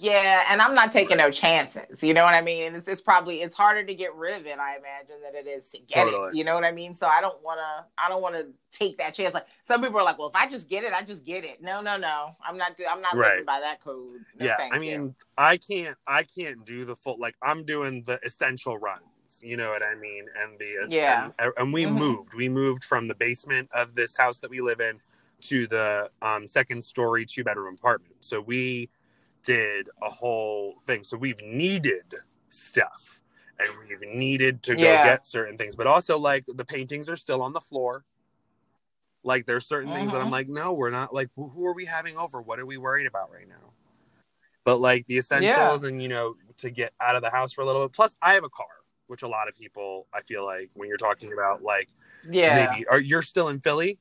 Yeah, 0.00 0.44
and 0.48 0.60
I'm 0.60 0.74
not 0.74 0.92
taking 0.92 1.18
no 1.18 1.30
chances. 1.30 2.02
You 2.02 2.14
know 2.14 2.24
what 2.24 2.34
I 2.34 2.40
mean? 2.40 2.74
It's, 2.74 2.88
it's 2.88 3.00
probably 3.00 3.42
it's 3.42 3.54
harder 3.54 3.84
to 3.84 3.94
get 3.94 4.14
rid 4.14 4.34
of 4.34 4.46
it, 4.46 4.58
I 4.58 4.76
imagine, 4.76 5.16
than 5.22 5.34
it 5.34 5.46
is 5.46 5.68
to 5.70 5.78
get 5.78 6.04
totally. 6.04 6.30
it. 6.30 6.34
You 6.34 6.44
know 6.44 6.54
what 6.54 6.64
I 6.64 6.72
mean? 6.72 6.94
So 6.94 7.06
I 7.06 7.20
don't 7.20 7.40
want 7.42 7.60
to. 7.60 7.84
I 8.02 8.08
don't 8.08 8.22
want 8.22 8.34
to 8.34 8.48
take 8.72 8.98
that 8.98 9.14
chance. 9.14 9.34
Like 9.34 9.46
some 9.64 9.82
people 9.82 9.98
are 9.98 10.04
like, 10.04 10.18
"Well, 10.18 10.28
if 10.28 10.34
I 10.34 10.48
just 10.48 10.68
get 10.68 10.84
it, 10.84 10.92
I 10.92 11.02
just 11.02 11.24
get 11.24 11.44
it." 11.44 11.62
No, 11.62 11.80
no, 11.80 11.96
no. 11.96 12.34
I'm 12.46 12.56
not. 12.56 12.76
Do, 12.76 12.84
I'm 12.90 13.02
not 13.02 13.14
right. 13.14 13.30
living 13.30 13.44
by 13.44 13.60
that 13.60 13.82
code. 13.82 14.10
No, 14.38 14.46
yeah, 14.46 14.56
I 14.72 14.78
mean, 14.78 15.02
you. 15.02 15.14
I 15.38 15.56
can't. 15.58 15.96
I 16.06 16.22
can't 16.22 16.64
do 16.64 16.84
the 16.84 16.96
full. 16.96 17.18
Like 17.18 17.36
I'm 17.42 17.64
doing 17.64 18.02
the 18.02 18.18
essential 18.24 18.78
runs. 18.78 19.02
You 19.40 19.56
know 19.56 19.70
what 19.70 19.82
I 19.82 19.94
mean? 19.94 20.26
And 20.40 20.58
the 20.58 20.86
yeah. 20.88 21.30
And, 21.38 21.52
and 21.56 21.72
we 21.72 21.84
mm-hmm. 21.84 21.98
moved. 21.98 22.34
We 22.34 22.48
moved 22.48 22.84
from 22.84 23.08
the 23.08 23.14
basement 23.14 23.68
of 23.72 23.94
this 23.94 24.16
house 24.16 24.38
that 24.40 24.50
we 24.50 24.60
live 24.60 24.80
in 24.80 25.00
to 25.42 25.66
the 25.66 26.10
um, 26.22 26.48
second 26.48 26.82
story 26.82 27.26
two 27.26 27.44
bedroom 27.44 27.74
apartment. 27.74 28.16
So 28.20 28.40
we 28.40 28.88
did 29.44 29.88
a 30.02 30.10
whole 30.10 30.76
thing. 30.86 31.04
So 31.04 31.16
we've 31.16 31.40
needed 31.40 32.14
stuff 32.50 33.20
and 33.58 33.68
we've 33.88 34.14
needed 34.14 34.62
to 34.64 34.74
go 34.74 34.82
yeah. 34.82 35.04
get 35.04 35.26
certain 35.26 35.56
things, 35.56 35.76
but 35.76 35.86
also 35.86 36.18
like 36.18 36.44
the 36.48 36.64
paintings 36.64 37.08
are 37.08 37.16
still 37.16 37.42
on 37.42 37.52
the 37.52 37.60
floor. 37.60 38.04
Like 39.22 39.46
there's 39.46 39.66
certain 39.66 39.92
things 39.92 40.10
that 40.10 40.18
I'm 40.18 40.24
mm-hmm. 40.24 40.32
like, 40.32 40.48
no, 40.48 40.72
we're 40.72 40.90
not 40.90 41.14
like, 41.14 41.30
who 41.36 41.64
are 41.66 41.72
we 41.72 41.86
having 41.86 42.16
over? 42.16 42.42
What 42.42 42.58
are 42.58 42.66
we 42.66 42.76
worried 42.76 43.06
about 43.06 43.30
right 43.32 43.48
now? 43.48 43.72
But 44.64 44.78
like 44.78 45.06
the 45.06 45.18
essentials 45.18 45.82
yeah. 45.82 45.88
and, 45.88 46.02
you 46.02 46.08
know, 46.08 46.36
to 46.58 46.70
get 46.70 46.92
out 47.00 47.16
of 47.16 47.22
the 47.22 47.30
house 47.30 47.52
for 47.52 47.62
a 47.62 47.66
little 47.66 47.82
bit. 47.86 47.92
Plus, 47.92 48.16
I 48.20 48.34
have 48.34 48.44
a 48.44 48.50
car, 48.50 48.66
which 49.06 49.22
a 49.22 49.28
lot 49.28 49.48
of 49.48 49.56
people, 49.56 50.06
I 50.12 50.20
feel 50.22 50.44
like 50.44 50.70
when 50.74 50.88
you're 50.88 50.98
talking 50.98 51.32
about 51.32 51.62
like, 51.62 51.88
yeah, 52.28 52.70
maybe, 52.70 52.86
are 52.88 53.00
you're 53.00 53.22
still 53.22 53.48
in 53.48 53.60
Philly? 53.60 53.98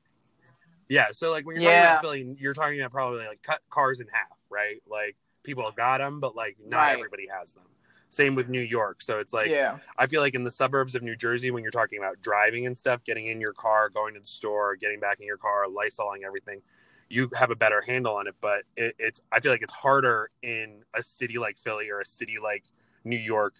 Yeah. 0.90 1.08
So 1.12 1.32
like 1.32 1.46
when 1.46 1.56
you're 1.56 1.72
yeah. 1.72 1.82
talking 1.82 1.92
about 1.92 2.02
Philly, 2.02 2.36
you're 2.40 2.54
talking 2.54 2.80
about 2.80 2.92
probably 2.92 3.26
like 3.26 3.42
cut 3.42 3.62
cars 3.70 4.00
in 4.00 4.08
half, 4.12 4.38
right? 4.50 4.82
Like 4.90 5.16
people 5.44 5.64
have 5.64 5.76
got 5.76 6.00
them, 6.00 6.20
but 6.20 6.36
like 6.36 6.58
not 6.66 6.78
right. 6.78 6.94
everybody 6.94 7.28
has 7.28 7.54
them. 7.54 7.64
Same 8.10 8.36
with 8.36 8.48
New 8.48 8.62
York. 8.62 9.02
So 9.02 9.20
it's 9.20 9.34
like, 9.34 9.50
yeah. 9.50 9.78
I 9.98 10.06
feel 10.06 10.22
like 10.22 10.36
in 10.36 10.44
the 10.44 10.52
suburbs 10.52 10.94
of 10.94 11.02
New 11.02 11.16
Jersey, 11.16 11.50
when 11.50 11.64
you're 11.64 11.72
talking 11.72 11.98
about 11.98 12.22
driving 12.22 12.68
and 12.68 12.78
stuff, 12.78 13.04
getting 13.04 13.28
in 13.28 13.42
your 13.42 13.54
car, 13.54 13.90
going 13.90 14.14
to 14.14 14.20
the 14.20 14.28
store, 14.28 14.76
getting 14.76 15.00
back 15.00 15.20
in 15.20 15.26
your 15.26 15.38
car, 15.38 15.66
lysoling 15.66 16.24
everything, 16.24 16.62
you 17.10 17.30
have 17.36 17.50
a 17.50 17.56
better 17.56 17.82
handle 17.82 18.16
on 18.16 18.28
it. 18.28 18.36
But 18.40 18.66
it, 18.78 18.96
it's, 19.00 19.22
I 19.32 19.40
feel 19.40 19.52
like 19.52 19.64
it's 19.64 19.74
harder 19.74 20.30
in 20.44 20.84
a 20.94 21.02
city 21.02 21.40
like 21.40 21.58
Philly 21.58 21.90
or 21.90 22.02
a 22.02 22.06
city 22.06 22.38
like 22.42 22.66
New 23.04 23.18
York 23.18 23.56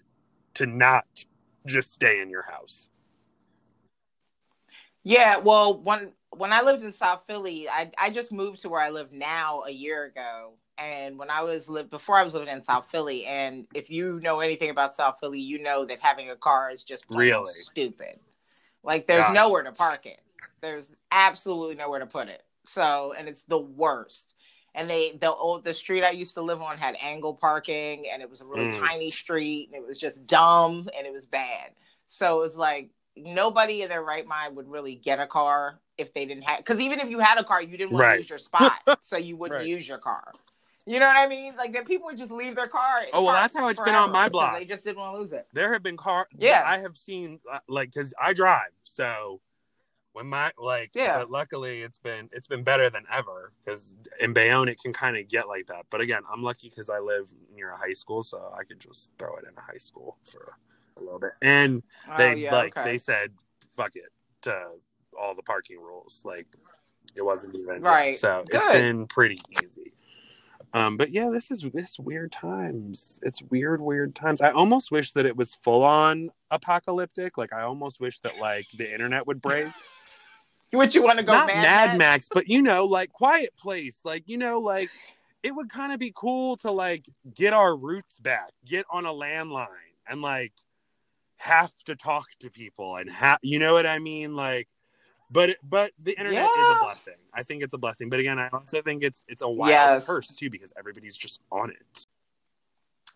to 0.54 0.68
not 0.68 1.26
just 1.66 1.92
stay 1.92 2.22
in 2.22 2.30
your 2.30 2.44
house. 2.44 2.90
Yeah, 5.04 5.38
well, 5.38 5.82
when 5.82 6.14
when 6.30 6.54
I 6.54 6.62
lived 6.62 6.84
in 6.84 6.94
South 6.94 7.24
Philly, 7.28 7.68
I 7.68 7.92
I 7.98 8.10
just 8.10 8.32
moved 8.32 8.62
to 8.62 8.70
where 8.70 8.82
I 8.82 8.90
live 8.90 9.12
now 9.12 9.64
a 9.68 9.72
year 9.72 10.06
ago, 10.06 10.54
and 10.78 11.18
when 11.18 11.30
I 11.30 11.42
was 11.42 11.70
live 11.70 11.90
before 11.90 12.18
I 12.18 12.24
was 12.24 12.34
living 12.34 12.50
in 12.50 12.64
South 12.64 12.90
Philly, 12.90 13.26
and 13.26 13.68
if 13.74 13.90
you 13.90 14.20
know 14.22 14.40
anything 14.40 14.70
about 14.70 14.96
South 14.96 15.18
Philly, 15.20 15.40
you 15.40 15.62
know 15.62 15.86
that 15.86 16.00
having 16.00 16.30
a 16.30 16.36
car 16.36 16.72
is 16.72 16.84
just 16.84 17.06
really 17.10 17.52
stupid. 17.52 18.20
Like 18.84 19.08
there's 19.08 19.24
gotcha. 19.24 19.34
nowhere 19.34 19.64
to 19.64 19.72
park 19.72 20.06
it. 20.06 20.20
There's 20.62 20.92
absolutely 21.12 21.76
nowhere 21.76 22.00
to 22.00 22.06
put 22.06 22.28
it. 22.28 22.44
So, 22.66 23.14
and 23.18 23.28
it's 23.28 23.44
the 23.44 23.60
worst. 23.60 24.34
And 24.76 24.90
they 24.90 25.16
the 25.20 25.32
old 25.32 25.64
the 25.64 25.74
street 25.74 26.04
I 26.04 26.12
used 26.12 26.34
to 26.34 26.42
live 26.42 26.62
on 26.62 26.78
had 26.78 26.98
angle 27.02 27.36
parking, 27.36 28.06
and 28.12 28.22
it 28.22 28.30
was 28.30 28.42
a 28.42 28.46
really 28.46 28.72
mm. 28.72 28.80
tiny 28.80 29.12
street, 29.12 29.70
and 29.72 29.82
it 29.82 29.88
was 29.88 30.00
just 30.00 30.26
dumb 30.26 30.90
and 30.98 31.06
it 31.06 31.14
was 31.14 31.28
bad. 31.28 31.72
So 32.08 32.38
it 32.38 32.40
was 32.40 32.58
like 32.58 32.90
nobody 33.16 33.84
in 33.84 33.90
their 33.90 34.04
right 34.04 34.26
mind 34.26 34.56
would 34.56 34.68
really 34.68 34.96
get 34.96 35.20
a 35.20 35.28
car 35.28 35.80
if 35.98 36.14
they 36.14 36.26
didn't 36.26 36.44
have 36.44 36.58
because 36.58 36.80
even 36.80 37.00
if 37.00 37.10
you 37.10 37.20
had 37.20 37.38
a 37.38 37.44
car 37.44 37.62
you 37.62 37.78
didn't 37.78 37.92
want 37.92 38.04
right. 38.04 38.16
to 38.16 38.22
use 38.22 38.30
your 38.30 38.40
spot 38.40 38.74
so 39.02 39.18
you 39.18 39.36
wouldn't 39.36 39.60
right. 39.60 39.68
use 39.68 39.88
your 39.88 40.00
car 40.00 40.34
you 40.86 41.00
know 41.00 41.08
what 41.08 41.16
I 41.16 41.28
mean? 41.28 41.56
Like 41.56 41.74
that 41.74 41.86
people 41.86 42.08
would 42.08 42.18
just 42.18 42.32
leave 42.32 42.56
their 42.56 42.68
car. 42.68 43.02
Oh 43.14 43.24
well, 43.24 43.34
that's 43.34 43.58
how 43.58 43.68
it's 43.70 43.82
been 43.82 43.96
on 43.96 44.12
my 44.12 44.30
block. 44.30 44.58
They 44.58 44.66
just 44.66 44.84
didn't 44.84 44.98
want 44.98 45.16
to 45.16 45.22
lose 45.22 45.34
it. 45.34 45.48
There 45.54 45.72
have 45.72 45.84
been 45.84 45.98
car. 45.98 46.28
Yeah, 46.38 46.64
I 46.66 46.80
have 46.80 46.98
seen 46.98 47.40
uh, 47.52 47.60
like 47.68 47.94
because 47.94 48.14
I 48.22 48.34
drive, 48.34 48.72
so 48.84 49.40
when 50.14 50.28
my 50.28 50.52
like 50.58 50.92
yeah. 50.94 51.20
But 51.20 51.32
luckily, 51.32 51.82
it's 51.82 52.00
been 52.00 52.30
it's 52.32 52.48
been 52.48 52.64
better 52.64 52.90
than 52.90 53.06
ever 53.12 53.52
because 53.64 53.96
in 54.20 54.34
Bayonne 54.34 54.68
it 54.68 54.80
can 54.80 54.94
kind 54.94 55.18
of 55.18 55.28
get 55.28 55.48
like 55.48 55.68
that. 55.68 55.86
But 55.90 56.02
again, 56.02 56.24
I'm 56.32 56.44
lucky 56.44 56.70
because 56.70 56.90
I 56.90 57.00
live 57.00 57.30
near 57.54 57.72
a 57.72 57.78
high 57.78 57.94
school, 57.94 58.24
so 58.24 58.54
I 58.58 58.64
could 58.64 58.80
just 58.80 59.12
throw 59.18 59.36
it 59.38 59.46
in 59.50 59.58
a 59.58 59.62
high 59.62 59.78
school 59.78 60.18
for 60.24 60.58
a 60.98 61.02
little 61.02 61.20
bit. 61.20 61.32
And 61.42 61.84
oh, 62.10 62.18
they 62.18 62.36
yeah, 62.36 62.54
like 62.54 62.78
okay. 62.78 62.92
they 62.92 62.98
said, 62.98 63.32
"Fuck 63.76 63.96
it" 63.96 64.12
to 64.44 64.66
all 65.20 65.36
the 65.36 65.44
parking 65.44 65.80
rules. 65.80 66.22
Like 66.24 66.48
it 67.16 67.24
wasn't 67.24 67.58
even 67.58 67.82
right. 67.82 68.16
So 68.16 68.44
Good. 68.50 68.58
it's 68.58 68.68
been 68.68 69.08
pretty 69.08 69.40
easy. 69.64 69.94
Um, 70.74 70.98
but 70.98 71.12
yeah, 71.12 71.30
this 71.32 71.52
is 71.52 71.64
this 71.74 72.00
weird 72.00 72.32
times. 72.32 73.20
It's 73.22 73.42
weird, 73.44 73.80
weird 73.80 74.16
times. 74.16 74.42
I 74.42 74.52
almost 74.52 74.92
wish 74.92 75.12
that 75.12 75.26
it 75.26 75.38
was 75.38 75.54
full 75.56 75.84
on 75.84 76.32
apocalyptic. 76.50 77.38
Like 77.38 77.54
I 77.54 77.62
almost 77.62 78.00
wish 78.00 78.20
that 78.20 78.38
like 78.40 78.68
the 78.72 78.92
internet 78.92 79.28
would 79.28 79.42
break. 79.42 79.68
Would 80.74 80.96
you 80.96 81.04
want 81.04 81.20
to 81.20 81.24
go 81.24 81.34
Not 81.34 81.46
Mad, 81.46 81.62
Mad 81.62 81.98
Max, 82.00 82.28
but 82.34 82.48
you 82.48 82.64
know, 82.64 82.86
like 82.86 83.12
Quiet 83.12 83.52
Place. 83.56 84.00
Like 84.04 84.24
you 84.26 84.40
know, 84.40 84.60
like 84.60 84.90
it 85.44 85.54
would 85.54 85.70
kind 85.70 85.94
of 85.94 86.00
be 86.00 86.12
cool 86.16 86.58
to 86.58 86.72
like 86.72 87.04
get 87.36 87.54
our 87.54 87.76
roots 87.76 88.20
back, 88.20 88.50
get 88.66 88.88
on 88.90 89.06
a 89.06 89.14
landline, 89.14 89.68
and 90.08 90.24
like 90.24 90.52
have 91.36 91.72
to 91.86 91.96
talk 91.96 92.26
to 92.40 92.50
people 92.50 92.96
and 92.96 93.08
have 93.12 93.38
you 93.44 93.60
know 93.60 93.74
what 93.74 93.86
I 93.86 94.00
mean, 94.00 94.36
like 94.36 94.68
but 95.34 95.58
but 95.68 95.92
the 96.00 96.12
internet 96.12 96.44
yeah. 96.44 96.72
is 96.72 96.78
a 96.78 96.84
blessing. 96.84 97.14
I 97.34 97.44
think 97.44 97.64
it's 97.64 97.74
a 97.74 97.78
blessing. 97.78 98.10
But 98.10 98.20
again, 98.20 98.40
I 98.40 98.50
also 98.50 98.82
think 98.82 99.04
it's 99.04 99.26
it's 99.28 99.42
a 99.42 99.50
wild 99.50 99.72
yes. 99.72 100.06
curse 100.06 100.28
too 100.28 100.50
because 100.50 100.72
everybody's 100.78 101.18
just 101.18 101.42
on 101.52 101.72
it. 101.72 102.06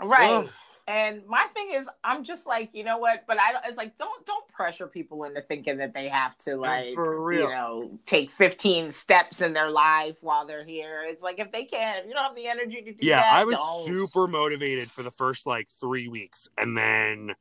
Right. 0.02 0.30
Ugh. 0.30 0.50
And 0.90 1.28
my 1.28 1.46
thing 1.54 1.72
is, 1.74 1.90
I'm 2.02 2.24
just 2.24 2.48
like, 2.48 2.70
you 2.72 2.86
know 2.86 2.98
what? 2.98 3.26
But 3.28 3.40
I 3.42 3.52
don't. 3.52 3.66
It's 3.66 3.76
like, 3.76 3.98
don't 3.98 4.26
don't 4.26 4.48
pressure 4.48 4.88
people 4.88 5.26
into 5.26 5.42
thinking 5.42 5.78
that 5.78 5.94
they 5.94 6.08
have 6.08 6.38
to 6.40 6.56
like, 6.56 6.96
you 6.96 7.50
know, 7.50 8.00
take 8.06 8.32
15 8.32 8.94
steps 8.94 9.42
in 9.42 9.52
their 9.52 9.70
life 9.70 10.16
while 10.22 10.48
they're 10.48 10.64
here. 10.64 11.04
It's 11.06 11.22
like 11.22 11.40
if 11.40 11.52
they 11.52 11.66
can't, 11.66 12.00
if 12.00 12.06
you 12.08 12.14
don't 12.14 12.24
have 12.24 12.36
the 12.36 12.48
energy 12.48 12.82
to 12.84 12.94
do 12.94 12.98
yeah, 13.02 13.18
that. 13.18 13.32
Yeah, 13.32 13.38
I 13.38 13.44
was 13.44 13.56
don't. 13.58 13.88
super 13.88 14.28
motivated 14.28 14.90
for 14.90 15.04
the 15.04 15.12
first 15.12 15.46
like 15.46 15.68
three 15.82 16.08
weeks, 16.08 16.48
and 16.58 16.78
then 16.78 17.36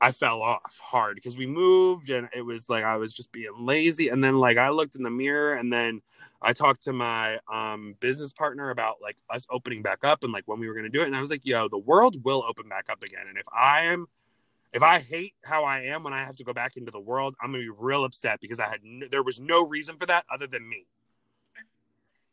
I 0.00 0.12
fell 0.12 0.42
off 0.42 0.78
hard 0.80 1.14
because 1.14 1.36
we 1.36 1.46
moved 1.46 2.10
and 2.10 2.28
it 2.34 2.42
was 2.42 2.68
like 2.68 2.84
I 2.84 2.96
was 2.96 3.12
just 3.12 3.32
being 3.32 3.52
lazy. 3.58 4.08
And 4.08 4.22
then 4.22 4.36
like 4.38 4.58
I 4.58 4.68
looked 4.70 4.96
in 4.96 5.02
the 5.02 5.10
mirror 5.10 5.54
and 5.54 5.72
then 5.72 6.02
I 6.42 6.52
talked 6.52 6.82
to 6.82 6.92
my 6.92 7.38
um, 7.50 7.94
business 8.00 8.32
partner 8.32 8.70
about 8.70 8.96
like 9.00 9.16
us 9.30 9.46
opening 9.50 9.82
back 9.82 10.00
up 10.02 10.24
and 10.24 10.32
like 10.32 10.44
when 10.46 10.58
we 10.58 10.68
were 10.68 10.74
gonna 10.74 10.88
do 10.88 11.00
it. 11.00 11.06
And 11.06 11.16
I 11.16 11.20
was 11.20 11.30
like, 11.30 11.46
yo, 11.46 11.68
the 11.68 11.78
world 11.78 12.22
will 12.24 12.44
open 12.46 12.68
back 12.68 12.86
up 12.90 13.02
again. 13.02 13.26
And 13.28 13.38
if 13.38 13.46
I 13.52 13.84
am 13.84 14.08
if 14.72 14.82
I 14.82 14.98
hate 14.98 15.34
how 15.44 15.64
I 15.64 15.82
am 15.82 16.02
when 16.02 16.12
I 16.12 16.24
have 16.24 16.36
to 16.36 16.44
go 16.44 16.52
back 16.52 16.76
into 16.76 16.90
the 16.90 17.00
world, 17.00 17.36
I'm 17.40 17.52
gonna 17.52 17.62
be 17.62 17.70
real 17.70 18.04
upset 18.04 18.40
because 18.40 18.58
I 18.58 18.68
had 18.68 18.80
no, 18.82 19.06
there 19.08 19.22
was 19.22 19.40
no 19.40 19.64
reason 19.66 19.96
for 19.96 20.06
that 20.06 20.24
other 20.30 20.48
than 20.48 20.68
me. 20.68 20.86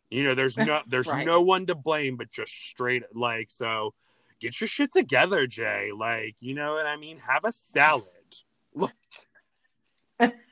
You 0.10 0.24
know, 0.24 0.34
there's 0.34 0.58
no 0.58 0.82
there's 0.88 1.08
right. 1.08 1.26
no 1.26 1.41
one 1.41 1.67
to 1.67 1.76
blame 1.76 2.17
but 2.17 2.31
just 2.31 2.54
straight 2.54 3.04
like 3.13 3.52
so 3.52 3.94
get 4.42 4.60
your 4.60 4.67
shit 4.67 4.92
together, 4.92 5.48
Jay. 5.48 5.92
Like, 5.96 6.35
you 6.39 6.54
know 6.54 6.73
what 6.73 6.85
I 6.85 6.98
mean? 6.98 7.19
Have 7.19 7.46
a 7.46 7.52
salad. 7.54 8.08
Look. 8.73 8.92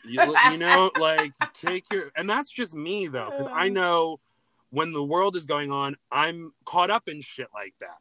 you, 0.06 0.36
you 0.52 0.58
know, 0.58 0.92
like 1.00 1.34
take 1.54 1.86
your 1.92 2.12
and 2.16 2.30
that's 2.30 2.50
just 2.50 2.74
me 2.74 3.08
though, 3.08 3.30
because 3.30 3.52
I 3.54 3.70
know 3.70 4.20
when 4.72 4.94
the 4.94 5.04
world 5.04 5.36
is 5.36 5.46
going 5.46 5.72
on, 5.72 5.96
I'm 6.12 6.54
caught 6.66 6.90
up 6.90 7.08
in 7.08 7.22
shit 7.22 7.48
like 7.54 7.74
that. 7.80 7.98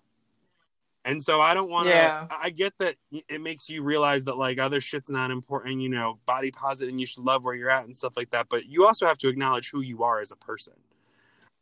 And 1.05 1.23
so 1.23 1.41
I 1.41 1.55
don't 1.55 1.71
want 1.71 1.89
to. 1.89 1.95
Yeah. 1.95 2.27
I 2.31 2.51
get 2.51 2.77
that 2.79 2.97
it 3.29 3.41
makes 3.41 3.71
you 3.71 3.83
realize 3.83 4.25
that 4.25 4.37
like 4.37 4.59
other 4.59 4.81
shit's 4.81 5.09
not 5.09 5.31
important. 5.31 5.81
You 5.81 5.89
know, 5.89 6.19
body 6.27 6.51
positive, 6.51 6.91
and 6.91 7.01
you 7.01 7.07
should 7.07 7.25
love 7.25 7.45
where 7.45 7.55
you're 7.55 7.71
at 7.71 7.85
and 7.85 7.97
stuff 7.97 8.15
like 8.17 8.31
that. 8.31 8.49
But 8.51 8.67
you 8.67 8.87
also 8.87 9.07
have 9.07 9.17
to 9.19 9.29
acknowledge 9.29 9.71
who 9.71 9.81
you 9.81 10.03
are 10.03 10.21
as 10.21 10.33
a 10.33 10.37
person. 10.37 10.75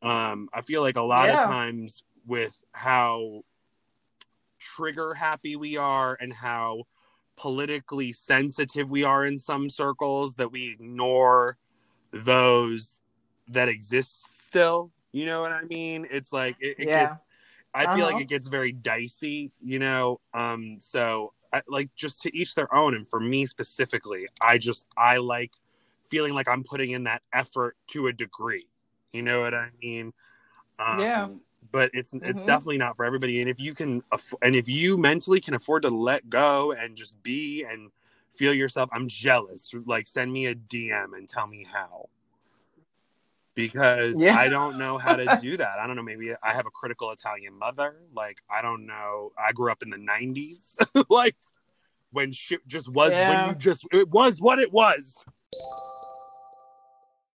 Um, 0.03 0.49
I 0.53 0.63
feel 0.63 0.83
like 0.83 0.97
a 0.97 1.03
lot 1.03 1.29
Yeah. 1.29 1.43
of 1.43 1.49
times 1.49 2.03
with 2.27 2.61
how 2.73 3.43
trigger 4.77 5.15
happy 5.15 5.57
we 5.57 5.77
are 5.77 6.17
and 6.21 6.33
how 6.33 6.85
politically 7.37 8.13
sensitive 8.13 8.91
we 8.91 9.05
are 9.05 9.25
in 9.27 9.39
some 9.39 9.69
circles 9.71 10.35
that 10.37 10.51
we 10.51 10.71
ignore 10.73 11.59
those 12.13 13.01
that 13.49 13.69
exist 13.69 14.43
still. 14.45 14.91
You 15.13 15.27
know 15.27 15.41
what 15.41 15.53
I 15.53 15.63
mean? 15.65 16.07
It's 16.11 16.33
like 16.33 16.57
it, 16.61 16.77
it 16.79 16.87
Yeah. 16.87 17.01
gets 17.01 17.21
I 17.75 17.87
feel 17.87 18.07
Uh-huh. 18.07 18.07
like 18.07 18.21
it 18.23 18.29
gets 18.29 18.49
very 18.49 18.73
dicey, 18.73 19.53
you 19.63 19.79
know. 19.79 20.21
Um 20.35 20.79
so 20.81 21.33
I, 21.53 21.63
like 21.69 21.89
just 21.95 22.23
to 22.23 22.37
each 22.37 22.55
their 22.55 22.73
own 22.75 22.95
and 22.95 23.09
for 23.09 23.21
me 23.21 23.47
specifically, 23.47 24.29
I 24.41 24.59
just 24.59 24.87
I 24.97 25.19
like 25.19 25.53
feeling 26.11 26.35
like 26.35 26.49
I'm 26.49 26.63
putting 26.63 26.91
in 26.93 27.05
that 27.05 27.23
effort 27.33 27.77
to 27.89 28.09
a 28.09 28.13
degree. 28.13 28.67
You 29.13 29.23
know 29.23 29.41
what 29.43 29.55
I 29.55 29.69
mean? 29.83 30.13
Um, 30.79 30.99
Yeah. 31.01 31.29
But 31.73 31.91
it's 31.95 32.13
it's 32.15 32.41
Mhm. 32.41 32.47
definitely 32.47 32.79
not 32.79 32.97
for 32.97 33.05
everybody. 33.05 33.41
And 33.41 33.49
if 33.49 33.59
you 33.59 33.75
can, 33.75 34.03
aff- 34.13 34.35
and 34.43 34.55
if 34.55 34.69
you 34.69 34.97
mentally 34.97 35.41
can 35.41 35.55
afford 35.55 35.83
to 35.83 35.91
let 35.91 36.29
go 36.31 36.73
and 36.73 36.97
just 36.97 37.23
be 37.23 37.65
and 37.65 37.91
feel 38.37 38.53
yourself, 38.55 38.89
I'm 38.93 39.09
jealous. 39.09 39.73
Like 39.87 40.07
send 40.07 40.33
me 40.33 40.47
a 40.47 40.55
DM 40.55 41.15
and 41.17 41.29
tell 41.29 41.47
me 41.47 41.65
how. 41.71 42.09
Because 43.55 44.17
Yeah. 44.19 44.37
I 44.37 44.49
don't 44.49 44.77
know 44.79 44.99
how 44.99 45.17
to 45.17 45.25
do 45.41 45.57
that. 45.57 45.79
I 45.79 45.87
don't 45.87 45.97
know. 45.97 46.03
Maybe 46.03 46.35
I 46.43 46.53
have 46.53 46.67
a 46.67 46.71
critical 46.71 47.11
Italian 47.11 47.55
mother. 47.55 47.97
Like 48.15 48.39
I 48.51 48.61
don't 48.63 48.87
know. 48.87 49.33
I 49.39 49.53
grew 49.53 49.73
up 49.73 49.83
in 49.83 49.91
the 49.91 49.97
'90s. 49.97 50.77
like 51.09 51.35
when 52.13 52.33
shit 52.33 52.67
just 52.67 52.89
was 52.89 53.13
Yeah. 53.13 53.29
when 53.29 53.49
you 53.49 53.55
just 53.61 53.85
it 53.93 54.09
was 54.11 54.41
what 54.41 54.59
it 54.59 54.73
was. 54.73 55.25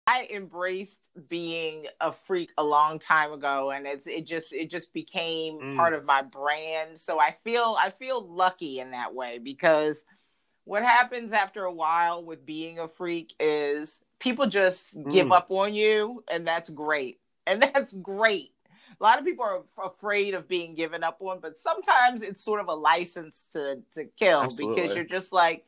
I 0.08 0.26
embraced 0.30 1.10
being 1.28 1.86
a 2.00 2.12
freak 2.12 2.50
a 2.56 2.64
long 2.64 2.98
time 2.98 3.30
ago 3.30 3.72
and 3.72 3.86
it's 3.86 4.06
it 4.06 4.26
just 4.26 4.54
it 4.54 4.70
just 4.70 4.94
became 4.94 5.58
Mm. 5.58 5.76
part 5.76 5.92
of 5.92 6.06
my 6.06 6.22
brand. 6.22 6.98
So 6.98 7.20
I 7.20 7.36
feel 7.44 7.76
I 7.78 7.90
feel 7.90 8.26
lucky 8.26 8.80
in 8.80 8.92
that 8.92 9.14
way 9.14 9.38
because 9.38 10.04
what 10.64 10.82
happens 10.82 11.32
after 11.34 11.64
a 11.64 11.72
while 11.72 12.24
with 12.24 12.46
being 12.46 12.78
a 12.78 12.88
freak 12.88 13.34
is 13.38 14.00
people 14.18 14.46
just 14.46 14.94
give 15.10 15.26
Mm. 15.26 15.36
up 15.36 15.50
on 15.50 15.74
you 15.74 16.24
and 16.28 16.46
that's 16.46 16.70
great. 16.70 17.20
And 17.46 17.60
that's 17.74 17.92
great. 17.92 18.52
A 18.98 19.04
lot 19.04 19.18
of 19.18 19.26
people 19.26 19.44
are 19.44 19.58
f- 19.58 19.92
afraid 19.92 20.32
of 20.32 20.48
being 20.48 20.74
given 20.74 21.04
up 21.04 21.18
on, 21.20 21.40
but 21.40 21.58
sometimes 21.58 22.22
it's 22.22 22.42
sort 22.42 22.60
of 22.60 22.68
a 22.68 22.74
license 22.74 23.46
to 23.52 23.82
to 23.92 24.06
kill 24.06 24.40
Absolutely. 24.44 24.82
because 24.82 24.96
you're 24.96 25.04
just 25.04 25.34
like 25.34 25.66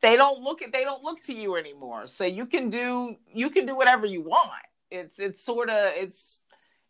they 0.00 0.16
don't 0.16 0.42
look 0.42 0.62
at 0.62 0.72
they 0.72 0.84
don't 0.84 1.02
look 1.02 1.22
to 1.24 1.34
you 1.34 1.56
anymore. 1.56 2.06
So 2.06 2.24
you 2.24 2.46
can 2.46 2.70
do 2.70 3.16
you 3.32 3.50
can 3.50 3.66
do 3.66 3.76
whatever 3.76 4.06
you 4.06 4.22
want. 4.22 4.50
It's 4.90 5.18
it's 5.18 5.44
sort 5.44 5.68
of 5.70 5.92
it's 5.96 6.40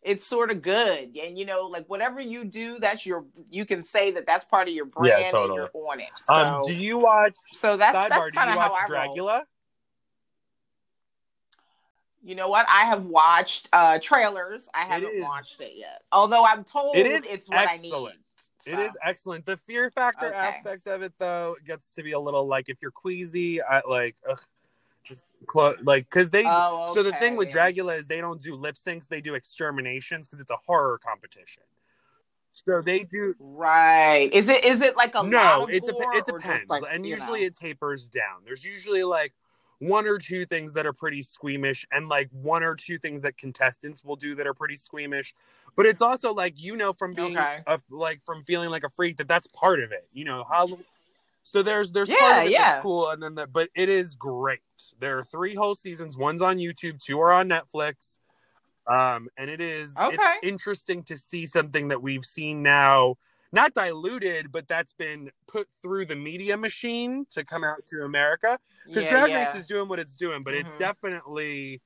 it's 0.01 0.23
sort 0.25 0.51
of 0.51 0.61
good, 0.61 1.17
and 1.17 1.35
you 1.37 1.45
know, 1.45 1.61
like 1.63 1.87
whatever 1.87 2.21
you 2.21 2.45
do, 2.45 2.77
that's 2.79 3.05
your 3.07 3.25
you 3.49 3.65
can 3.65 3.83
say 3.83 4.11
that 4.11 4.27
that's 4.27 4.45
part 4.45 4.67
of 4.67 4.73
your 4.73 4.85
brand 4.85 5.07
Yeah, 5.19 5.31
totally. 5.31 5.61
and 5.61 5.69
you're 5.73 5.91
on 5.91 5.99
it. 5.99 6.09
So, 6.15 6.33
Um, 6.33 6.63
do 6.67 6.73
you 6.73 6.97
watch 6.99 7.35
so 7.53 7.75
that's 7.75 7.97
sidebar? 7.97 8.09
that's 8.09 8.19
Do 8.21 8.25
you 8.27 8.31
kind 8.33 8.49
of 8.51 8.55
how 8.59 8.69
watch 8.71 8.89
I 8.89 8.93
roll. 9.05 9.15
Dragula? 9.17 9.41
You 12.23 12.35
know 12.35 12.47
what? 12.49 12.65
I 12.69 12.85
have 12.85 13.05
watched 13.05 13.69
uh 13.73 13.99
trailers. 14.01 14.69
I 14.73 14.85
haven't 14.85 15.09
is- 15.11 15.23
watched 15.23 15.59
it 15.61 15.73
yet. 15.75 16.01
Although 16.11 16.45
I'm 16.45 16.63
told 16.63 16.95
It 16.95 17.05
is 17.05 17.21
it's 17.29 17.49
what 17.49 17.67
I 17.69 17.77
need. 17.77 17.91
Excellent. 18.67 18.79
It 18.79 18.83
So, 18.83 18.91
is 18.91 18.97
excellent. 19.03 19.45
The 19.45 19.57
fear 19.57 19.91
factor 19.91 20.27
Okay. 20.27 20.37
aspect 20.37 20.87
of 20.87 21.01
it, 21.01 21.13
though, 21.17 21.55
gets 21.65 21.95
to 21.95 22.03
be 22.03 22.11
a 22.13 22.19
little 22.19 22.47
like 22.47 22.69
if 22.69 22.81
you're 22.81 22.91
queasy, 22.91 23.61
I 23.61 23.81
like, 23.87 24.15
ugh, 24.29 24.41
just 25.03 25.23
clo- 25.47 25.75
like 25.83 26.09
because 26.09 26.29
they. 26.29 26.45
Oh, 26.45 26.91
So 26.93 27.03
the 27.03 27.13
thing 27.13 27.35
with 27.35 27.49
okay. 27.49 27.73
Dragula 27.73 27.97
is 27.97 28.07
they 28.07 28.21
don't 28.21 28.41
do 28.41 28.55
lip 28.55 28.75
syncs; 28.75 29.07
they 29.07 29.21
do 29.21 29.35
exterminations 29.35 30.27
because 30.27 30.39
it's 30.39 30.51
a 30.51 30.57
horror 30.65 30.99
competition. 31.03 31.63
So 32.51 32.81
they 32.81 33.03
do. 33.03 33.35
Right. 33.39 34.33
Is 34.33 34.47
it 34.49 34.63
is 34.63 34.81
it 34.81 34.95
like 34.95 35.15
a 35.15 35.21
lot 35.21 35.29
no, 35.29 35.63
of 35.63 35.69
it, 35.69 35.83
dep- 35.83 35.95
gore 35.97 36.17
it 36.17 36.25
depends, 36.25 36.69
like, 36.69 36.83
and 36.89 37.05
usually 37.05 37.41
know? 37.41 37.47
it 37.47 37.55
tapers 37.55 38.07
down. 38.07 38.43
There's 38.45 38.63
usually 38.63 39.03
like 39.03 39.33
one 39.79 40.07
or 40.07 40.17
two 40.17 40.45
things 40.45 40.73
that 40.73 40.85
are 40.85 40.93
pretty 40.93 41.21
squeamish, 41.21 41.85
and 41.91 42.07
like 42.09 42.29
one 42.31 42.63
or 42.63 42.75
two 42.75 42.97
things 42.97 43.21
that 43.21 43.37
contestants 43.37 44.03
will 44.03 44.15
do 44.15 44.35
that 44.35 44.47
are 44.47 44.53
pretty 44.53 44.75
squeamish. 44.75 45.33
But 45.75 45.85
it's 45.85 46.01
also 46.01 46.33
like 46.33 46.61
you 46.61 46.75
know 46.75 46.93
from 46.93 47.13
being 47.13 47.37
Okay. 47.37 47.59
a, 47.67 47.79
like 47.89 48.21
from 48.23 48.43
feeling 48.43 48.69
like 48.69 48.83
a 48.83 48.89
freak 48.89 49.17
that 49.17 49.27
that's 49.27 49.47
part 49.47 49.81
of 49.81 49.91
it. 49.91 50.07
You 50.13 50.25
know 50.25 50.45
how. 50.49 50.79
So 51.43 51.61
there's 51.61 51.91
there's 51.91 52.09
part 52.09 52.37
of 52.37 52.45
it 52.45 52.51
yeah. 52.51 52.69
that's 52.69 52.81
cool, 52.81 53.09
and 53.09 53.21
then 53.21 53.35
the, 53.35 53.47
but 53.47 53.69
it 53.75 53.89
is 53.89 54.15
great. 54.15 54.59
There 54.99 55.19
are 55.19 55.23
three 55.23 55.53
whole 55.53 55.75
seasons. 55.75 56.17
One's 56.17 56.41
on 56.41 56.57
YouTube, 56.57 56.99
two 56.99 57.19
are 57.19 57.31
on 57.31 57.49
Netflix. 57.49 58.19
Um, 58.87 59.29
and 59.37 59.49
it 59.49 59.61
is 59.61 59.95
it's 59.97 60.23
Okay. 60.23 60.35
interesting 60.43 61.01
to 61.03 61.17
see 61.17 61.45
something 61.45 61.87
that 61.89 62.01
we've 62.01 62.25
seen 62.25 62.61
now, 62.61 63.15
not 63.55 63.73
diluted, 63.73 64.51
but 64.51 64.67
that's 64.67 64.93
been 64.93 65.31
put 65.47 65.67
through 65.81 66.05
the 66.05 66.15
media 66.15 66.57
machine 66.57 67.25
to 67.31 67.43
come 67.43 67.63
out 67.63 67.85
to 67.87 68.03
America. 68.03 68.59
Because 68.85 69.05
Yeah, 69.05 69.09
Drag 69.11 69.31
yeah. 69.31 69.53
Race 69.53 69.61
is 69.61 69.65
doing 69.65 69.87
what 69.87 69.97
it's 69.97 70.15
doing, 70.15 70.43
but 70.43 70.53
it's 70.53 70.69
Mhm. 70.69 70.79
definitely, 70.79 71.81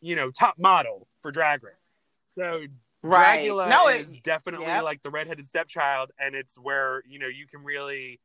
you 0.00 0.16
know, 0.16 0.30
top 0.30 0.56
model 0.56 1.08
for 1.20 1.32
Drag 1.32 1.62
Race. 1.62 1.74
So 2.34 2.66
right. 3.02 3.40
Dragula 3.40 3.68
no, 3.68 3.88
is 3.88 4.08
it, 4.08 4.22
definitely 4.22 4.66
yep. 4.66 4.84
like 4.84 5.02
the 5.02 5.10
redheaded 5.10 5.46
stepchild, 5.48 6.12
and 6.18 6.34
it's 6.34 6.56
where 6.56 7.02
you 7.06 7.18
know 7.18 7.26
you 7.26 7.46
can 7.46 7.62
really 7.62 8.20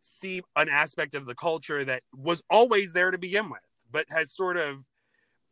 see 0.00 0.42
an 0.56 0.68
aspect 0.68 1.14
of 1.14 1.26
the 1.26 1.34
culture 1.34 1.84
that 1.84 2.02
was 2.12 2.42
always 2.50 2.92
there 2.92 3.10
to 3.10 3.18
begin 3.18 3.48
with, 3.50 3.60
but 3.90 4.08
has 4.10 4.30
sort 4.32 4.56
of 4.56 4.84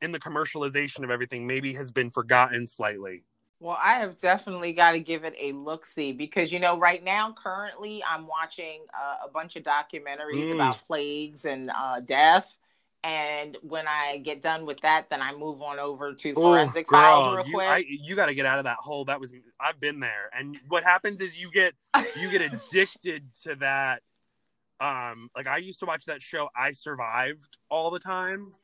in 0.00 0.12
the 0.12 0.18
commercialization 0.18 1.04
of 1.04 1.10
everything 1.10 1.46
maybe 1.46 1.74
has 1.74 1.92
been 1.92 2.10
forgotten 2.10 2.66
slightly. 2.66 3.24
Well, 3.62 3.78
I 3.80 4.00
have 4.00 4.18
definitely 4.18 4.72
got 4.72 4.92
to 4.92 5.00
give 5.00 5.22
it 5.22 5.34
a 5.38 5.52
look 5.52 5.86
see 5.86 6.10
because 6.10 6.50
you 6.50 6.58
know 6.58 6.80
right 6.80 7.02
now 7.02 7.32
currently 7.32 8.02
I'm 8.02 8.26
watching 8.26 8.80
uh, 8.92 9.24
a 9.24 9.28
bunch 9.30 9.54
of 9.54 9.62
documentaries 9.62 10.48
Mm. 10.48 10.54
about 10.54 10.84
plagues 10.88 11.44
and 11.44 11.70
uh, 11.70 12.00
death, 12.00 12.58
and 13.04 13.56
when 13.62 13.86
I 13.86 14.18
get 14.18 14.42
done 14.42 14.66
with 14.66 14.80
that, 14.80 15.10
then 15.10 15.22
I 15.22 15.32
move 15.32 15.62
on 15.62 15.78
over 15.78 16.12
to 16.12 16.34
forensic 16.34 16.88
Ooh, 16.88 16.92
files 16.92 17.28
real 17.28 17.44
you, 17.44 17.54
quick. 17.54 17.68
I, 17.68 17.84
you 17.88 18.16
got 18.16 18.26
to 18.26 18.34
get 18.34 18.46
out 18.46 18.58
of 18.58 18.64
that 18.64 18.78
hole. 18.78 19.04
That 19.04 19.20
was 19.20 19.32
I've 19.60 19.78
been 19.78 20.00
there, 20.00 20.28
and 20.36 20.56
what 20.68 20.82
happens 20.82 21.20
is 21.20 21.40
you 21.40 21.48
get 21.52 21.72
you 21.94 22.30
get 22.30 22.42
addicted 22.52 23.22
to 23.44 23.54
that. 23.56 24.02
Um, 24.80 25.28
like 25.36 25.46
I 25.46 25.58
used 25.58 25.78
to 25.80 25.86
watch 25.86 26.06
that 26.06 26.20
show. 26.20 26.48
I 26.56 26.72
survived 26.72 27.58
all 27.70 27.92
the 27.92 28.00
time. 28.00 28.54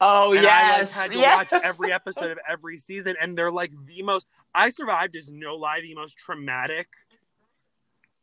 Oh 0.00 0.32
and 0.32 0.46
I 0.46 0.70
like, 0.70 0.78
yes, 0.78 0.92
had 0.92 1.10
to 1.12 1.18
yes. 1.18 1.50
watch 1.50 1.62
every 1.62 1.92
episode 1.92 2.32
of 2.32 2.38
every 2.48 2.78
season, 2.78 3.16
and 3.20 3.36
they're 3.36 3.50
like 3.50 3.72
the 3.86 4.02
most. 4.02 4.26
I 4.54 4.70
survived 4.70 5.16
is 5.16 5.28
no 5.30 5.56
lie 5.56 5.80
the 5.80 5.94
most 5.94 6.16
traumatic. 6.16 6.88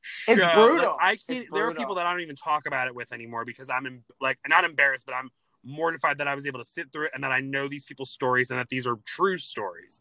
Show. 0.01 0.33
It's 0.33 0.45
brutal. 0.53 0.91
Like, 0.91 1.01
I 1.01 1.15
can't. 1.17 1.39
It's 1.41 1.51
There 1.51 1.67
are 1.67 1.73
people 1.73 1.95
that 1.95 2.05
I 2.05 2.11
don't 2.11 2.21
even 2.21 2.35
talk 2.35 2.65
about 2.65 2.87
it 2.87 2.95
with 2.95 3.11
anymore 3.11 3.45
because 3.45 3.69
I'm 3.69 3.85
em- 3.85 4.03
like 4.21 4.37
not 4.47 4.63
embarrassed, 4.63 5.05
but 5.05 5.13
I'm 5.13 5.29
mortified 5.63 6.17
that 6.19 6.27
I 6.27 6.35
was 6.35 6.45
able 6.45 6.59
to 6.59 6.65
sit 6.65 6.91
through 6.91 7.05
it 7.05 7.11
and 7.13 7.23
that 7.23 7.31
I 7.31 7.41
know 7.41 7.67
these 7.67 7.83
people's 7.83 8.11
stories 8.11 8.49
and 8.49 8.59
that 8.59 8.69
these 8.69 8.87
are 8.87 8.97
true 9.05 9.37
stories. 9.37 9.99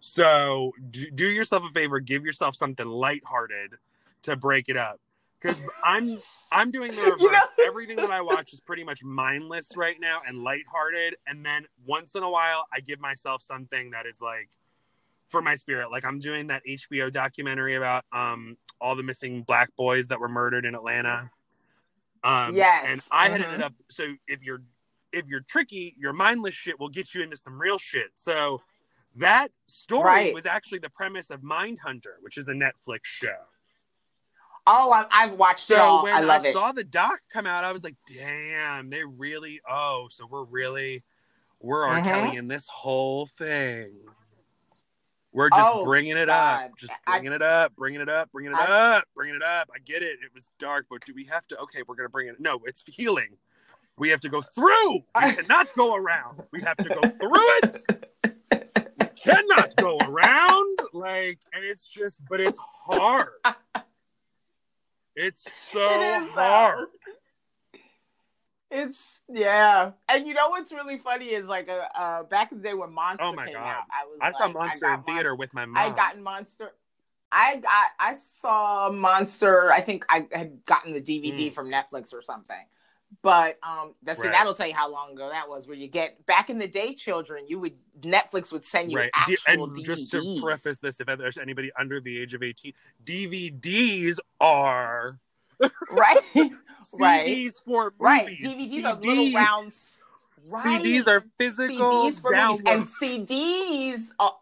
So 0.00 0.72
do, 0.90 1.10
do 1.10 1.26
yourself 1.26 1.64
a 1.68 1.72
favor, 1.72 1.98
give 2.00 2.24
yourself 2.24 2.54
something 2.56 2.86
lighthearted 2.86 3.74
to 4.22 4.36
break 4.36 4.68
it 4.68 4.76
up. 4.76 5.00
Because 5.40 5.58
I'm 5.84 6.18
I'm 6.50 6.70
doing 6.70 6.94
the 6.94 7.02
reverse. 7.02 7.20
You 7.20 7.32
know- 7.32 7.38
Everything 7.66 7.96
that 7.98 8.10
I 8.10 8.20
watch 8.22 8.52
is 8.52 8.60
pretty 8.60 8.82
much 8.84 9.04
mindless 9.04 9.76
right 9.76 9.96
now 10.00 10.22
and 10.26 10.42
lighthearted. 10.42 11.16
And 11.26 11.44
then 11.44 11.66
once 11.86 12.14
in 12.14 12.22
a 12.22 12.30
while, 12.30 12.66
I 12.72 12.80
give 12.80 12.98
myself 13.00 13.42
something 13.42 13.90
that 13.90 14.06
is 14.06 14.20
like 14.20 14.48
for 15.26 15.42
my 15.42 15.54
spirit. 15.54 15.90
Like 15.90 16.04
I'm 16.06 16.18
doing 16.18 16.46
that 16.46 16.62
HBO 16.66 17.12
documentary 17.12 17.74
about 17.74 18.04
um 18.12 18.56
all 18.80 18.96
the 18.96 19.02
missing 19.02 19.42
black 19.42 19.74
boys 19.76 20.06
that 20.08 20.18
were 20.20 20.28
murdered 20.28 20.64
in 20.64 20.74
Atlanta. 20.74 21.30
Um, 22.24 22.56
Yes. 22.56 22.84
and 22.86 23.00
I 23.10 23.28
had 23.28 23.40
Mhm. 23.40 23.44
ended 23.44 23.62
up. 23.62 23.74
So 23.90 24.14
if 24.26 24.42
you're 24.42 24.62
if 25.12 25.26
you're 25.26 25.40
tricky, 25.40 25.94
your 25.98 26.12
mindless 26.12 26.54
shit 26.54 26.78
will 26.78 26.90
get 26.90 27.14
you 27.14 27.22
into 27.22 27.36
some 27.36 27.58
real 27.60 27.78
shit. 27.78 28.10
So 28.14 28.60
that 29.16 29.50
story 29.66 30.04
Right. 30.04 30.34
was 30.34 30.44
actually 30.46 30.80
the 30.80 30.90
premise 30.90 31.30
of 31.30 31.40
Mindhunter, 31.40 32.20
which 32.20 32.36
is 32.36 32.48
a 32.48 32.52
Netflix 32.52 33.00
show. 33.04 33.44
Oh, 34.70 34.92
I, 34.92 35.06
I've 35.10 35.32
watched 35.32 35.70
it 35.70 35.74
So 35.76 35.80
all. 35.82 36.02
when 36.04 36.12
I 36.14 36.20
love 36.20 36.44
it. 36.44 36.52
saw 36.52 36.72
the 36.72 36.84
doc 36.84 37.20
come 37.32 37.46
out, 37.46 37.64
I 37.64 37.72
was 37.72 37.82
like, 37.82 37.96
"Damn, 38.06 38.90
they 38.90 39.02
really." 39.04 39.60
Oh, 39.68 40.08
so 40.10 40.26
we're 40.30 40.44
really 40.44 41.02
we're 41.60 41.84
R. 41.84 42.00
Mhm. 42.00 42.04
Kelly 42.04 42.36
in 42.36 42.48
this 42.48 42.66
whole 42.68 43.26
thing. 43.26 43.92
We're 45.32 45.50
just 45.50 45.60
Oh, 45.72 45.84
bringing 45.84 46.16
it 46.16 46.26
God. 46.26 46.66
up, 46.66 46.76
just 46.78 46.92
I- 47.06 47.18
bringing 47.18 47.32
it 47.32 47.42
up, 47.42 47.74
bringing 47.76 48.00
it 48.00 48.08
up, 48.08 48.30
bringing 48.32 48.52
it 48.52 48.58
I- 48.58 48.96
up, 48.98 49.04
bringing 49.14 49.36
it 49.36 49.42
up. 49.42 49.68
I 49.74 49.78
get 49.78 50.02
it; 50.02 50.18
it 50.22 50.32
was 50.34 50.48
dark, 50.58 50.86
but 50.90 51.04
do 51.04 51.12
we 51.14 51.24
have 51.24 51.46
to? 51.48 51.58
Okay, 51.60 51.82
we're 51.86 51.96
gonna 51.96 52.08
bring 52.08 52.28
it. 52.28 52.38
No, 52.40 52.60
it's 52.64 52.82
healing. 52.86 53.36
We 53.96 54.10
have 54.10 54.20
to 54.20 54.28
go 54.28 54.40
through. 54.42 54.92
We 54.94 55.04
I- 55.14 55.34
cannot 55.34 55.72
go 55.74 55.94
around. 55.96 56.42
We 56.52 56.60
have 56.62 56.76
to 56.78 56.84
go 56.88 57.00
through 57.00 57.58
it. 57.62 58.86
We 59.00 59.06
cannot 59.16 59.74
go 59.76 59.98
around. 59.98 60.78
Like, 60.92 61.40
and 61.52 61.64
it's 61.64 61.86
just, 61.86 62.22
but 62.28 62.40
it's 62.40 62.58
hard. 62.58 63.28
It's 65.18 65.42
so 65.72 65.80
It 65.80 66.22
hard. 66.30 66.88
It's 68.70 69.20
yeah, 69.28 69.92
and 70.08 70.26
you 70.26 70.34
know 70.34 70.50
what's 70.50 70.70
really 70.72 70.98
funny 70.98 71.26
is 71.26 71.46
like 71.46 71.68
uh, 71.68 71.86
uh 71.98 72.22
back 72.24 72.52
in 72.52 72.58
the 72.58 72.64
day 72.64 72.74
when 72.74 72.92
Monster 72.92 73.24
Oh 73.24 73.32
my 73.32 73.46
came 73.46 73.54
God. 73.54 73.66
out, 73.66 73.84
I 73.90 74.04
was 74.04 74.18
I 74.20 74.26
like, 74.26 74.34
saw 74.36 74.48
Monster 74.48 74.86
got 74.86 74.98
in 74.98 75.04
theater 75.04 75.34
with 75.34 75.54
my 75.54 75.64
mom. 75.64 75.82
I 75.82 75.90
gotten 75.90 76.22
Monster. 76.22 76.72
I 77.32 77.56
got 77.56 77.86
I 77.98 78.14
saw 78.40 78.90
Monster. 78.90 79.72
I 79.72 79.80
think 79.80 80.04
I 80.08 80.28
had 80.32 80.64
gotten 80.66 80.92
the 80.92 81.00
DVD 81.00 81.50
Mm. 81.50 81.54
from 81.54 81.70
Netflix 81.70 82.12
or 82.12 82.22
something. 82.22 82.64
But 83.22 83.58
um, 83.62 83.94
that's 84.02 84.20
Right. 84.20 84.30
that'll 84.30 84.54
tell 84.54 84.66
you 84.66 84.74
how 84.74 84.90
long 84.90 85.12
ago 85.12 85.28
that 85.30 85.48
was. 85.48 85.66
Where 85.66 85.76
you 85.76 85.88
get 85.88 86.24
back 86.26 86.50
in 86.50 86.58
the 86.58 86.68
day, 86.68 86.94
children, 86.94 87.44
you 87.48 87.58
would 87.58 87.74
Netflix 88.00 88.52
would 88.52 88.64
send 88.64 88.92
you 88.92 88.98
right. 88.98 89.10
Actual 89.14 89.64
and 89.64 89.72
DVDs. 89.72 89.84
just 89.84 90.10
to 90.12 90.40
preface 90.40 90.78
this, 90.78 91.00
if 91.00 91.06
there's 91.06 91.38
anybody 91.38 91.70
under 91.78 92.00
the 92.00 92.18
age 92.18 92.34
of 92.34 92.42
18, 92.42 92.72
DVDs 93.04 94.18
are 94.40 95.18
right, 95.90 96.18
right, 96.92 97.26
CDs 97.26 97.54
for 97.64 97.94
right. 97.98 98.28
movies. 98.40 98.82
DVDs 98.82 98.84
are 98.84 99.00
little 99.00 99.32
rounds. 99.32 100.00
Right. 100.46 100.82
CDs 100.82 101.08
are 101.08 101.24
physical 101.38 102.04
CDs 102.04 102.20
for 102.20 102.30
movies, 102.34 102.62
and 102.66 102.84
CDs 102.84 104.00
are, 104.18 104.36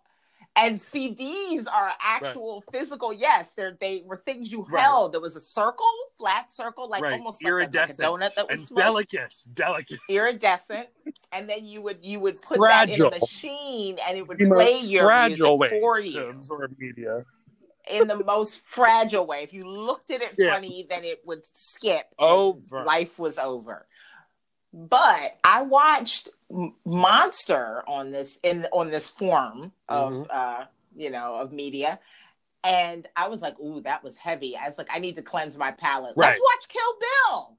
and 0.56 0.78
CDs 0.78 1.66
are 1.70 1.92
actual 2.00 2.64
physical. 2.72 3.12
Yes, 3.12 3.50
they're 3.56 3.76
they 3.80 4.02
were 4.06 4.16
things 4.24 4.50
you 4.50 4.64
Right. 4.68 4.82
held. 4.82 5.12
There 5.12 5.20
was 5.20 5.36
a 5.36 5.40
circle, 5.40 5.86
flat 6.18 6.50
circle, 6.50 6.88
like 6.88 7.02
Right. 7.02 7.12
almost 7.12 7.44
like 7.44 7.52
a, 7.52 7.56
like 7.56 7.90
a 7.90 7.94
donut 7.94 8.34
that 8.34 8.48
was 8.48 8.68
and 8.70 8.76
delicate, 8.76 9.34
delicate. 9.54 10.00
iridescent, 10.08 10.88
and 11.32 11.48
then 11.48 11.64
you 11.66 11.82
would 11.82 11.98
you 12.04 12.20
would 12.20 12.40
put 12.42 12.60
that 12.62 12.88
in 12.88 13.00
a 13.02 13.10
machine, 13.10 13.98
and 14.06 14.16
it 14.18 14.26
would 14.26 14.38
The 14.38 14.46
play 14.46 14.80
your 14.80 15.04
fragile 15.04 15.58
music 15.58 15.72
way 15.72 15.80
for 15.80 16.00
you 16.00 16.28
absorb 16.30 16.78
media. 16.78 17.24
in 17.88 18.08
the 18.08 18.24
most 18.24 18.60
fragile 18.64 19.26
way. 19.26 19.42
If 19.44 19.52
you 19.52 19.64
looked 19.64 20.10
at 20.10 20.22
it 20.22 20.34
Yeah. 20.38 20.54
funny, 20.54 20.86
then 20.88 21.04
it 21.04 21.20
would 21.26 21.44
skip. 21.46 22.06
Over. 22.18 22.82
life 22.84 23.18
was 23.18 23.38
over. 23.38 23.86
But 24.72 25.38
I 25.44 25.62
watched 25.62 26.28
M- 26.28 26.34
Monster 26.84 27.82
on 27.88 28.12
this 28.12 28.38
in 28.42 28.66
on 28.72 28.90
this 28.90 29.08
form 29.08 29.72
of 29.88 30.12
Mhm. 30.12 30.26
uh 30.30 30.64
you 30.94 31.10
know 31.10 31.34
of 31.34 31.52
media, 31.52 31.98
and 32.62 33.08
I 33.16 33.28
was 33.28 33.42
like, 33.42 33.58
"Ooh, 33.58 33.80
that 33.80 34.02
was 34.04 34.16
heavy." 34.16 34.56
I 34.56 34.66
was 34.68 34.78
like, 34.78 34.88
"I 34.90 34.98
need 35.00 35.16
to 35.16 35.22
cleanse 35.22 35.58
my 35.58 35.72
palate. 35.72 36.16
Let's 36.16 36.40
watch 36.40 36.68
Kill 36.68 36.98
Bill." 37.00 37.58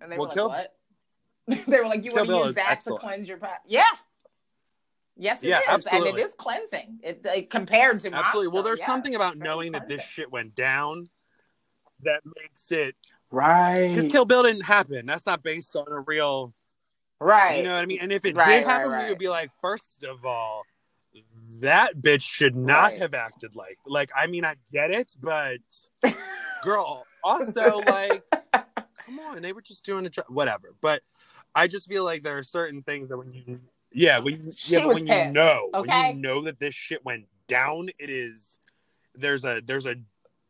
And 0.00 0.12
they 0.12 0.16
Well, 0.18 0.26
were 0.26 0.28
like, 0.28 0.34
Kill- 0.34 0.48
"What?" 0.48 0.76
they 1.66 1.78
were 1.78 1.86
like, 1.86 2.04
"You 2.04 2.12
want 2.12 2.28
to 2.28 2.36
use 2.36 2.48
is 2.50 2.54
that 2.56 2.70
excellent. 2.70 3.00
to 3.00 3.06
cleanse 3.06 3.28
your 3.28 3.38
palate?" 3.38 3.60
Yeah. 3.66 3.84
Yes, 5.16 5.42
it 5.42 5.46
is, 5.46 5.50
Yeah, 5.50 5.60
and 5.66 5.74
absolutely. 5.74 6.22
it 6.22 6.26
is 6.26 6.32
cleansing. 6.34 7.00
It, 7.02 7.20
it 7.24 7.50
compared 7.50 8.00
to 8.00 8.12
Absolutely. 8.12 8.52
Well, 8.52 8.62
there's 8.62 8.78
yes, 8.78 8.86
something 8.86 9.14
about 9.14 9.32
it's 9.34 9.40
very 9.40 9.50
knowing 9.50 9.72
that 9.72 9.86
this 9.86 10.02
shit 10.02 10.30
went 10.32 10.54
down 10.54 11.10
that 12.02 12.22
makes 12.40 12.72
it 12.72 12.96
right, 13.30 13.88
because 13.94 14.10
Kill 14.10 14.24
Bill 14.24 14.42
didn't 14.42 14.64
happen. 14.64 15.04
That's 15.06 15.26
not 15.26 15.42
based 15.42 15.76
on 15.76 15.86
a 15.90 16.00
real. 16.00 16.54
Right, 17.22 17.58
You 17.58 17.62
know 17.64 17.74
what 17.74 17.82
I 17.82 17.86
mean? 17.86 17.98
And 18.00 18.12
if 18.12 18.24
it 18.24 18.34
Right, 18.34 18.58
did 18.58 18.64
happen, 18.64 18.90
right, 18.90 19.04
we 19.04 19.08
would 19.10 19.18
be 19.18 19.28
like, 19.28 19.50
first 19.60 20.04
of 20.04 20.24
all, 20.24 20.64
that 21.60 21.96
bitch 21.98 22.22
should 22.22 22.56
not 22.56 22.92
have 22.94 23.14
acted 23.14 23.54
like. 23.54 23.78
Like, 23.86 24.10
I 24.16 24.26
mean, 24.26 24.44
I 24.44 24.56
get 24.72 24.90
it, 24.90 25.12
but 25.20 25.58
girl, 26.62 27.04
also 27.22 27.78
like, 27.80 28.22
come 28.52 29.20
on, 29.20 29.42
they 29.42 29.52
were 29.52 29.62
just 29.62 29.84
doing 29.84 30.06
a 30.06 30.10
job, 30.10 30.24
whatever. 30.28 30.74
But 30.80 31.02
I 31.54 31.66
just 31.68 31.88
feel 31.88 32.04
like 32.04 32.22
there 32.22 32.38
are 32.38 32.42
certain 32.42 32.82
things 32.82 33.10
that 33.10 33.18
when 33.18 33.32
you, 33.32 33.60
yeah, 33.92 34.18
when 34.18 34.34
you, 34.46 34.52
yeah, 34.64 34.86
when 34.86 35.06
you 35.06 35.32
know, 35.32 35.70
okay? 35.74 35.88
when 35.88 36.16
you 36.16 36.22
know 36.22 36.42
that 36.44 36.58
this 36.58 36.74
shit 36.74 37.04
went 37.04 37.26
down, 37.46 37.90
it 37.98 38.10
is 38.10 38.58
there's 39.14 39.44
a 39.44 39.60
there's 39.64 39.86
a 39.86 39.96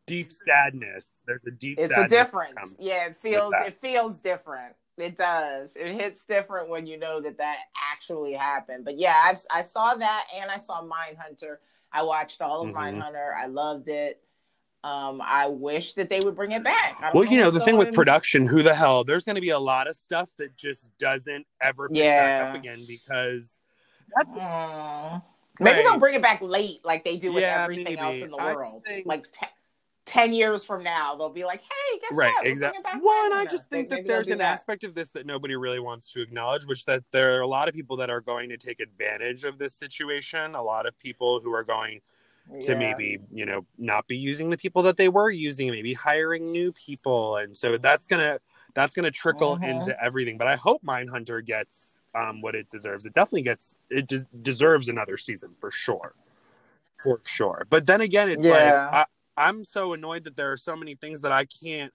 deep 0.07 0.31
sadness. 0.31 1.11
There's 1.27 1.45
a 1.45 1.51
deep. 1.51 1.79
it's 1.79 1.97
a 1.97 2.07
difference 2.07 2.75
yeah 2.79 3.05
it 3.05 3.15
feels 3.17 3.53
it 3.65 3.79
feels 3.79 4.19
different 4.19 4.75
it 4.97 5.17
does 5.17 5.75
it 5.75 5.87
hits 5.99 6.23
different 6.25 6.69
when 6.69 6.85
you 6.85 6.97
know 6.99 7.19
that 7.19 7.37
that 7.37 7.57
actually 7.91 8.33
happened 8.33 8.85
but 8.85 8.97
yeah 8.97 9.15
I've, 9.23 9.39
i 9.51 9.61
saw 9.63 9.95
that 9.95 10.27
and 10.35 10.51
i 10.51 10.57
saw 10.57 10.83
mindhunter 10.83 11.57
i 11.91 12.03
watched 12.03 12.41
all 12.41 12.61
of 12.61 12.73
Mhm. 12.73 12.75
mindhunter 12.99 13.33
i 13.35 13.47
loved 13.47 13.87
it 13.89 14.21
um 14.83 15.19
i 15.23 15.47
wish 15.47 15.93
that 15.93 16.09
they 16.09 16.21
would 16.21 16.35
bring 16.35 16.51
it 16.51 16.63
back 16.63 16.95
Well, 17.13 17.25
you 17.25 17.37
know, 17.39 17.49
the 17.51 17.59
thing 17.61 17.77
with 17.77 17.93
production, 17.93 18.45
who 18.45 18.61
the 18.63 18.73
hell? 18.75 19.03
There's 19.03 19.23
going 19.23 19.35
to 19.35 19.41
be 19.41 19.49
a 19.51 19.59
lot 19.59 19.87
of 19.87 19.95
stuff 19.95 20.29
that 20.37 20.55
just 20.57 20.95
doesn't 20.97 21.45
ever 21.61 21.87
pick 21.89 21.97
back 22.03 22.41
Yeah. 22.41 22.49
up 22.49 22.55
again 22.55 22.83
because 22.87 23.57
Mm. 24.27 25.21
maybe 25.59 25.77
Right. 25.77 25.83
they'll 25.85 25.99
bring 25.99 26.15
it 26.15 26.21
back 26.21 26.41
late 26.41 26.83
like 26.83 27.03
they 27.03 27.17
do 27.17 27.31
with 27.31 27.41
Yeah, 27.41 27.63
everything 27.63 27.97
else 27.97 28.21
in 28.21 28.29
the 28.29 28.37
world 28.37 28.83
think- 28.85 29.05
like 29.07 29.23
te- 29.31 29.47
10 30.05 30.33
years 30.33 30.63
from 30.65 30.83
now 30.83 31.15
they'll 31.15 31.29
be 31.29 31.45
like 31.45 31.61
hey 31.61 31.99
guess 31.99 32.11
right, 32.11 32.33
what 32.35 32.47
exactly. 32.47 32.81
One, 32.99 33.33
I 33.33 33.45
just 33.49 33.69
think 33.69 33.89
that 33.89 34.05
there's 34.05 34.27
an 34.27 34.39
that. 34.39 34.53
aspect 34.53 34.83
of 34.83 34.95
this 34.95 35.09
that 35.09 35.25
nobody 35.25 35.55
really 35.55 35.79
wants 35.79 36.11
to 36.13 36.21
acknowledge, 36.21 36.65
which 36.65 36.85
that 36.85 37.03
there 37.11 37.37
are 37.37 37.41
a 37.41 37.47
lot 37.47 37.67
of 37.67 37.73
people 37.73 37.95
that 37.97 38.09
are 38.09 38.21
going 38.21 38.49
to 38.49 38.57
take 38.57 38.79
advantage 38.79 39.43
of 39.43 39.57
this 39.57 39.73
situation. 39.73 40.55
A 40.55 40.61
lot 40.61 40.85
of 40.85 40.97
people 40.99 41.39
who 41.39 41.53
are 41.53 41.63
going 41.63 42.01
to 42.61 42.73
Yeah. 42.73 42.75
maybe 42.75 43.19
you 43.31 43.45
know 43.45 43.65
not 43.77 44.07
be 44.07 44.17
using 44.17 44.49
the 44.49 44.57
people 44.57 44.83
that 44.83 44.97
they 44.97 45.09
were 45.09 45.29
using, 45.29 45.71
maybe 45.71 45.93
hiring 45.93 46.51
new 46.51 46.71
people, 46.73 47.37
and 47.37 47.55
so 47.55 47.77
that's 47.77 48.05
gonna 48.05 48.39
that's 48.73 48.95
gonna 48.95 49.11
trickle 49.11 49.57
Mhm. 49.57 49.69
into 49.69 50.03
everything. 50.03 50.37
But 50.37 50.47
I 50.47 50.55
hope 50.55 50.83
Mindhunter 50.83 51.45
gets 51.45 51.97
um, 52.15 52.41
what 52.41 52.53
it 52.55 52.69
deserves. 52.69 53.05
It 53.05 53.13
definitely 53.13 53.41
gets 53.43 53.77
it 53.89 54.07
des- 54.07 54.27
deserves 54.41 54.87
another 54.89 55.17
season 55.17 55.55
for 55.59 55.71
sure, 55.71 56.13
for 57.01 57.19
sure. 57.25 57.65
But 57.69 57.85
then 57.87 58.01
again, 58.01 58.29
it's 58.29 58.45
Yeah. 58.45 58.51
like 58.51 58.73
I, 58.93 59.05
I'm 59.37 59.65
so 59.65 59.93
annoyed 59.93 60.25
that 60.25 60.35
there 60.35 60.51
are 60.51 60.57
so 60.57 60.75
many 60.75 60.95
things 60.95 61.21
that 61.21 61.31
I 61.31 61.45
can't 61.45 61.93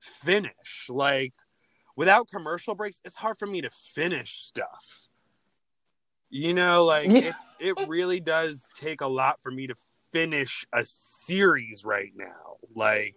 finish. 0.00 0.86
Like 0.88 1.34
without 1.96 2.28
commercial 2.28 2.74
breaks, 2.74 3.00
it's 3.04 3.16
hard 3.16 3.38
for 3.38 3.46
me 3.46 3.60
to 3.62 3.70
finish 3.70 4.42
stuff. 4.42 5.08
You 6.28 6.54
know, 6.54 6.84
like 6.84 7.10
Yeah. 7.10 7.28
it's 7.30 7.44
it 7.58 7.88
really 7.88 8.20
does 8.20 8.62
take 8.78 9.00
a 9.00 9.06
lot 9.06 9.40
for 9.42 9.50
me 9.50 9.66
to 9.66 9.74
finish 10.12 10.66
a 10.72 10.84
series 10.84 11.84
right 11.84 12.12
now. 12.14 12.56
Like 12.74 13.14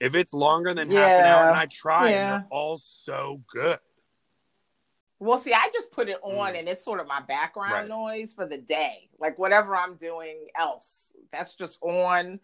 if 0.00 0.14
it's 0.14 0.32
longer 0.32 0.74
than 0.74 0.90
half 0.90 1.12
an 1.18 1.26
hour, 1.26 1.46
and 1.48 1.56
I 1.56 1.66
try, 1.66 2.10
Yeah. 2.10 2.20
and 2.20 2.28
they're 2.30 2.46
all 2.50 2.78
so 2.78 3.42
good. 3.52 3.78
Well, 5.20 5.38
see, 5.38 5.52
I 5.52 5.68
just 5.72 5.90
put 5.90 6.08
it 6.08 6.18
on 6.22 6.54
Mm. 6.54 6.58
and 6.60 6.68
it's 6.68 6.84
sort 6.84 7.00
of 7.00 7.08
my 7.08 7.20
background 7.20 7.72
Right. 7.72 7.88
noise 7.88 8.32
for 8.32 8.46
the 8.46 8.58
day. 8.58 9.10
Like 9.18 9.38
whatever 9.38 9.74
I'm 9.76 9.96
doing 9.96 10.48
else, 10.54 11.16
that's 11.32 11.54
just 11.54 11.78
on. 11.82 12.38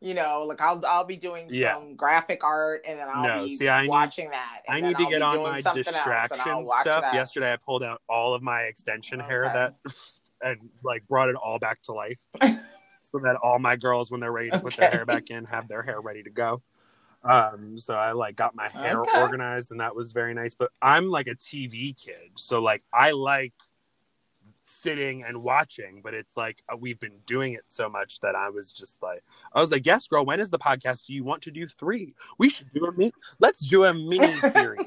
You 0.00 0.12
know, 0.14 0.44
like 0.46 0.60
I'll 0.60 0.84
I'll 0.86 1.04
be 1.04 1.16
doing 1.16 1.46
Yeah. 1.48 1.74
some 1.74 1.94
graphic 1.96 2.44
art 2.44 2.82
and 2.86 2.98
then 2.98 3.08
I'll 3.08 3.22
No, 3.22 3.46
be 3.46 3.56
see, 3.56 3.68
I 3.68 3.82
need- 3.82 3.88
watching 3.88 4.30
that. 4.30 4.62
and 4.68 4.76
I 4.76 4.80
need 4.80 4.96
to 4.98 5.04
I'll 5.04 5.10
get 5.10 5.22
on 5.22 5.42
my 5.42 5.60
something 5.60 5.94
else, 5.94 5.96
and 5.96 5.96
I'll 5.96 6.62
distraction 6.62 6.66
stuff. 6.82 7.00
that. 7.02 7.14
Yesterday, 7.14 7.52
I 7.52 7.56
pulled 7.56 7.82
out 7.82 8.02
all 8.08 8.34
of 8.34 8.42
my 8.42 8.62
extension 8.62 9.20
hair 9.20 9.48
that 9.52 9.74
and 10.42 10.68
like 10.84 11.06
brought 11.08 11.30
it 11.30 11.34
all 11.36 11.58
back 11.58 11.80
to 11.82 11.92
life, 11.92 12.20
so 13.00 13.18
that 13.22 13.36
all 13.42 13.58
my 13.58 13.76
girls, 13.76 14.10
when 14.10 14.20
they're 14.20 14.32
ready 14.32 14.50
to 14.50 14.60
put 14.60 14.76
their 14.76 14.90
hair 14.90 15.06
back 15.06 15.30
in, 15.30 15.44
have 15.46 15.66
their 15.66 15.82
hair 15.82 16.00
ready 16.00 16.22
to 16.22 16.30
go. 16.30 16.60
Um, 17.24 17.78
so 17.78 17.94
I 17.94 18.12
like 18.12 18.36
got 18.36 18.54
my 18.54 18.68
hair 18.68 19.00
Okay. 19.00 19.18
organized, 19.18 19.70
and 19.70 19.80
that 19.80 19.96
was 19.96 20.12
very 20.12 20.34
nice. 20.34 20.54
But 20.54 20.72
I'm 20.82 21.08
like 21.08 21.26
a 21.26 21.34
TV 21.34 21.94
kid, 21.98 22.32
so 22.36 22.60
like 22.60 22.84
I 22.92 23.12
like 23.12 23.54
sitting 24.66 25.22
and 25.22 25.42
watching, 25.42 26.00
but 26.02 26.14
it's 26.14 26.36
like 26.36 26.62
uh, 26.72 26.76
we've 26.76 27.00
been 27.00 27.18
doing 27.26 27.54
it 27.54 27.64
so 27.68 27.88
much 27.88 28.20
that 28.20 28.34
I 28.34 28.50
was 28.50 28.72
just 28.72 29.02
like, 29.02 29.22
I 29.52 29.60
was 29.60 29.70
like, 29.70 29.86
yes, 29.86 30.06
girl, 30.06 30.24
when 30.24 30.40
is 30.40 30.50
the 30.50 30.58
podcast? 30.58 31.06
Do 31.06 31.14
you 31.14 31.24
want 31.24 31.42
to 31.42 31.50
do 31.50 31.66
three? 31.66 32.14
We 32.38 32.48
should 32.48 32.72
do 32.72 32.86
a 32.86 32.92
mini. 32.92 33.12
Let's 33.38 33.66
do 33.66 33.84
a 33.84 33.94
mini 33.94 34.38
series. 34.40 34.80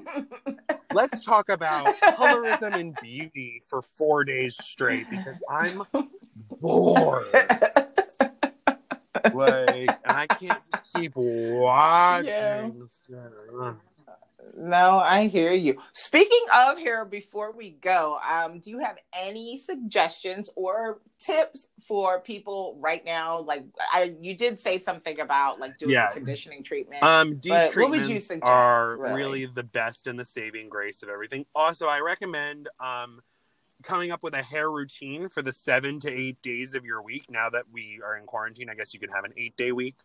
Let's 0.94 1.24
talk 1.24 1.50
about 1.50 1.88
colorism 2.02 2.76
and 2.76 2.98
beauty 3.02 3.62
for 3.68 3.82
four 3.82 4.24
days 4.24 4.58
straight 4.62 5.10
because 5.10 5.36
I'm 5.50 5.84
bored. 6.62 7.26
Like, 9.34 9.90
and 10.06 10.18
I 10.18 10.28
can't 10.28 10.62
just 10.72 10.84
keep 10.96 11.12
watching. 11.16 12.28
Yeah. 13.10 13.74
No, 14.56 15.00
I 15.00 15.28
hear 15.28 15.52
you. 15.52 15.78
Speaking 15.94 16.46
of 16.54 16.78
hair, 16.78 17.06
before 17.06 17.52
we 17.52 17.72
go, 17.72 18.20
um, 18.30 18.60
do 18.60 18.70
you 18.70 18.80
have 18.80 18.98
any 19.14 19.58
suggestions 19.58 20.50
or 20.56 21.00
tips 21.20 21.68
for 21.88 22.20
people 22.20 22.78
right 22.80 23.04
now? 23.06 23.40
Like, 23.40 23.66
I 23.92 24.16
you 24.22 24.36
did 24.36 24.60
say 24.60 24.78
something 24.78 25.20
about 25.20 25.60
like 25.60 25.78
doing 25.78 25.92
Yeah. 25.94 26.12
conditioning 26.12 26.64
treatment. 26.64 27.04
Um, 27.04 27.36
deep 27.38 27.52
But 27.54 27.76
what 27.76 27.92
would 27.92 28.00
treatments 28.00 28.10
you 28.10 28.20
suggest, 28.20 28.50
are 28.50 28.98
really? 28.98 29.14
really 29.14 29.46
the 29.46 29.64
best 29.64 30.08
and 30.08 30.20
the 30.20 30.26
saving 30.26 30.70
grace 30.70 31.04
of 31.04 31.10
everything. 31.10 31.46
Also, 31.56 31.88
I 31.88 32.00
recommend 32.00 32.70
um, 32.80 33.22
coming 33.84 34.12
up 34.12 34.24
with 34.24 34.34
a 34.34 34.44
hair 34.44 34.72
routine 34.72 35.30
for 35.30 35.42
the 35.42 35.54
seven 35.54 36.00
to 36.02 36.12
eight 36.12 36.42
days 36.42 36.74
of 36.74 36.86
your 36.86 37.02
week. 37.02 37.26
Now 37.30 37.50
that 37.50 37.66
we 37.72 38.02
are 38.04 38.18
in 38.18 38.26
quarantine, 38.26 38.70
I 38.70 38.76
guess 38.76 38.94
you 38.94 39.00
can 39.00 39.10
have 39.10 39.24
an 39.24 39.34
eight 39.38 39.56
day 39.56 39.72
week. 39.72 39.96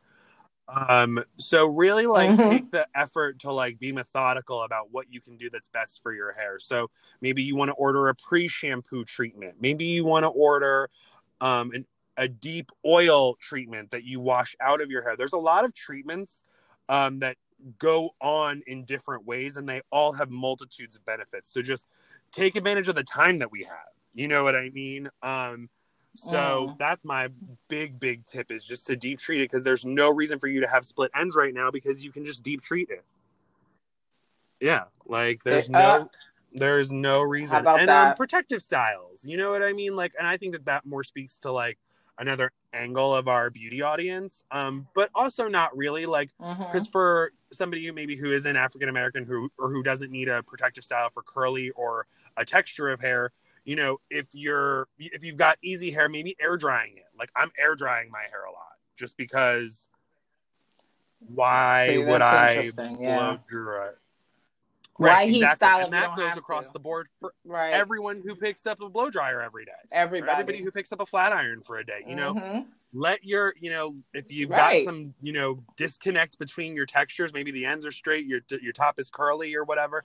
Um, 0.68 1.22
so 1.38 1.66
really 1.66 2.06
like 2.06 2.30
Mhm. 2.30 2.48
take 2.48 2.70
the 2.70 2.88
effort 2.94 3.38
to 3.40 3.52
like 3.52 3.78
be 3.78 3.92
methodical 3.92 4.62
about 4.62 4.90
what 4.90 5.12
you 5.12 5.20
can 5.20 5.36
do 5.36 5.50
that's 5.50 5.68
best 5.68 6.02
for 6.02 6.12
your 6.14 6.32
hair. 6.32 6.58
So 6.58 6.90
maybe 7.20 7.42
you 7.42 7.54
want 7.54 7.68
to 7.68 7.74
order 7.74 8.08
a 8.08 8.14
pre 8.14 8.48
shampoo 8.48 9.04
treatment. 9.04 9.56
Maybe 9.60 9.84
you 9.84 10.04
want 10.04 10.24
to 10.24 10.28
order 10.28 10.88
um, 11.40 11.70
an, 11.72 11.86
a 12.16 12.28
deep 12.28 12.72
oil 12.86 13.34
treatment 13.36 13.90
that 13.90 14.04
you 14.04 14.20
wash 14.20 14.56
out 14.60 14.80
of 14.80 14.90
your 14.90 15.02
hair. 15.02 15.16
There's 15.16 15.32
a 15.34 15.38
lot 15.38 15.64
of 15.64 15.74
treatments 15.74 16.44
um, 16.88 17.18
that 17.20 17.36
go 17.78 18.10
on 18.20 18.62
in 18.66 18.84
different 18.84 19.26
ways 19.26 19.56
and 19.56 19.68
they 19.68 19.82
all 19.90 20.12
have 20.12 20.30
multitudes 20.30 20.96
of 20.96 21.04
benefits. 21.04 21.50
So 21.52 21.62
just 21.62 21.86
take 22.32 22.56
advantage 22.56 22.88
of 22.88 22.94
the 22.94 23.04
time 23.04 23.38
that 23.38 23.50
we 23.50 23.64
have. 23.64 23.76
You 24.14 24.28
know 24.28 24.44
what 24.44 24.54
I 24.54 24.70
mean? 24.70 25.08
Um 25.22 25.68
so 26.14 26.68
Mm. 26.70 26.78
that's 26.78 27.04
my 27.04 27.28
big 27.68 27.98
big 27.98 28.24
tip 28.24 28.50
is 28.50 28.64
just 28.64 28.86
to 28.86 28.96
deep 28.96 29.18
treat 29.18 29.40
it 29.40 29.50
because 29.50 29.64
there's 29.64 29.84
no 29.84 30.10
reason 30.10 30.38
for 30.38 30.46
you 30.46 30.60
to 30.60 30.68
have 30.68 30.84
split 30.84 31.10
ends 31.14 31.34
right 31.34 31.52
now 31.52 31.70
because 31.70 32.02
you 32.04 32.12
can 32.12 32.24
just 32.24 32.42
deep 32.42 32.62
treat 32.62 32.88
it. 32.90 33.04
Yeah, 34.60 34.84
like 35.06 35.42
there's 35.44 35.68
Uh, 35.68 35.72
no 35.72 36.10
there's 36.52 36.92
no 36.92 37.20
reason. 37.20 37.66
and 37.66 37.90
um, 37.90 38.14
protective 38.14 38.62
styles, 38.62 39.24
you 39.24 39.36
know 39.36 39.50
what 39.50 39.62
I 39.62 39.72
mean? 39.72 39.96
Like, 39.96 40.12
and 40.18 40.26
I 40.26 40.36
think 40.36 40.52
that 40.52 40.64
that 40.66 40.86
more 40.86 41.02
speaks 41.02 41.38
to 41.40 41.50
like 41.50 41.78
another 42.18 42.52
angle 42.72 43.12
of 43.14 43.26
our 43.26 43.50
beauty 43.50 43.82
audience, 43.82 44.44
um, 44.52 44.86
but 44.94 45.10
also 45.14 45.48
not 45.48 45.76
really 45.76 46.06
like 46.06 46.30
because 46.70 46.86
for 46.86 47.32
somebody 47.52 47.84
who 47.84 47.92
maybe 47.92 48.16
who 48.16 48.32
isn't 48.32 48.56
African 48.56 48.88
American 48.88 49.24
who 49.24 49.50
or 49.58 49.70
who 49.70 49.82
doesn't 49.82 50.10
need 50.12 50.28
a 50.28 50.42
protective 50.44 50.84
style 50.84 51.10
for 51.10 51.22
curly 51.22 51.70
or 51.70 52.06
a 52.36 52.44
texture 52.44 52.88
of 52.88 53.00
hair, 53.00 53.32
you 53.64 53.76
know, 53.76 53.98
if 54.10 54.26
you're 54.32 54.88
if 54.98 55.24
you've 55.24 55.36
got 55.36 55.58
easy 55.62 55.90
hair, 55.90 56.08
maybe 56.08 56.36
air 56.40 56.56
drying 56.56 56.96
it. 56.96 57.06
Like 57.18 57.30
I'm 57.34 57.50
air 57.58 57.74
drying 57.74 58.10
my 58.10 58.22
hair 58.30 58.44
a 58.44 58.52
lot 58.52 58.76
just 58.96 59.16
because. 59.16 59.88
Why 61.26 61.86
See, 61.88 61.98
would 61.98 62.20
I 62.20 62.70
blow 62.74 62.98
yeah. 63.00 63.36
dry? 63.48 63.90
Why 64.96 65.26
heat 65.26 65.50
style 65.54 65.84
and 65.86 65.92
that 65.94 66.16
goes 66.16 66.36
across 66.36 66.66
to? 66.66 66.72
the 66.74 66.78
board 66.78 67.08
for 67.18 67.32
Right. 67.44 67.72
everyone 67.72 68.20
who 68.24 68.36
picks 68.36 68.66
up 68.66 68.80
a 68.82 68.88
blow 68.90 69.10
dryer 69.10 69.40
every 69.40 69.64
day. 69.64 69.72
Everybody. 69.90 70.30
everybody 70.32 70.62
who 70.62 70.70
picks 70.70 70.92
up 70.92 71.00
a 71.00 71.06
flat 71.06 71.32
iron 71.32 71.62
for 71.62 71.78
a 71.78 71.86
day. 71.86 72.04
You 72.06 72.14
know, 72.14 72.34
Mhm. 72.34 72.66
let 72.92 73.24
your 73.24 73.54
you 73.58 73.70
know 73.70 73.96
if 74.12 74.30
you've 74.30 74.50
Right. 74.50 74.84
got 74.84 74.92
some 74.92 75.14
you 75.22 75.32
know 75.32 75.64
disconnect 75.76 76.38
between 76.38 76.76
your 76.76 76.86
textures 76.86 77.32
maybe 77.32 77.50
the 77.50 77.64
ends 77.66 77.84
are 77.84 77.90
straight 77.90 78.26
your 78.26 78.40
your 78.60 78.72
top 78.72 79.00
is 79.00 79.10
curly 79.10 79.56
or 79.56 79.64
whatever 79.64 80.04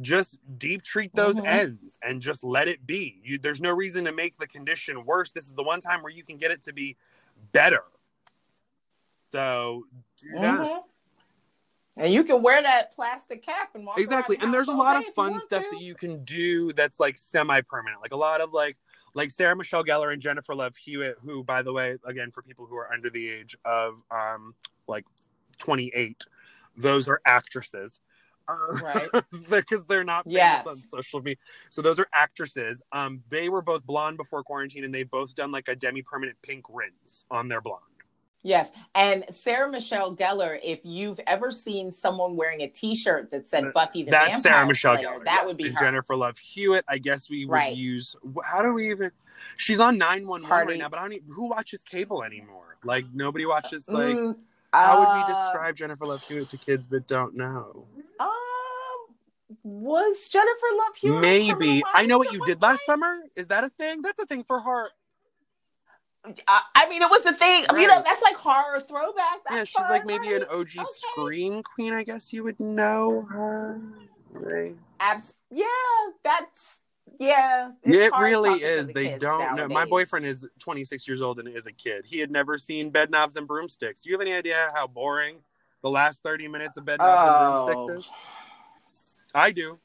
just 0.00 0.38
deep 0.58 0.82
treat 0.82 1.14
those 1.14 1.36
Mhm. 1.36 1.46
ends 1.46 1.98
and 2.02 2.20
just 2.20 2.42
let 2.42 2.66
it 2.68 2.86
be. 2.86 3.20
You 3.22 3.38
there's 3.38 3.60
no 3.60 3.70
reason 3.72 4.04
to 4.06 4.12
make 4.12 4.36
the 4.36 4.46
condition 4.46 5.04
worse. 5.04 5.32
This 5.32 5.44
is 5.46 5.54
the 5.54 5.62
one 5.62 5.80
time 5.80 6.02
where 6.02 6.12
you 6.12 6.24
can 6.24 6.36
get 6.36 6.50
it 6.50 6.62
to 6.62 6.72
be 6.72 6.96
better. 7.52 7.84
So 9.30 9.86
do 10.18 10.30
that. 10.40 10.58
Mhm. 10.60 10.82
And 11.96 12.12
you 12.12 12.24
can 12.24 12.42
wear 12.42 12.60
that 12.60 12.92
plastic 12.92 13.42
cap 13.44 13.70
and 13.74 13.86
walk 13.86 13.98
exactly. 13.98 14.36
and 14.40 14.52
there's 14.52 14.66
a 14.68 14.72
lot 14.74 14.96
of 14.96 15.14
fun 15.14 15.40
stuff 15.40 15.62
to. 15.62 15.70
that 15.70 15.80
you 15.80 15.94
can 15.94 16.24
do 16.24 16.72
that's 16.72 16.98
like 16.98 17.16
semi-permanent. 17.16 18.02
Like 18.02 18.12
a 18.12 18.16
lot 18.16 18.40
of 18.40 18.52
like 18.52 18.76
like 19.16 19.30
sarah 19.30 19.54
michelle 19.54 19.84
gellar 19.84 20.12
and 20.12 20.20
jennifer 20.20 20.56
love 20.56 20.76
hewitt 20.76 21.16
who 21.22 21.44
by 21.44 21.62
the 21.62 21.72
way 21.72 21.96
again 22.04 22.32
for 22.32 22.42
people 22.42 22.66
who 22.66 22.74
are 22.76 22.92
under 22.92 23.08
the 23.08 23.30
age 23.30 23.56
of 23.64 24.02
um 24.10 24.56
like 24.88 25.04
28 25.58 26.24
those 26.76 27.06
are 27.06 27.20
actresses 27.24 28.00
Right. 28.48 29.08
because 29.50 29.86
they're 29.86 30.04
not 30.04 30.24
famous 30.24 30.36
Yes. 30.36 30.66
on 30.66 30.76
social 30.76 31.20
media 31.22 31.36
so 31.70 31.80
those 31.82 31.98
are 31.98 32.06
actresses 32.12 32.82
um 32.92 33.22
they 33.30 33.48
were 33.48 33.62
both 33.62 33.84
blonde 33.86 34.16
before 34.16 34.42
quarantine 34.42 34.84
and 34.84 34.94
they've 34.94 35.10
both 35.10 35.34
done 35.34 35.50
like 35.50 35.68
a 35.68 35.74
demi-permanent 35.76 36.36
pink 36.42 36.64
rinse 36.68 37.24
on 37.30 37.48
their 37.48 37.60
blonde 37.60 37.80
Yes. 38.46 38.72
And 38.94 39.24
Sarah 39.30 39.70
Michelle 39.70 40.14
Gellar, 40.14 40.60
if 40.62 40.80
you've 40.84 41.18
ever 41.26 41.50
seen 41.50 41.94
someone 41.94 42.36
wearing 42.36 42.60
a 42.60 42.68
T-shirt 42.68 43.30
that 43.30 43.48
said 43.48 43.72
Buffy 43.72 44.02
the 44.02 44.10
That's 44.10 44.26
Vampire 44.34 44.42
Sarah 44.42 44.66
Michelle 44.66 44.96
Slayer, 44.96 45.08
Gellar. 45.08 45.24
that 45.24 45.34
yes. 45.40 45.46
would 45.46 45.56
be. 45.56 45.70
Jennifer 45.70 46.14
Love 46.14 46.36
Hewitt. 46.36 46.84
I 46.86 46.98
guess 46.98 47.30
we 47.30 47.46
would 47.46 47.52
Right. 47.54 47.74
use. 47.74 48.14
How 48.44 48.60
do 48.60 48.74
we 48.74 48.90
even? 48.90 49.12
She's 49.56 49.80
on 49.80 49.96
nine 49.96 50.26
one 50.28 50.42
one 50.42 50.48
Party. 50.50 50.72
right 50.72 50.78
now, 50.78 50.90
but 50.90 50.98
I 50.98 51.02
don't. 51.04 51.12
Even, 51.14 51.28
who 51.32 51.48
watches 51.48 51.82
cable 51.84 52.22
anymore? 52.22 52.76
Like 52.84 53.06
nobody 53.14 53.46
watches. 53.46 53.88
Like 53.88 54.14
Mm, 54.14 54.36
how 54.74 55.00
would 55.00 55.08
we 55.08 55.20
uh, 55.22 55.26
describe 55.26 55.76
Jennifer 55.76 56.04
Love 56.04 56.22
Hewitt 56.28 56.50
to 56.50 56.58
kids 56.58 56.86
that 56.88 57.06
don't 57.06 57.34
know? 57.34 57.86
Was 59.62 60.28
Jennifer 60.28 60.66
Love 60.76 60.96
Hewitt? 60.96 61.20
Maybe 61.20 61.82
I 61.92 62.06
know 62.06 62.18
what 62.18 62.32
you 62.32 62.44
did 62.44 62.60
last 62.62 62.84
summer. 62.86 63.20
Is 63.36 63.46
that 63.48 63.64
a 63.64 63.68
thing? 63.70 64.02
That's 64.02 64.18
a 64.22 64.26
thing 64.26 64.44
for 64.44 64.60
her. 64.60 64.88
point? 66.24 66.40
I 66.48 66.88
mean, 66.88 67.02
it 67.02 67.10
was 67.10 67.26
a 67.26 67.32
thing. 67.32 67.64
You 67.74 67.86
know, 67.86 68.02
that's 68.04 68.22
like 68.22 68.36
horror 68.36 68.80
throwback. 68.80 69.44
That's 69.48 69.54
yeah, 69.56 69.64
she's 69.64 69.72
fun, 69.74 69.90
like 69.90 70.06
maybe 70.06 70.32
an? 70.34 70.44
OG 70.44 70.68
Okay. 70.78 70.82
scream 70.84 71.62
queen. 71.62 71.92
I 71.92 72.02
guess 72.02 72.32
you 72.32 72.42
would 72.44 72.58
know 72.58 73.26
her. 73.30 73.80
Right. 74.30 74.74
Abs- 75.00 75.34
yeah, 75.50 75.64
that's 76.22 76.80
yeah. 77.20 77.70
it 77.84 78.12
really 78.18 78.62
is. 78.62 78.88
the 78.88 78.92
They 78.94 79.18
don't 79.18 79.54
know. 79.56 79.68
My 79.68 79.84
boyfriend 79.84 80.24
is 80.26 80.46
26 80.60 81.06
years 81.06 81.20
old 81.22 81.38
and 81.38 81.48
is 81.48 81.66
a 81.66 81.72
kid. 81.72 82.04
He 82.06 82.18
had 82.18 82.30
never 82.30 82.56
seen 82.58 82.90
Bedknobs 82.90 83.36
and 83.36 83.46
Broomsticks. 83.46 84.02
Do 84.02 84.10
you 84.10 84.14
have 84.14 84.22
any 84.22 84.32
idea 84.32 84.72
how 84.74 84.86
boring 84.86 85.36
the 85.82 85.90
last 85.90 86.22
30 86.22 86.48
minutes 86.48 86.76
of 86.78 86.84
Bedknobs 86.84 86.98
Oh. 87.00 87.66
and 87.66 87.66
Broomsticks 87.76 88.06
is? 88.06 88.12
I 89.34 89.50
do. 89.50 89.78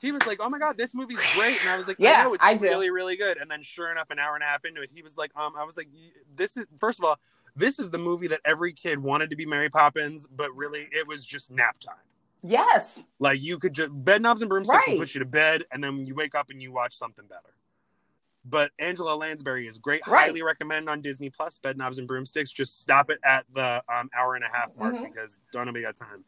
He 0.00 0.12
was 0.12 0.24
like, 0.26 0.38
"Oh 0.40 0.48
my 0.48 0.58
god, 0.58 0.76
this 0.78 0.94
movie's 0.94 1.18
great," 1.34 1.60
and 1.60 1.68
I 1.70 1.76
was 1.76 1.88
like, 1.88 1.96
Yeah, 1.98 2.20
"I 2.20 2.24
know 2.24 2.34
it's 2.34 2.44
I 2.44 2.54
do. 2.56 2.64
really, 2.66 2.90
really 2.90 3.16
good." 3.16 3.36
And 3.36 3.50
then, 3.50 3.62
sure 3.62 3.90
enough, 3.90 4.10
an 4.10 4.18
hour 4.18 4.34
and 4.34 4.42
a 4.44 4.46
half 4.46 4.64
into 4.64 4.80
it, 4.80 4.90
he 4.94 5.02
was 5.02 5.16
like, 5.16 5.32
"Um, 5.36 5.54
I 5.56 5.64
was 5.64 5.76
like, 5.76 5.88
this 6.36 6.56
is 6.56 6.66
first 6.78 6.98
of 7.00 7.04
all, 7.04 7.18
this 7.56 7.78
is 7.80 7.90
the 7.90 7.98
movie 7.98 8.28
that 8.28 8.40
every 8.44 8.72
kid 8.72 9.00
wanted 9.00 9.30
to 9.30 9.36
be 9.36 9.44
Mary 9.44 9.68
Poppins, 9.68 10.26
but 10.28 10.54
really, 10.56 10.88
it 10.92 11.06
was 11.06 11.26
just 11.26 11.50
nap 11.50 11.78
time." 11.80 11.96
Yes. 12.44 13.04
Like 13.18 13.40
you 13.40 13.58
could 13.58 13.72
just 13.72 13.90
bedknobs 13.90 14.40
and 14.40 14.48
broomsticks 14.48 14.86
will 14.86 14.92
Right. 14.94 15.00
put 15.00 15.14
you 15.14 15.18
to 15.18 15.24
bed, 15.26 15.64
and 15.72 15.82
then 15.82 16.06
you 16.06 16.14
wake 16.14 16.36
up 16.36 16.50
and 16.50 16.62
you 16.62 16.70
watch 16.70 16.96
something 16.96 17.26
better. 17.26 17.52
But 18.44 18.70
Angela 18.78 19.16
Lansbury 19.16 19.66
is 19.66 19.78
great. 19.78 20.06
Right. 20.06 20.26
Highly 20.26 20.42
recommend 20.42 20.88
on 20.88 21.00
Disney 21.02 21.28
Plus. 21.28 21.58
Bedknobs 21.58 21.98
and 21.98 22.06
broomsticks. 22.06 22.52
Just 22.52 22.80
stop 22.80 23.10
it 23.10 23.18
at 23.24 23.44
the 23.52 23.82
um, 23.92 24.08
hour 24.16 24.36
and 24.36 24.44
a 24.44 24.48
half 24.48 24.74
mark 24.76 24.94
Mhm. 24.94 25.12
because 25.12 25.40
don't 25.52 25.66
nobody 25.66 25.82
got 25.82 25.96
time. 25.96 26.24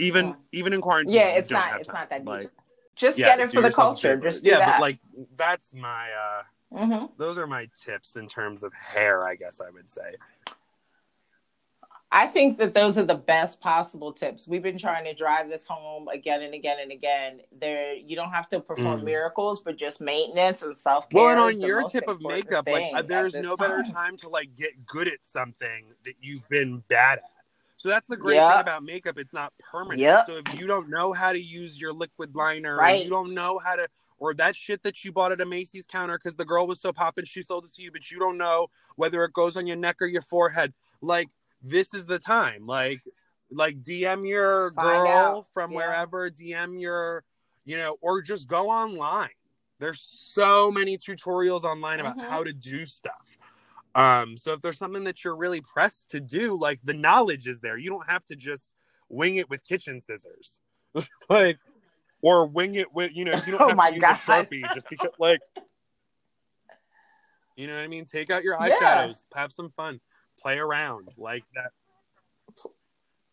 Even 0.00 0.26
Yeah. 0.28 0.34
even 0.52 0.72
in 0.72 0.80
quarantine, 0.80 1.14
Yeah, 1.14 1.28
it's 1.28 1.50
don't 1.50 1.58
It's 1.78 1.86
time. 1.88 1.94
not 1.94 2.10
that 2.10 2.20
deep. 2.22 2.28
Like, 2.28 2.50
Just 2.96 3.18
yeah, 3.18 3.26
get 3.26 3.40
it 3.40 3.52
for 3.52 3.60
the 3.60 3.72
culture. 3.72 4.16
Just 4.16 4.44
yeah, 4.44 4.58
that. 4.58 4.74
but 4.74 4.80
like 4.80 4.98
that's 5.36 5.72
my. 5.74 6.10
uh 6.12 6.42
hmm 6.86 7.06
Those 7.16 7.38
are 7.38 7.46
my 7.46 7.68
tips 7.82 8.16
in 8.16 8.28
terms 8.28 8.62
of 8.62 8.72
hair. 8.74 9.26
I 9.26 9.34
guess 9.36 9.60
I 9.60 9.70
would 9.70 9.90
say. 9.90 10.14
I 12.12 12.26
think 12.26 12.58
that 12.58 12.74
those 12.74 12.98
are 12.98 13.04
the 13.04 13.14
best 13.14 13.60
possible 13.60 14.12
tips. 14.12 14.48
We've 14.48 14.62
been 14.64 14.78
trying 14.78 15.04
to 15.04 15.14
drive 15.14 15.48
this 15.48 15.64
home 15.64 16.08
again 16.08 16.42
and 16.42 16.54
again 16.54 16.78
and 16.82 16.90
again. 16.90 17.40
There, 17.60 17.94
you 17.94 18.16
don't 18.16 18.32
have 18.32 18.48
to 18.48 18.58
perform 18.58 19.02
Mm. 19.02 19.04
miracles, 19.04 19.60
but 19.60 19.76
just 19.76 20.00
maintenance 20.00 20.62
and 20.62 20.76
self 20.76 21.08
care. 21.08 21.22
Well, 21.22 21.30
and 21.30 21.38
on 21.38 21.60
your 21.60 21.84
tip 21.84 22.08
of 22.08 22.20
makeup, 22.20 22.66
like 22.68 22.90
uh, 22.94 23.02
there's 23.02 23.32
there's 23.34 23.44
no 23.44 23.56
better 23.56 23.84
time 23.84 24.16
to 24.18 24.28
like 24.28 24.56
get 24.56 24.84
good 24.86 25.06
at 25.06 25.20
something 25.22 25.94
that 26.04 26.14
you've 26.20 26.48
been 26.48 26.82
bad 26.88 27.18
at. 27.18 27.30
So 27.80 27.88
that's 27.88 28.06
the 28.06 28.16
great 28.16 28.34
Yep. 28.34 28.50
thing 28.50 28.60
about 28.60 28.82
makeup; 28.82 29.18
it's 29.18 29.32
not 29.32 29.54
permanent. 29.58 30.00
Yep. 30.00 30.26
So 30.26 30.36
if 30.36 30.44
you 30.52 30.66
don't 30.66 30.90
know 30.90 31.14
how 31.14 31.32
to 31.32 31.40
use 31.40 31.80
your 31.80 31.94
liquid 31.94 32.36
liner, 32.36 32.74
or 32.74 32.78
Right. 32.78 33.02
you 33.04 33.08
don't 33.10 33.32
know 33.32 33.58
how 33.58 33.76
to, 33.76 33.88
or 34.18 34.34
that 34.34 34.54
shit 34.54 34.82
that 34.82 35.02
you 35.02 35.12
bought 35.12 35.32
at 35.32 35.40
a 35.40 35.46
Macy's 35.46 35.86
counter 35.86 36.18
because 36.18 36.36
the 36.36 36.44
girl 36.44 36.66
was 36.66 36.78
so 36.78 36.92
poppin', 36.92 37.24
she 37.24 37.40
sold 37.40 37.64
it 37.64 37.72
to 37.76 37.82
you, 37.82 37.90
but 37.90 38.10
you 38.10 38.18
don't 38.18 38.36
know 38.36 38.68
whether 38.96 39.24
it 39.24 39.32
goes 39.32 39.56
on 39.56 39.66
your 39.66 39.78
neck 39.78 39.96
or 40.02 40.06
your 40.06 40.20
forehead. 40.20 40.74
Like 41.00 41.30
this 41.62 41.94
is 41.94 42.04
the 42.04 42.18
time. 42.18 42.66
Like, 42.66 43.00
like 43.50 43.82
DM 43.82 44.28
your 44.28 44.72
Find 44.74 45.06
girl 45.06 45.38
out. 45.38 45.46
from 45.54 45.70
Yeah. 45.70 45.78
wherever. 45.78 46.30
DM 46.30 46.78
your, 46.78 47.24
you 47.64 47.78
know, 47.78 47.96
or 48.02 48.20
just 48.20 48.46
go 48.46 48.68
online. 48.68 49.30
There's 49.78 50.02
so 50.02 50.70
many 50.70 50.98
tutorials 50.98 51.64
online 51.64 52.00
about 52.00 52.18
Mhm. 52.18 52.28
how 52.28 52.44
to 52.44 52.52
do 52.52 52.84
stuff. 52.84 53.38
Um, 53.94 54.36
so 54.36 54.52
if 54.52 54.60
there's 54.60 54.78
something 54.78 55.04
that 55.04 55.24
you're 55.24 55.36
really 55.36 55.60
pressed 55.60 56.10
to 56.12 56.20
do, 56.20 56.56
like 56.58 56.80
the 56.84 56.94
knowledge 56.94 57.46
is 57.46 57.60
there. 57.60 57.76
You 57.76 57.90
don't 57.90 58.08
have 58.08 58.24
to 58.26 58.36
just 58.36 58.74
wing 59.08 59.36
it 59.36 59.50
with 59.50 59.64
kitchen 59.64 60.00
scissors. 60.00 60.60
like 61.28 61.58
or 62.22 62.46
wing 62.46 62.74
it 62.74 62.92
with 62.92 63.12
you 63.14 63.24
know, 63.24 63.32
you 63.46 63.52
don't 63.52 63.60
Oh 63.60 63.68
have 63.68 63.76
my 63.76 63.90
to 63.90 63.94
use 63.94 64.02
God. 64.02 64.16
a 64.16 64.30
sharpie 64.30 64.72
just 64.72 64.88
because 64.88 65.10
like 65.18 65.40
you 67.56 67.66
know 67.66 67.74
what 67.74 67.82
I 67.82 67.88
mean? 67.88 68.06
Take 68.06 68.30
out 68.30 68.42
your 68.42 68.54
Yeah. 68.54 68.70
eyeshadows, 68.70 69.24
have 69.34 69.52
some 69.52 69.70
fun, 69.70 70.00
play 70.40 70.58
around 70.58 71.08
like 71.18 71.44
that. 71.54 71.72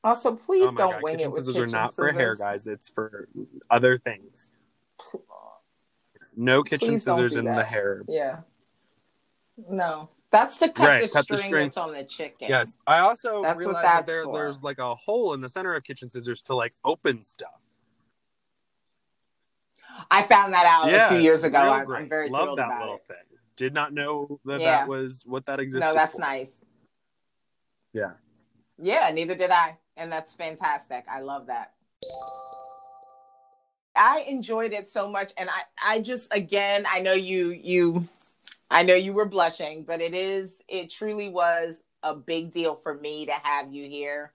Also, 0.03 0.35
please 0.35 0.63
oh 0.63 0.71
don't 0.71 0.91
god, 0.91 1.03
wing 1.03 1.15
kitchen 1.15 1.25
it 1.27 1.31
with 1.31 1.39
scissors 1.39 1.55
kitchen 1.55 1.69
are 1.69 1.71
not 1.71 1.93
for 1.93 2.11
hair, 2.11 2.35
guys. 2.35 2.67
It's 2.67 2.89
for 2.89 3.27
other 3.69 3.97
things. 3.97 4.51
No 6.35 6.61
kitchen 6.63 6.89
Please 6.89 7.03
scissors 7.03 7.33
do 7.33 7.39
in 7.39 7.45
the 7.45 7.63
hair. 7.63 8.03
Yeah. 8.07 8.41
No, 9.69 10.09
that's 10.41 10.57
to 10.57 10.69
cut 10.69 10.87
Right, 10.87 11.01
the 11.03 11.09
cut 11.09 11.27
the 11.27 11.37
string 11.37 11.49
string. 11.49 11.65
that's 11.65 11.77
on 11.77 11.93
the 11.93 12.03
chicken. 12.03 12.47
Yes, 12.49 12.75
I 12.85 12.99
also 12.99 13.41
That's 13.41 13.55
what 13.65 13.73
realized 13.73 13.87
that 13.87 14.07
there, 14.07 14.25
there's 14.31 14.61
like 14.61 14.77
a 14.79 14.93
hole 14.95 15.33
in 15.33 15.41
the 15.41 15.49
center 15.49 15.73
of 15.75 15.83
kitchen 15.83 16.09
scissors 16.09 16.41
to 16.43 16.53
like 16.55 16.73
open 16.85 17.23
stuff. 17.23 17.59
I 20.11 20.21
found 20.23 20.53
that 20.53 20.65
out 20.65 20.93
a 20.93 21.09
few 21.09 21.17
years 21.17 21.43
ago. 21.43 21.57
I'm, 21.57 21.85
great. 21.85 22.01
I'm 22.03 22.09
very 22.09 22.29
love 22.29 22.43
thrilled 22.43 22.59
that 22.59 22.65
about 22.67 22.79
little 22.81 22.95
it. 22.97 23.05
thing. 23.07 23.17
Did 23.55 23.73
not 23.73 23.93
know 23.93 24.39
that 24.45 24.59
Yeah. 24.61 24.77
that 24.77 24.87
was 24.87 25.23
what 25.25 25.45
that 25.47 25.59
existed. 25.59 25.87
No, 25.87 25.93
that's 25.95 26.15
for. 26.15 26.21
nice. 26.21 26.63
Yeah. 27.93 28.11
Yeah, 28.77 29.09
neither 29.11 29.33
did 29.33 29.49
I. 29.49 29.77
And 29.95 30.11
that's 30.11 30.33
fantastic. 30.35 31.03
I 31.09 31.21
love 31.21 31.47
that. 31.47 31.73
I 33.95 34.23
enjoyed 34.27 34.73
it 34.73 34.87
so 34.91 35.09
much 35.09 35.31
and 35.37 35.49
I 35.49 35.61
I 35.83 36.01
just 36.01 36.27
again, 36.31 36.85
I 36.87 36.99
know 37.01 37.13
you 37.13 37.49
you 37.49 38.07
I 38.69 38.83
know 38.83 38.95
you 38.95 39.13
were 39.13 39.25
blushing, 39.27 39.83
but 39.83 40.01
it 40.01 40.13
is 40.13 40.61
it 40.67 40.89
truly 40.89 41.29
was 41.29 41.83
a 42.03 42.15
big 42.15 42.51
deal 42.51 42.75
for 42.75 42.93
me 42.93 43.25
to 43.25 43.31
have 43.31 43.73
you 43.73 43.89
here. 43.89 44.33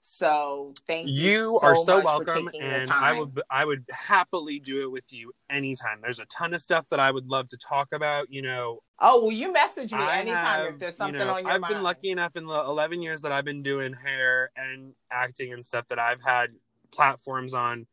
So 0.00 0.74
thank 0.86 1.08
you. 1.08 1.12
You 1.12 1.58
so 1.60 1.66
are 1.66 1.76
so 1.76 2.00
welcome, 2.00 2.46
for 2.46 2.52
taking 2.52 2.60
the 2.68 2.76
and 2.76 2.90
I 2.90 3.18
would 3.18 3.40
I 3.50 3.64
would 3.64 3.84
happily 3.90 4.60
do 4.60 4.82
it 4.82 4.90
with 4.90 5.12
you 5.12 5.32
anytime. 5.50 6.00
There's 6.02 6.20
a 6.20 6.24
ton 6.26 6.54
of 6.54 6.62
stuff 6.62 6.88
that 6.90 7.00
I 7.00 7.10
would 7.10 7.26
love 7.28 7.48
to 7.48 7.56
talk 7.58 7.88
about. 7.92 8.30
You 8.30 8.42
know, 8.42 8.80
Oh, 9.00 9.22
well, 9.24 9.32
you 9.32 9.52
message 9.52 9.92
me 9.92 9.98
I 9.98 10.20
anytime 10.20 10.66
have, 10.66 10.74
if 10.74 10.78
there's 10.78 10.94
you 10.94 10.96
something 10.96 11.18
know, 11.18 11.34
on 11.34 11.44
your 11.44 11.52
I've 11.52 11.60
mind. 11.60 11.74
been 11.74 11.82
lucky 11.82 12.10
enough 12.10 12.36
in 12.36 12.46
the 12.46 12.60
11 12.60 13.02
years 13.02 13.22
that 13.22 13.32
I've 13.32 13.44
been 13.44 13.62
doing 13.62 13.92
hair 13.92 14.50
and 14.56 14.92
acting 15.10 15.52
and 15.52 15.64
stuff 15.64 15.86
that 15.88 15.98
I've 15.98 16.22
had 16.22 16.50
platforms 16.90 17.54
on 17.54 17.86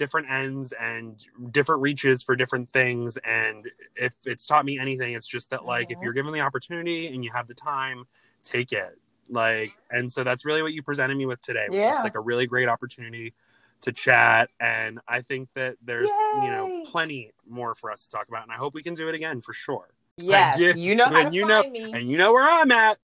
different 0.00 0.30
ends 0.30 0.72
and 0.80 1.14
different 1.52 1.82
reaches 1.82 2.22
for 2.22 2.34
different 2.34 2.70
things. 2.70 3.18
And 3.18 3.68
if 3.96 4.14
it's 4.24 4.46
taught 4.46 4.64
me 4.64 4.78
anything, 4.78 5.12
it's 5.12 5.26
just 5.26 5.50
that 5.50 5.66
like 5.66 5.90
if 5.90 5.98
Mhm. 5.98 6.04
you're 6.04 6.14
given 6.14 6.32
the 6.32 6.40
opportunity 6.40 7.08
and 7.08 7.22
you 7.22 7.30
have 7.32 7.46
the 7.48 7.54
time, 7.54 8.04
take 8.42 8.72
it. 8.72 8.98
Like, 9.28 9.72
and 9.90 10.10
so 10.10 10.24
that's 10.24 10.46
really 10.46 10.62
what 10.62 10.72
you 10.72 10.82
presented 10.82 11.16
me 11.18 11.26
with 11.26 11.42
today. 11.42 11.66
Was 11.68 11.76
Yeah. 11.76 11.90
just 11.92 12.04
like 12.04 12.14
a 12.14 12.20
really 12.20 12.46
great 12.46 12.66
opportunity 12.66 13.34
to 13.82 13.92
chat. 13.92 14.48
And 14.58 15.00
I 15.06 15.20
think 15.20 15.48
that 15.54 15.76
there's 15.82 16.08
you 16.08 16.48
know 16.50 16.82
plenty 16.86 17.32
more 17.46 17.74
for 17.74 17.90
us 17.92 18.04
to 18.04 18.08
talk 18.10 18.26
about. 18.28 18.44
And 18.44 18.52
I 18.52 18.56
hope 18.56 18.72
we 18.72 18.82
can 18.82 18.94
do 18.94 19.06
it 19.10 19.14
again 19.14 19.42
for 19.42 19.52
sure. 19.52 19.88
Yes, 20.16 20.58
you- 20.58 20.72
you 20.72 20.94
know 20.94 21.04
and 21.04 21.34
you 21.34 21.44
know- 21.46 21.62
me. 21.68 21.92
And 21.92 22.10
you 22.10 22.16
know 22.16 22.32
where 22.32 22.48
I'm 22.48 22.72
at. 22.72 22.98